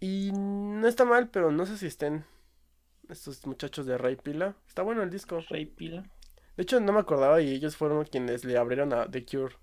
[0.00, 2.24] Y no está mal, pero no sé si estén
[3.08, 4.54] estos muchachos de Rey Pila.
[4.66, 5.40] Está bueno el disco.
[5.48, 6.04] Rey Pila.
[6.56, 9.56] De hecho, no me acordaba y ellos fueron quienes le abrieron a The Cure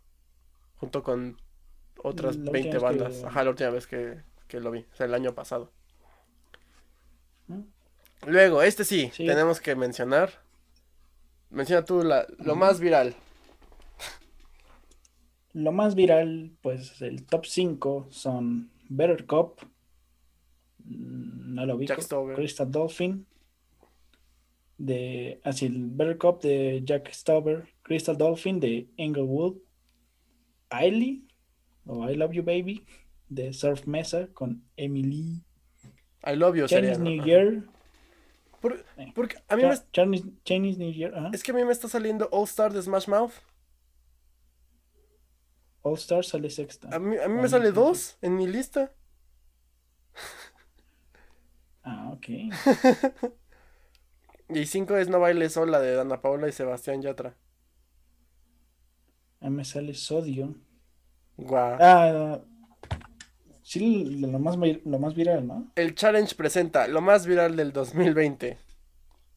[0.76, 1.40] junto con
[2.04, 3.24] otras La última 20 vez que- bandas.
[3.24, 5.72] Ajá, la última vez que, que lo vi, o sea, el año pasado.
[7.48, 7.62] ¿Mm?
[8.28, 9.26] Luego, este sí, Sí.
[9.26, 10.32] tenemos que mencionar.
[11.50, 13.16] Menciona tú la, lo más viral.
[15.54, 19.60] Lo más viral, pues el top 5 son Better Cop,
[20.86, 22.36] mm, no lo Stauber.
[22.38, 23.26] Crystal Dolphin,
[24.78, 29.58] de, así, el Better Cop de Jack Stauber, Crystal Dolphin de Englewood,
[30.70, 31.28] Ailey,
[31.86, 32.86] o I Love You Baby,
[33.30, 35.44] de Surf Mesa con Emily,
[36.26, 36.68] I love you.
[36.68, 37.00] Chinese.
[37.00, 37.24] New.
[37.26, 37.64] Year,
[38.62, 41.32] Por- Eh, porque a mí me, Chinese, Chinese New Year, ajá.
[41.34, 43.34] es que a mí me está saliendo All Star de Smash Mouth.
[45.84, 46.90] All Star sale sexta.
[46.96, 48.94] A mí, a mí me sale dos en mi lista.
[51.84, 52.28] Ah, ok.
[54.54, 57.38] Y cinco es No Baile Sola de Dana Paola y Sebastián Yatra.
[59.40, 60.54] A mí me sale Sodio.
[61.38, 61.78] Guau.
[61.80, 62.40] Ah,
[63.64, 65.72] sí, lo más, lo más viral, ¿no?
[65.76, 68.58] El challenge presenta lo más viral del 2020.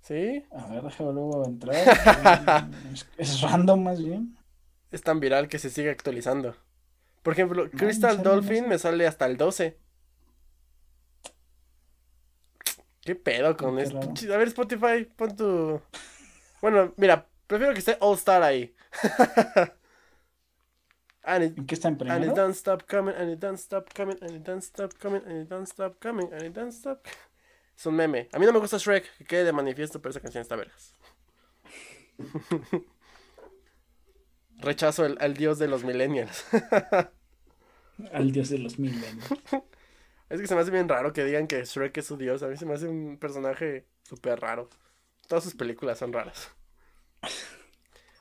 [0.03, 0.45] ¿Sí?
[0.53, 1.75] A ver, déjame luego entrar.
[2.93, 4.37] es, es random más bien.
[4.91, 6.55] Es tan viral que se sigue actualizando.
[7.23, 9.79] Por ejemplo, Crystal no Dolphin me sale hasta el 12.
[13.01, 13.99] ¿Qué pedo con esto?
[13.99, 15.81] A ver, Spotify, pon tu.
[16.61, 18.75] Bueno, mira, prefiero que esté All Star ahí.
[21.25, 22.35] and, it, ¿En qué está en and it primero?
[22.35, 25.49] don't stop coming, and it don't stop coming, and it don't stop coming, and it
[25.49, 27.07] don't stop coming, and it don't stop.
[27.77, 28.29] Es un meme.
[28.33, 30.95] A mí no me gusta Shrek, que quede de manifiesto, pero esa canción está vergas.
[34.59, 36.45] Rechazo el- al dios de los millennials.
[38.13, 39.25] Al dios de los mil años.
[40.29, 42.43] Es que se me hace bien raro que digan que Shrek es su dios.
[42.43, 44.69] A mí se me hace un personaje súper raro.
[45.29, 46.51] Todas sus películas son raras.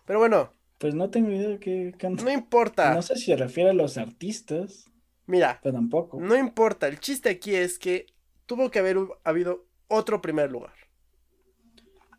[0.06, 0.54] Pero bueno,
[0.84, 2.26] Pues no tengo idea de qué canta.
[2.26, 2.94] no importa.
[2.94, 4.92] No sé si se refiere a los artistas,
[5.28, 6.20] Mira, pero tampoco.
[6.20, 6.90] no importa.
[6.90, 8.08] El chiste aquí es que
[8.46, 10.74] tuvo que haber habido otro primer lugar.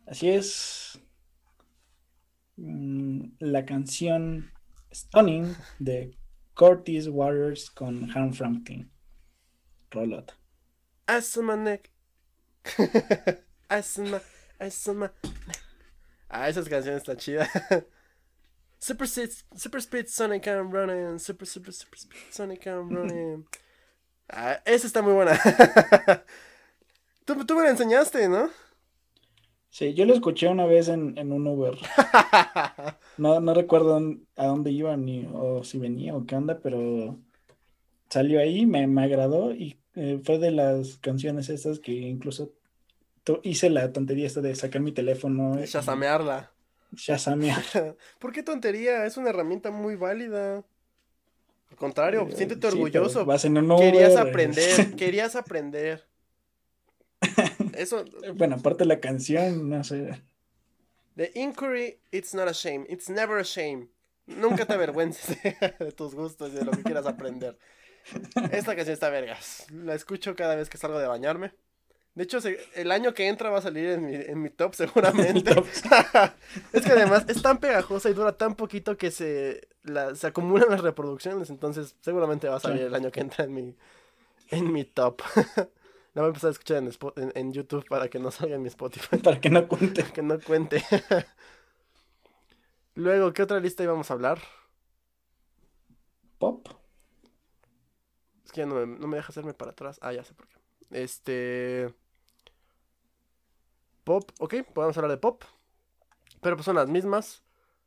[0.07, 0.99] Así es.
[2.57, 4.51] Mm, La canción
[4.91, 6.17] Stunning de
[6.55, 8.91] Curtis Waters con Han Franklin.
[9.91, 10.39] Rolota.
[11.43, 11.91] My neck.
[12.79, 13.45] My neck.
[16.31, 17.47] Ah, esa canción está chida.
[18.79, 21.19] Super speed, super speed, Sonic I'm running.
[21.19, 23.47] Super, super, super speed, Sonic I'm running.
[24.29, 25.39] Ah, esa está muy buena.
[27.25, 28.51] tú, tú me la enseñaste, ¿no?
[29.71, 31.77] Sí, yo lo escuché una vez en, en un Uber.
[33.17, 34.01] No, no recuerdo
[34.37, 37.17] a dónde iba ni o si venía o qué onda, pero
[38.11, 42.53] salió ahí, me, me agradó y eh, fue de las canciones estas que incluso
[43.43, 46.54] hice la tontería esta de sacar mi teléfono y Shazamearla.
[46.95, 47.63] Shazamear.
[48.19, 49.05] ¿Por qué tontería?
[49.07, 50.65] Es una herramienta muy válida.
[51.71, 53.25] Al contrario, Eh, siéntete sí, orgulloso.
[53.25, 56.07] vas en un Querías aprender, querías aprender.
[57.75, 58.05] Eso,
[58.35, 60.23] Bueno, aparte la canción, no sé.
[61.17, 62.87] The inquiry, it's not a shame.
[62.89, 63.89] It's never a shame.
[64.27, 65.37] Nunca te avergüences
[65.79, 67.59] de tus gustos y de lo que quieras aprender.
[68.53, 69.67] Esta canción está vergas.
[69.71, 71.53] La escucho cada vez que salgo de bañarme.
[72.15, 72.39] De hecho,
[72.75, 75.55] el año que entra va a salir en mi, en mi top seguramente.
[75.55, 75.67] top.
[76.73, 80.71] es que además es tan pegajosa y dura tan poquito que se, la- se acumulan
[80.71, 81.51] las reproducciones.
[81.51, 82.85] Entonces seguramente va a salir Sí.
[82.85, 83.77] el año que entra en mi,
[84.51, 85.23] en mi top.
[86.15, 88.63] La voy a empezar a escuchar en, en- en YouTube para que no salga en
[88.63, 89.17] mi Spotify.
[89.17, 90.05] Para que no cuente.
[90.05, 90.85] Que no cuente.
[92.95, 94.39] Luego, ¿qué otra lista íbamos a hablar?
[96.39, 96.69] Pop.
[98.45, 99.99] Es que ya no me, no me deja hacerme para atrás.
[100.03, 100.55] Ah, ya sé por qué.
[100.93, 101.93] Este.
[104.05, 105.43] Pop, ok, podemos hablar de pop.
[106.41, 107.43] Pero pues son las mismas.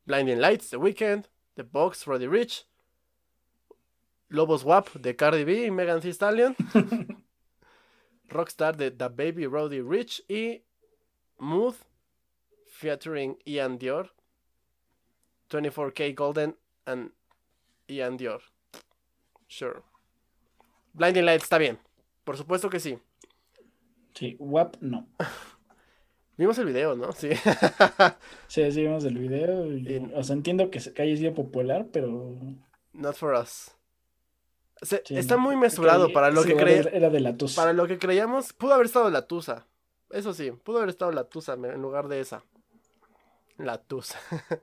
[0.06, 2.68] Blinding Lights, The Weeknd, The Box, Roddy Rich.
[4.30, 6.56] Lobos WAP de Cardi B y Megan Thee Stallion.
[8.30, 10.64] Rockstar de The Baby Roddy Rich y
[11.38, 11.76] Mood
[12.66, 14.10] featuring Ian Dior.
[15.50, 17.12] 24K Golden and
[17.88, 18.42] Ian Dior.
[19.48, 19.82] Sure.
[20.94, 21.80] Blinding Light está bien.
[22.24, 22.98] Por supuesto que sí.
[24.14, 25.08] Sí, WAP no.
[26.38, 27.12] Vimos el video, ¿no?
[27.14, 27.30] Sí.
[28.48, 29.66] sí, sí, vimos el video.
[30.16, 32.36] O sea, entiendo que, que haya sido popular, pero.
[32.94, 33.72] Not for us.
[35.10, 36.94] está muy mesurado para lo que creíamos.
[36.94, 37.62] Era de la Tusa.
[37.62, 39.66] Para lo que creíamos, pudo haber estado la Tusa.
[40.12, 42.44] Eso sí, pudo haber estado la Tusa en lugar de esa.
[43.58, 44.20] La Tusa.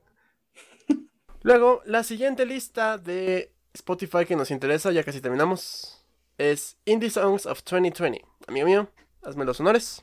[1.43, 6.07] Luego, la siguiente lista de Spotify que nos interesa, ya casi terminamos,
[6.39, 8.25] es Indie Songs of 2020.
[8.47, 8.89] Amigo mío,
[9.23, 10.03] hazme los honores.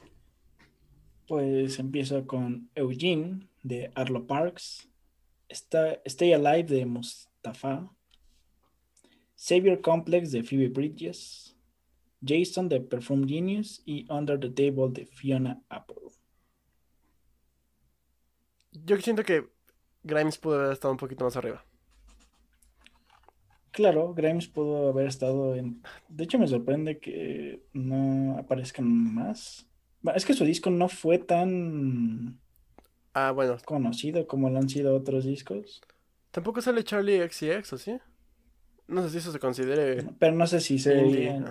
[1.32, 4.90] Pues empiezo con Eugene de Arlo Parks,
[5.48, 7.90] Stay Alive de Mustafa,
[9.34, 11.56] Savior Complex de Phoebe Bridges,
[12.22, 16.04] Jason de Perfume Genius y Under the Table de Fiona Apple.
[18.74, 19.48] Yo siento que
[20.04, 21.64] Grimes pudo haber estado un poquito más arriba.
[23.72, 25.82] Claro, Grimes pudo haber estado en...
[26.10, 28.86] De hecho, me sorprende que no aparezcan
[29.16, 29.71] más.
[30.16, 32.40] Es que su disco no fue tan...
[33.14, 33.58] Ah, bueno.
[33.66, 35.82] Conocido como lo han sido otros discos.
[36.32, 37.98] Tampoco sale Charlie XCX, ¿o sí?
[38.88, 40.04] No sé si eso se considere...
[40.20, 41.42] Pero no sé si se...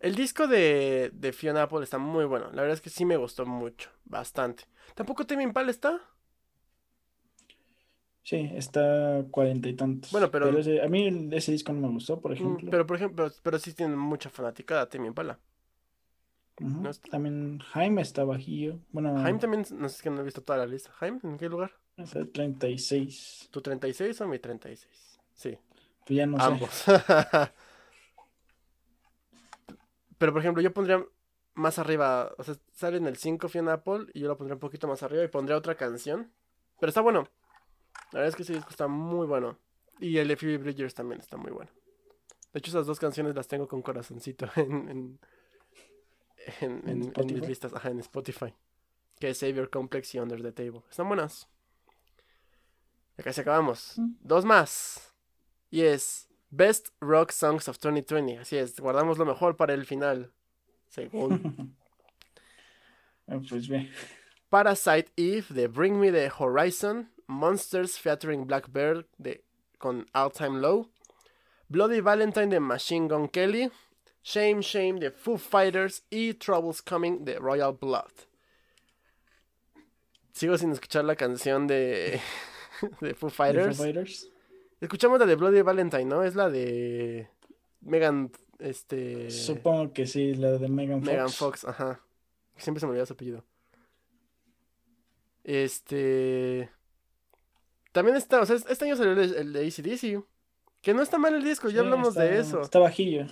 [0.00, 2.46] El disco de, de Fiona Apple está muy bueno.
[2.52, 3.90] La verdad es que sí me gustó mucho.
[4.04, 4.64] Bastante.
[4.94, 6.00] ¿Tampoco Timmy Impala está?
[8.22, 10.12] Sí, está cuarenta y tantos.
[10.12, 10.48] Bueno, pero.
[10.48, 12.70] a mí ese disco no me gustó, por mm, ejemplo.
[12.70, 15.38] Pero, por ejemplo, pero, sí tiene mucha fanaticada Timmy Impala.
[17.10, 18.78] También Jaime está bajillo.
[18.90, 20.90] Bueno, Jaime también, no sé si no he visto toda la lista.
[20.92, 21.72] Jaime, ¿en qué lugar?
[21.96, 23.48] Está 36.
[23.50, 25.20] ¿Tu 36 o mi 36?
[25.34, 25.58] Sí.
[26.06, 26.84] Pues ya no Ambos.
[30.18, 31.04] pero por ejemplo, yo pondría
[31.54, 32.32] más arriba.
[32.38, 35.02] O sea, sale en el 5 Fiona Apple y yo lo pondría un poquito más
[35.02, 36.32] arriba y pondría otra canción.
[36.80, 37.28] Pero está bueno.
[38.12, 39.58] La verdad es que ese disco está muy bueno.
[40.00, 41.70] Y el de Phoebe Bridgers también está muy bueno.
[42.52, 45.18] De hecho, esas dos canciones las tengo con corazoncito en, en,
[46.60, 48.54] mis listas, ajá, en Spotify.
[49.18, 50.82] Que es Savior Complex y Under the Table.
[50.90, 51.48] Están buenas.
[53.18, 53.98] Y casi acabamos.
[53.98, 54.12] Mm.
[54.20, 55.12] Dos más.
[55.70, 58.38] Y es Best Rock Songs of 2020.
[58.38, 60.32] Así es, guardamos lo mejor para el final.
[60.88, 61.76] Según.
[63.30, 63.92] Ah, pues bien.
[64.48, 67.10] Parasite Eve de Bring Me the Horizon.
[67.28, 69.44] Monsters featuring Blackbird de,
[69.78, 70.88] con All Time Low,
[71.68, 73.70] Bloody Valentine de Machine Gun Kelly,
[74.28, 78.12] Shame Shame de Foo Fighters y Troubles Coming de Royal Blood.
[80.32, 82.20] Sigo sin escuchar la canción de,
[83.00, 84.28] de Foo Fighters.
[84.82, 86.24] Escuchamos la de Bloody Valentine, ¿no?
[86.24, 87.30] Es la de
[87.80, 89.30] Megan, este...
[89.30, 91.10] Supongo que sí, la de Megan Fox.
[91.10, 92.02] Megan Fox, ajá.
[92.58, 93.44] Siempre se me olvida su apellido.
[95.42, 96.68] Este...
[97.92, 100.22] También está, o sea, este año salió el, de ACDC.
[100.82, 102.60] Que no está mal el disco, ya hablamos de eso.
[102.60, 103.26] Está bajillo,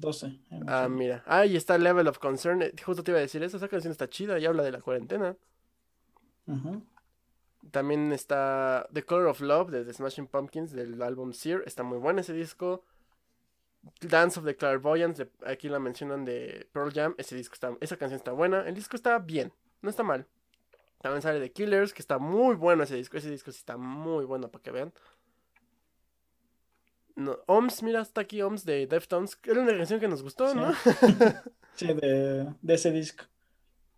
[0.00, 0.40] 12.
[0.66, 1.22] Ah, mira.
[1.26, 2.62] Ah, y está Level of Concern.
[2.62, 4.80] Eh, justo te iba a decir eso, esa canción está chida y habla de la
[4.80, 5.36] cuarentena.
[7.70, 11.62] También está The Color of Love de The Smashing Pumpkins del álbum Sear.
[11.66, 12.84] Está muy bueno ese disco.
[14.00, 17.14] Dance of the Clairvoyants, aquí la mencionan de Pearl Jam.
[17.18, 18.66] Ese disco está, esa canción está buena.
[18.66, 19.52] El disco está bien,
[19.82, 20.26] no está mal.
[21.00, 23.16] También sale de Killers, que está muy bueno ese disco.
[23.16, 24.92] Ese disco sí está muy bueno para que vean.
[27.20, 29.38] No, Oms, mira, está aquí Oms de Deftones.
[29.44, 30.72] Era una canción que nos gustó, ¿no?
[31.74, 33.24] sí, de, de, ese disco.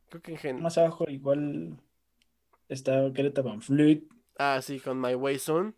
[0.09, 1.79] Creo que en Más abajo igual
[2.69, 4.03] está Greta Van Fleet.
[4.39, 5.75] Ah, sí, con My Way Soon.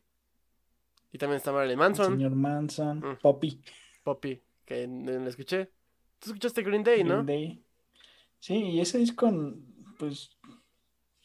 [1.12, 2.12] Y también está Marilyn Manson.
[2.15, 2.99] señor Manson.
[2.99, 3.19] Mm.
[3.23, 3.61] Poppy.
[4.03, 5.71] Poppy, que no escuché.
[6.19, 7.23] Tú escuchaste Green Day, Green ¿no?
[7.23, 7.62] Day.
[8.41, 9.31] Sí, y ese disco,
[9.99, 10.31] pues,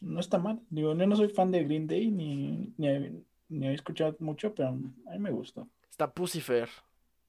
[0.02, 0.62] no está mal.
[0.70, 4.72] Digo, yo no soy fan de Green Day ni, ni, he escuchado mucho, pero a
[4.72, 5.68] mí me gustó.
[5.99, 6.69] Está Pucifer.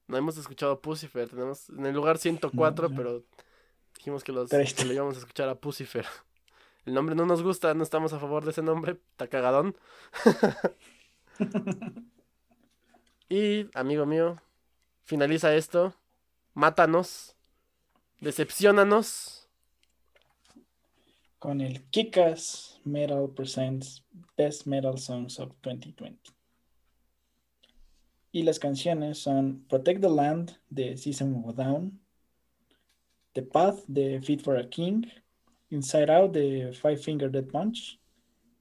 [0.07, 1.27] No hemos escuchado a Pucifer.
[1.27, 3.21] Tenemos en el lugar 104, pero
[3.97, 6.05] dijimos que, los, que lo íbamos a escuchar a Pucifer.
[6.85, 8.93] El nombre no nos gusta, no estamos a favor de ese nombre.
[9.11, 9.75] Está cagadón.
[13.29, 14.41] y, amigo mío,
[15.03, 15.93] finaliza esto.
[16.53, 17.35] Mátanos.
[18.21, 19.49] Decepcionanos
[21.39, 24.05] con el Kikas Metal Presents
[24.37, 26.40] Best Metal Songs of 2020.
[28.31, 31.99] Y las canciones son Protect the Land de System of Down,
[33.33, 35.03] The Path de Fit for a King,
[35.69, 37.99] Inside Out de Five Finger Dead Punch,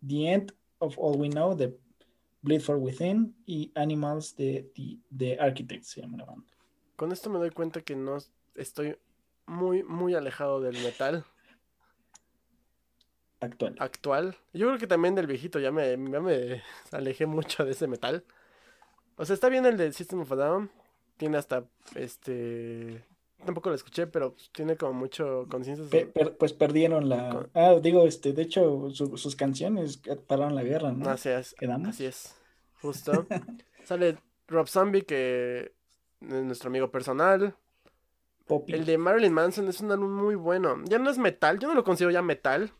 [0.06, 1.76] The End of All We Know de
[2.42, 4.70] Bleed for Within y Animals de
[5.16, 6.46] The Architects, se llama la banda.
[6.96, 8.18] Con esto me doy cuenta que no
[8.54, 8.96] estoy
[9.46, 11.24] muy, muy alejado del metal.
[13.40, 13.76] Actual.
[13.78, 14.36] Actual.
[14.52, 18.24] Yo creo que también del viejito, ya me, ya me alejé mucho de ese metal.
[19.20, 20.70] O sea, está bien el de System of a Down.
[21.18, 21.64] Tiene hasta
[21.94, 23.04] este
[23.44, 25.84] tampoco lo escuché, pero tiene como mucho conciencia.
[26.38, 27.46] pues perdieron la.
[27.52, 31.10] Ah, digo, este, de hecho, sus canciones pararon la guerra, ¿no?
[31.10, 31.54] Así es.
[31.86, 32.34] Así es.
[32.80, 33.26] Justo.
[33.84, 34.16] Sale
[34.48, 35.74] Rob Zombie, que
[36.22, 37.54] es nuestro amigo personal.
[38.68, 40.82] El de Marilyn Manson es un álbum muy bueno.
[40.86, 42.72] Ya no es metal, yo no lo considero ya metal.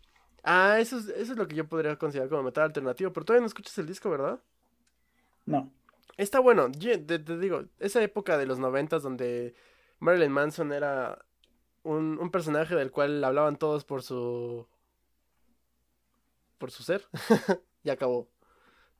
[0.43, 3.43] Ah, eso es, eso es lo que yo podría considerar como metal alternativo, pero todavía
[3.43, 4.41] no escuchas el disco, ¿verdad?
[5.45, 5.71] No.
[6.21, 9.55] Está bueno, te, te digo, esa época de los noventas donde
[10.01, 11.25] Marilyn Manson era
[11.83, 14.67] un, personaje del cual hablaban todos por su.
[16.59, 17.09] por su ser.
[17.85, 18.29] y acabó.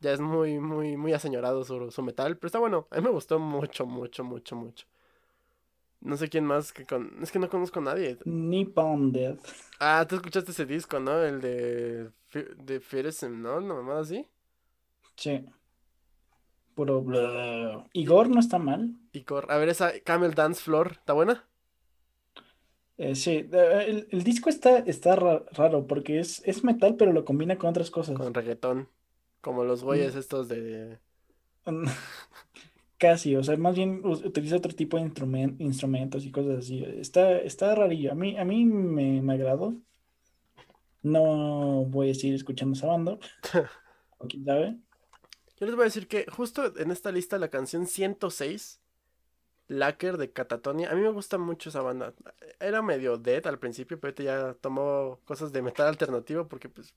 [0.01, 2.39] Ya es muy, muy, muy aseñorado su, su metal.
[2.39, 2.89] Pero está bueno.
[2.91, 4.87] A mí me gustó mucho, mucho, mucho, mucho.
[6.01, 7.23] No sé quién más que con...
[7.23, 8.17] Es que no conozco a nadie.
[8.25, 9.45] Nippon Death.
[9.79, 11.23] Ah, tú escuchaste ese disco, ¿no?
[11.23, 12.11] El de...
[12.57, 13.61] De Fearsome, ¿no?
[13.61, 14.27] ¿No mamá así?
[15.17, 15.45] Sí.
[16.81, 18.97] Puro Igor no está mal.
[19.13, 19.53] Igor.
[19.53, 21.45] A ver, esa Camel Dance Floor, ¿está buena?
[22.97, 27.69] Eh, sí, el, disco está, está raro porque es, es metal, pero lo combina con
[27.69, 28.17] otras cosas.
[28.17, 28.89] Con reggaetón.
[29.43, 30.19] Como los güeyes mm.
[30.19, 30.99] estos de.
[32.97, 35.03] Casi, o sea, más bien utiliza otro tipo de
[35.59, 36.83] instrumentos y cosas así.
[36.83, 38.13] Está, está rarillo.
[38.13, 39.75] A mí, a mí me, me agradó.
[41.03, 43.19] No voy a seguir escuchando esa banda.
[44.17, 44.79] o quién sabe.
[45.61, 48.81] Yo les voy a decir que justo en esta lista la canción 106,
[49.69, 52.15] Lacker de Catatonia, a mí me gusta mucho esa banda.
[52.59, 56.95] Era medio dead al principio, pero ahorita ya tomó cosas de metal alternativo porque pues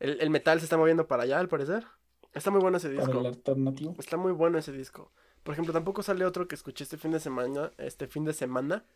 [0.00, 1.84] el, metal se está moviendo para allá al parecer.
[2.32, 3.18] Está muy bueno ese disco.
[3.20, 3.94] alternativo.
[3.98, 5.12] Está muy bueno ese disco.
[5.42, 8.86] Por ejemplo, tampoco sale otro que escuché este fin de semana, este fin de semana,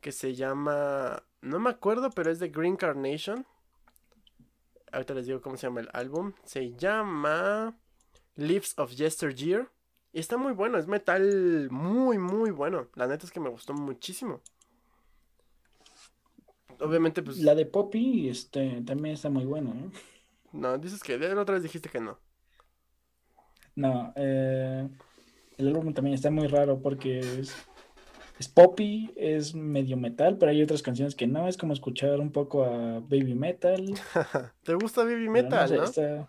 [0.00, 3.46] que se llama, no me acuerdo, pero es de Green Carnation.
[4.90, 6.32] Ahorita les digo cómo se llama el álbum.
[6.44, 7.76] Se llama
[8.36, 9.70] Leaves of Yesteryear.
[10.12, 12.88] Y está muy bueno, es metal muy, muy bueno.
[12.94, 14.40] La neta es que me gustó muchísimo.
[16.80, 17.38] Obviamente, pues.
[17.38, 19.90] La de Poppy este, también está muy buena, ¿no?
[20.52, 22.18] No, dices que la otra vez dijiste que no.
[23.74, 24.88] No, eh,
[25.58, 27.56] el álbum también está muy raro porque es,
[28.38, 32.30] es poppy, es medio metal, pero hay otras canciones que no, es como escuchar un
[32.30, 33.84] poco a baby metal.
[34.62, 36.28] ¿Te gusta baby metal, no?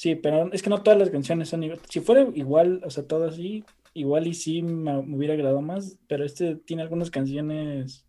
[0.00, 1.78] Sí, pero es que no todas las canciones son igual.
[1.90, 6.24] Si fuera igual, o sea, todo así, igual y sí me, hubiera agradado más, pero
[6.24, 8.06] este tiene algunas canciones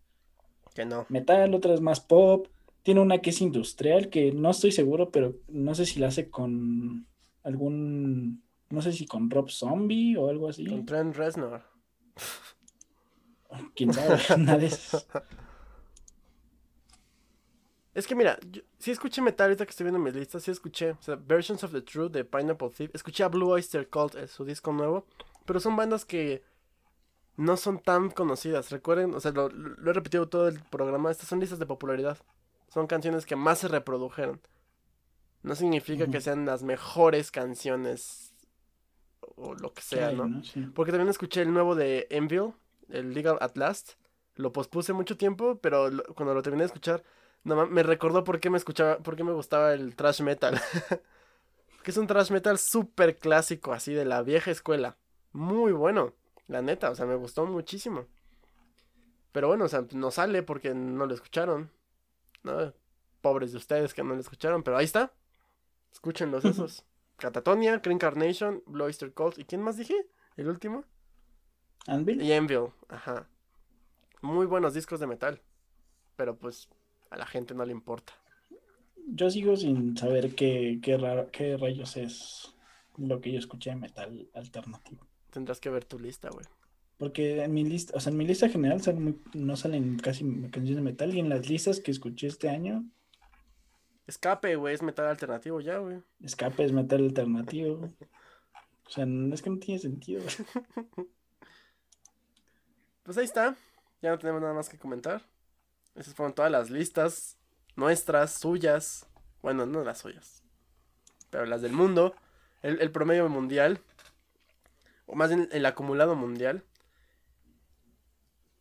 [0.74, 1.04] que no.
[1.10, 2.46] Metal, otras más pop.
[2.82, 6.30] Tiene una que es industrial, que no estoy seguro, pero no sé si la hace
[6.30, 7.06] con
[7.42, 10.64] algún, no sé si con Rob Zombie o algo así.
[10.64, 11.62] Con Trent Reznor.
[13.76, 14.66] Quién sabe, nada
[17.94, 18.38] es que mira,
[18.78, 21.72] si escuché metal ahorita que estoy viendo mis listas, sí escuché, o sea, Versions of
[21.72, 25.04] the Truth de Pineapple Thief, escuché a Blue Oyster Cult, eh, su disco nuevo,
[25.44, 26.42] pero son bandas que
[27.36, 31.40] no son tan conocidas, recuerden, o sea, lo, he repetido todo el programa, estas son
[31.40, 32.18] listas de popularidad,
[32.68, 34.40] son canciones que más se reprodujeron,
[35.42, 38.32] no significa que sean las mejores canciones
[39.20, 40.42] o lo que sea, ¿no?
[40.74, 42.52] Porque también escuché el nuevo de Envil,
[42.88, 43.94] el Legal at Last,
[44.36, 47.02] lo pospuse mucho tiempo, pero cuando lo terminé de escuchar
[47.44, 50.60] no, me recordó por qué me escuchaba, por qué me gustaba el thrash metal.
[51.82, 54.96] que es un thrash metal súper clásico, así de la vieja escuela.
[55.32, 56.14] Muy bueno,
[56.46, 58.06] la neta, o sea, me gustó muchísimo.
[59.32, 61.70] Pero bueno, o sea, no sale porque no lo escucharon.
[62.42, 62.72] ¿no?
[63.20, 65.12] Pobres de ustedes que no lo escucharon, pero ahí está.
[65.92, 66.84] Escúchenlos esos.
[67.16, 69.38] Catatonia, Green Carnation, Bloister Cold.
[69.38, 69.94] ¿Y quién más dije?
[70.36, 70.84] ¿El último?
[71.86, 72.20] Anvil.
[72.20, 73.28] Y Anvil, ajá.
[74.20, 75.40] Muy buenos discos de metal.
[76.16, 76.68] Pero pues
[77.12, 78.14] a la gente no le importa.
[79.06, 80.96] Yo sigo sin saber qué, qué,
[81.56, 82.54] rayos es
[82.96, 85.06] lo que yo escuché de metal alternativo.
[85.30, 86.46] Tendrás que ver tu lista, güey.
[86.96, 88.80] Porque en mi lista, o sea, en mi lista general
[89.34, 92.84] no salen casi canciones de metal y en las listas que escuché este año.
[94.06, 96.00] Escape, güey, es metal alternativo ya, güey.
[96.20, 97.90] Escape es metal alternativo.
[98.86, 100.22] o sea, es que no tiene sentido.
[103.02, 103.54] pues ahí está.
[104.00, 105.22] Ya no tenemos nada más que comentar.
[105.94, 107.36] Esas fueron todas las listas
[107.76, 109.06] nuestras, suyas.
[109.42, 110.42] Bueno, no las suyas.
[111.30, 112.14] Pero las del mundo.
[112.62, 113.80] El, promedio mundial.
[115.06, 116.64] O más bien el acumulado mundial.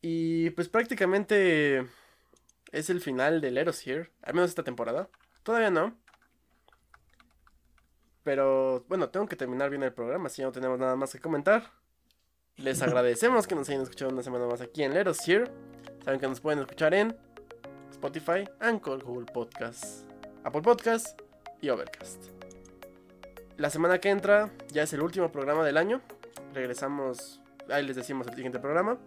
[0.01, 1.87] Y pues prácticamente
[2.71, 4.09] es el final del Eros Here.
[4.23, 5.07] Al menos esta temporada.
[5.43, 5.95] Todavía no.
[8.23, 11.71] Pero bueno, tengo que terminar bien el programa, si no tenemos nada más que comentar.
[12.57, 15.51] Les agradecemos que nos hayan escuchado una semana más aquí en Let Us Here.
[16.03, 17.15] Saben que nos pueden escuchar en
[17.91, 20.05] Spotify, Anchor, Google Podcasts,
[20.43, 21.15] Apple Podcasts
[21.61, 22.25] y Overcast.
[23.57, 26.01] La semana que entra ya es el último programa del año.
[26.53, 28.97] Regresamos, ahí les decimos el siguiente programa.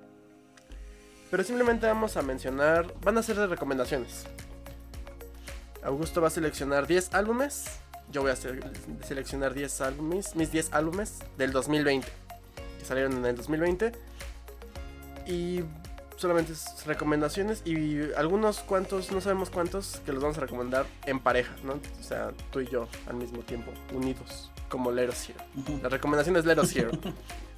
[1.31, 4.25] Pero simplemente vamos a mencionar, van a ser de recomendaciones.
[5.83, 7.65] Augusto va a seleccionar 10 álbumes.
[8.12, 8.61] Yo voy a se-
[9.05, 12.07] seleccionar 10 álbumes, mis 10 álbumes del 2020,
[12.79, 13.93] que salieron en el 2020.
[15.27, 15.62] Y
[16.16, 21.20] solamente es recomendaciones y algunos cuantos, no sabemos cuántos, que los vamos a recomendar en
[21.20, 21.74] pareja, ¿no?
[22.01, 25.39] O sea, tú y yo al mismo tiempo, unidos, como Let Us Here.
[25.57, 25.81] Ujú.
[25.82, 26.91] La recomendación es Let Us Here.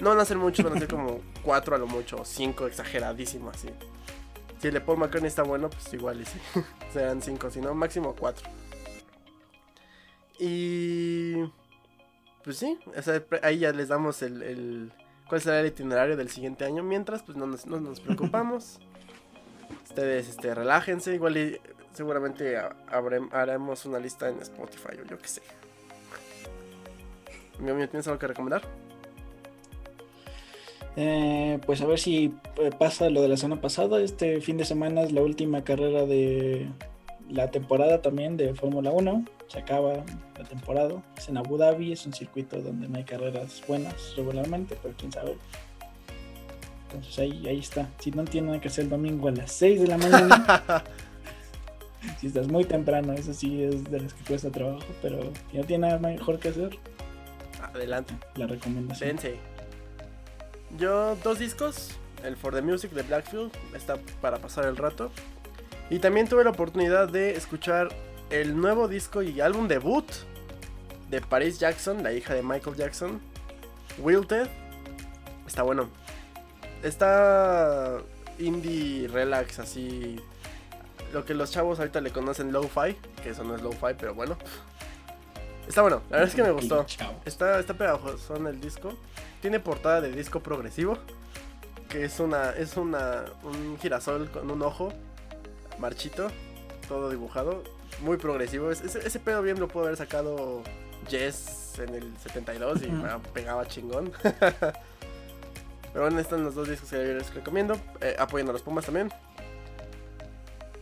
[0.01, 2.67] No van a ser muchos, van a ser como 4 a lo mucho, o 5,
[2.67, 3.69] exageradísimo así.
[4.61, 6.39] Si el de Paul McCartney está bueno, pues igual y sí.
[6.93, 8.49] Serán 5, si no, máximo 4.
[10.39, 11.35] Y.
[12.45, 14.93] Pues sí, o sea, pre- ahí ya les damos el, el-
[15.29, 16.83] cuál será el itinerario del siguiente año.
[16.83, 18.79] Mientras, pues no nos, no nos preocupamos.
[19.85, 21.61] Ustedes este, relájense, igual y
[21.93, 22.57] seguramente
[23.33, 25.43] haremos una lista en Spotify o yo qué sé.
[27.59, 28.63] Mi amigo, ¿tienes algo que recomendar?
[30.97, 34.01] Eh, pues a ver si eh, pasa lo de la semana pasada.
[34.01, 36.69] Este fin de semana es la última carrera de
[37.31, 39.25] la temporada también de Fórmula 1.
[39.49, 40.05] Se acaba
[40.37, 41.03] la temporada.
[41.17, 45.13] Es en Abu Dhabi, es un circuito donde no hay carreras buenas regularmente, pero quién
[45.13, 45.37] sabe.
[46.91, 47.89] Entonces ahí, ahí está.
[47.99, 50.85] Si no tiene nada que hacer el domingo a las 6 de la mañana,
[52.21, 55.65] si estás muy temprano, eso sí es de las que cuesta trabajo, pero si no
[55.65, 56.79] tiene nada mejor que hacer,
[57.63, 58.15] Adelante.
[58.37, 59.11] la recomendación.
[59.11, 59.37] Dense.
[60.79, 61.91] Yo, dos discos.
[62.25, 63.53] El For the Music de Blackfield.
[63.75, 65.11] Está para pasar el rato.
[65.91, 67.89] Y también tuve la oportunidad de escuchar
[68.31, 70.05] el nuevo disco y álbum debut
[71.11, 73.21] de Paris Jackson, la hija de Michael Jackson.
[73.99, 74.49] Wilted.
[75.47, 75.89] Está bueno.
[76.83, 77.99] Está
[78.39, 80.17] indie relax, así.
[81.13, 82.97] Lo que los chavos ahorita le conocen lo-fi.
[83.23, 84.37] Que eso no es lo-fi, pero bueno.
[85.69, 86.03] Está bueno.
[86.11, 86.85] La verdad es que me gustó.
[87.25, 88.95] Está, está pegajoso en el disco.
[89.41, 90.99] Tiene portada de disco progresivo.
[91.89, 92.51] Que es una.
[92.51, 93.25] Es una.
[93.45, 94.93] un girasol con un ojo.
[95.79, 96.29] Marchito.
[96.89, 97.63] Todo dibujado.
[98.01, 98.71] Muy progresivo.
[98.71, 100.63] Es- ese, ese pedo bien lo pudo haber sacado
[101.09, 104.13] Jess en el 72 y ah, pegaba chingón.
[104.23, 107.77] Pero bueno, están los dos discos que yo les recomiendo.
[108.01, 109.11] Eh, apoyen a los Pumas también.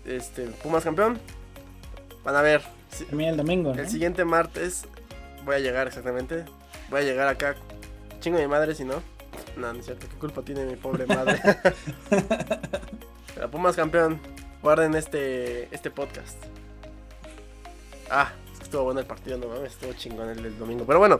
[0.04, 1.18] Este, Pumas campeón.
[2.24, 2.62] Van a ver.
[2.90, 3.80] si- También el domingo, ¿no?
[3.80, 4.84] el siguiente martes
[5.44, 6.44] voy a llegar exactamente.
[6.90, 7.54] Voy a llegar acá.
[8.20, 9.02] Chingo mi madre si no.
[9.56, 10.08] No, no es cierto.
[10.08, 11.40] ¿Qué culpa tiene mi pobre madre?
[13.34, 14.20] Pero Pumas campeón.
[14.62, 16.36] Guarden este, este podcast.
[18.10, 18.32] Ah,
[18.62, 19.72] estuvo bueno el partido, no mames.
[19.72, 20.84] Estuvo chingón el del domingo.
[20.86, 21.18] Pero bueno.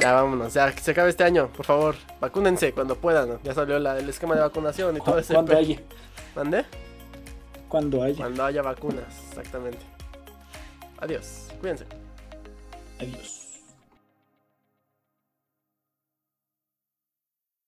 [0.00, 0.52] Ya vámonos.
[0.52, 1.48] Ya que se acabe este año.
[1.48, 3.38] Por favor, vacúnense cuando puedan.
[3.42, 5.80] Ya salió la- el esquema de vacunación y todo ese Cuando haya.
[6.34, 6.64] ¿Mande?
[7.68, 8.16] Cuando haya.
[8.16, 9.78] Cuando haya vacunas, exactamente.
[10.98, 11.48] Adiós.
[11.60, 11.86] Cuídense.
[13.00, 13.35] Adiós.